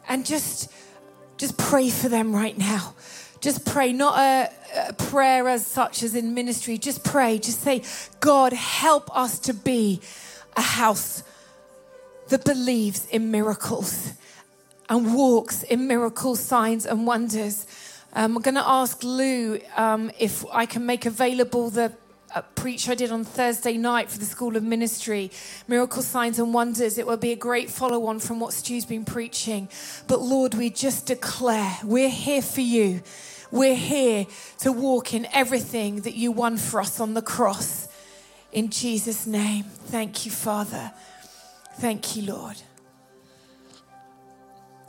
and 0.08 0.26
just 0.26 0.72
just 1.38 1.58
pray 1.58 1.90
for 1.90 2.08
them 2.08 2.34
right 2.34 2.58
now. 2.58 2.94
Just 3.42 3.66
pray, 3.66 3.92
not 3.92 4.18
a, 4.18 4.52
a, 4.88 4.94
prayer 4.94 5.50
as 5.50 5.68
such 5.68 6.02
as 6.02 6.16
in 6.16 6.34
ministry. 6.34 6.78
Just 6.78 7.04
pray. 7.04 7.38
Just 7.38 7.62
say, 7.62 7.84
God, 8.20 8.54
help 8.54 9.16
us 9.16 9.40
to 9.40 9.54
be 9.54 10.02
a 10.56 10.62
house 10.62 11.24
that 12.30 12.46
believes 12.46 13.06
in 13.08 13.32
miracles 13.32 14.14
and 14.90 15.14
walks 15.14 15.64
in 15.64 15.88
miracles, 15.88 16.40
signs, 16.40 16.86
and 16.86 17.06
wonders. 17.06 17.68
Um, 18.14 18.38
I'm 18.38 18.42
going 18.42 18.56
to 18.56 18.68
ask 18.68 19.04
Lou 19.04 19.60
um, 19.76 20.10
if 20.18 20.46
I 20.52 20.66
can 20.66 20.86
make 20.86 21.06
available 21.06 21.70
the 21.70 21.92
a 22.36 22.42
preach 22.42 22.90
I 22.90 22.96
did 22.96 23.12
on 23.14 23.24
Thursday 23.24 23.78
night 23.78 24.12
for 24.12 24.20
the 24.20 24.26
School 24.26 24.58
of 24.58 24.64
Ministry, 24.64 25.32
Miracle 25.70 26.02
Signs 26.02 26.38
and 26.38 26.54
Wonders. 26.54 26.98
It 26.98 27.08
will 27.08 27.16
be 27.16 27.32
a 27.32 27.38
great 27.38 27.70
follow 27.72 28.08
on 28.08 28.20
from 28.20 28.42
what 28.42 28.52
Stu's 28.52 28.86
been 28.86 29.06
preaching. 29.06 29.70
But 30.08 30.22
Lord, 30.22 30.54
we 30.54 30.70
just 30.70 31.06
declare 31.06 31.78
we're 31.82 32.10
here 32.10 32.42
for 32.42 32.60
you. 32.60 33.02
We're 33.52 33.76
here 33.76 34.28
to 34.60 34.74
walk 34.74 35.14
in 35.14 35.28
everything 35.32 36.02
that 36.02 36.16
you 36.16 36.34
won 36.34 36.58
for 36.58 36.82
us 36.82 37.00
on 37.00 37.14
the 37.14 37.22
cross. 37.22 37.88
In 38.52 38.70
Jesus' 38.70 39.26
name. 39.26 39.64
Thank 39.64 40.26
you, 40.26 40.32
Father. 40.32 40.92
Thank 41.78 42.18
you, 42.18 42.24
Lord. 42.34 42.58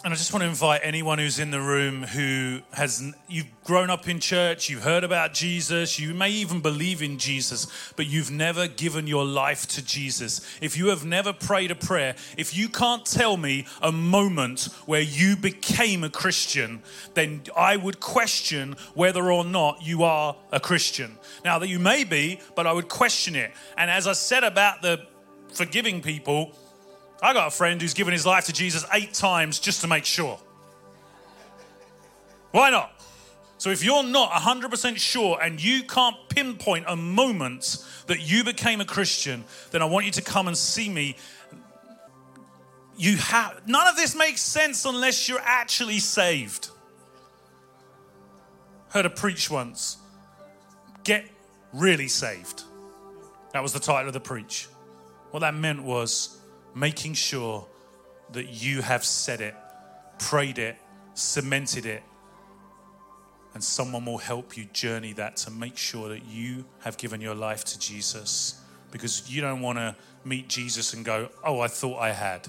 And 0.06 0.12
I 0.12 0.16
just 0.16 0.32
want 0.32 0.44
to 0.44 0.48
invite 0.48 0.82
anyone 0.84 1.18
who's 1.18 1.40
in 1.40 1.50
the 1.50 1.60
room 1.60 2.04
who 2.04 2.60
has, 2.74 3.12
you've 3.28 3.48
grown 3.64 3.90
up 3.90 4.08
in 4.08 4.20
church, 4.20 4.70
you've 4.70 4.84
heard 4.84 5.02
about 5.02 5.34
Jesus, 5.34 5.98
you 5.98 6.14
may 6.14 6.30
even 6.30 6.60
believe 6.60 7.02
in 7.02 7.18
Jesus, 7.18 7.66
but 7.96 8.06
you've 8.06 8.30
never 8.30 8.68
given 8.68 9.08
your 9.08 9.24
life 9.24 9.66
to 9.66 9.84
Jesus. 9.84 10.42
If 10.60 10.76
you 10.76 10.90
have 10.90 11.04
never 11.04 11.32
prayed 11.32 11.72
a 11.72 11.74
prayer, 11.74 12.14
if 12.38 12.56
you 12.56 12.68
can't 12.68 13.04
tell 13.04 13.36
me 13.36 13.66
a 13.82 13.90
moment 13.90 14.68
where 14.84 15.00
you 15.00 15.34
became 15.34 16.04
a 16.04 16.08
Christian, 16.08 16.84
then 17.14 17.42
I 17.56 17.76
would 17.76 17.98
question 17.98 18.76
whether 18.94 19.32
or 19.32 19.44
not 19.44 19.84
you 19.84 20.04
are 20.04 20.36
a 20.52 20.60
Christian. 20.60 21.18
Now, 21.44 21.58
that 21.58 21.66
you 21.66 21.80
may 21.80 22.04
be, 22.04 22.38
but 22.54 22.64
I 22.64 22.72
would 22.72 22.88
question 22.88 23.34
it. 23.34 23.50
And 23.76 23.90
as 23.90 24.06
I 24.06 24.12
said 24.12 24.44
about 24.44 24.82
the 24.82 25.04
forgiving 25.52 26.00
people, 26.00 26.52
I 27.22 27.32
got 27.32 27.48
a 27.48 27.50
friend 27.50 27.80
who's 27.80 27.94
given 27.94 28.12
his 28.12 28.26
life 28.26 28.46
to 28.46 28.52
Jesus 28.52 28.84
eight 28.92 29.14
times 29.14 29.58
just 29.58 29.80
to 29.80 29.88
make 29.88 30.04
sure. 30.04 30.38
Why 32.50 32.70
not? 32.70 32.92
So 33.58 33.70
if 33.70 33.82
you're 33.82 34.02
not 34.02 34.30
100% 34.32 34.96
sure 34.98 35.38
and 35.42 35.62
you 35.62 35.82
can't 35.82 36.16
pinpoint 36.28 36.84
a 36.88 36.96
moment 36.96 37.84
that 38.06 38.20
you 38.20 38.44
became 38.44 38.80
a 38.80 38.84
Christian, 38.84 39.44
then 39.70 39.80
I 39.82 39.86
want 39.86 40.04
you 40.04 40.12
to 40.12 40.22
come 40.22 40.46
and 40.46 40.56
see 40.56 40.88
me. 40.88 41.16
You 42.98 43.16
have 43.16 43.66
none 43.66 43.88
of 43.88 43.96
this 43.96 44.14
makes 44.14 44.42
sense 44.42 44.84
unless 44.84 45.28
you're 45.28 45.40
actually 45.42 45.98
saved. 45.98 46.70
Heard 48.88 49.06
a 49.06 49.10
preach 49.10 49.50
once. 49.50 49.96
Get 51.04 51.26
really 51.72 52.08
saved. 52.08 52.62
That 53.52 53.62
was 53.62 53.72
the 53.72 53.80
title 53.80 54.08
of 54.08 54.14
the 54.14 54.20
preach. 54.20 54.68
What 55.30 55.40
that 55.40 55.54
meant 55.54 55.82
was 55.82 56.35
making 56.76 57.14
sure 57.14 57.66
that 58.32 58.48
you 58.48 58.82
have 58.82 59.02
said 59.02 59.40
it, 59.40 59.54
prayed 60.18 60.58
it, 60.58 60.76
cemented 61.14 61.86
it, 61.86 62.02
and 63.54 63.64
someone 63.64 64.04
will 64.04 64.18
help 64.18 64.56
you 64.58 64.66
journey 64.66 65.14
that 65.14 65.38
to 65.38 65.50
make 65.50 65.78
sure 65.78 66.10
that 66.10 66.26
you 66.26 66.66
have 66.80 66.98
given 66.98 67.22
your 67.22 67.34
life 67.34 67.64
to 67.64 67.78
Jesus 67.78 68.60
because 68.90 69.30
you 69.30 69.40
don't 69.40 69.62
want 69.62 69.78
to 69.78 69.96
meet 70.24 70.48
Jesus 70.48 70.92
and 70.92 71.04
go, 71.04 71.30
Oh, 71.42 71.60
I 71.60 71.68
thought 71.68 71.98
I 71.98 72.12
had. 72.12 72.46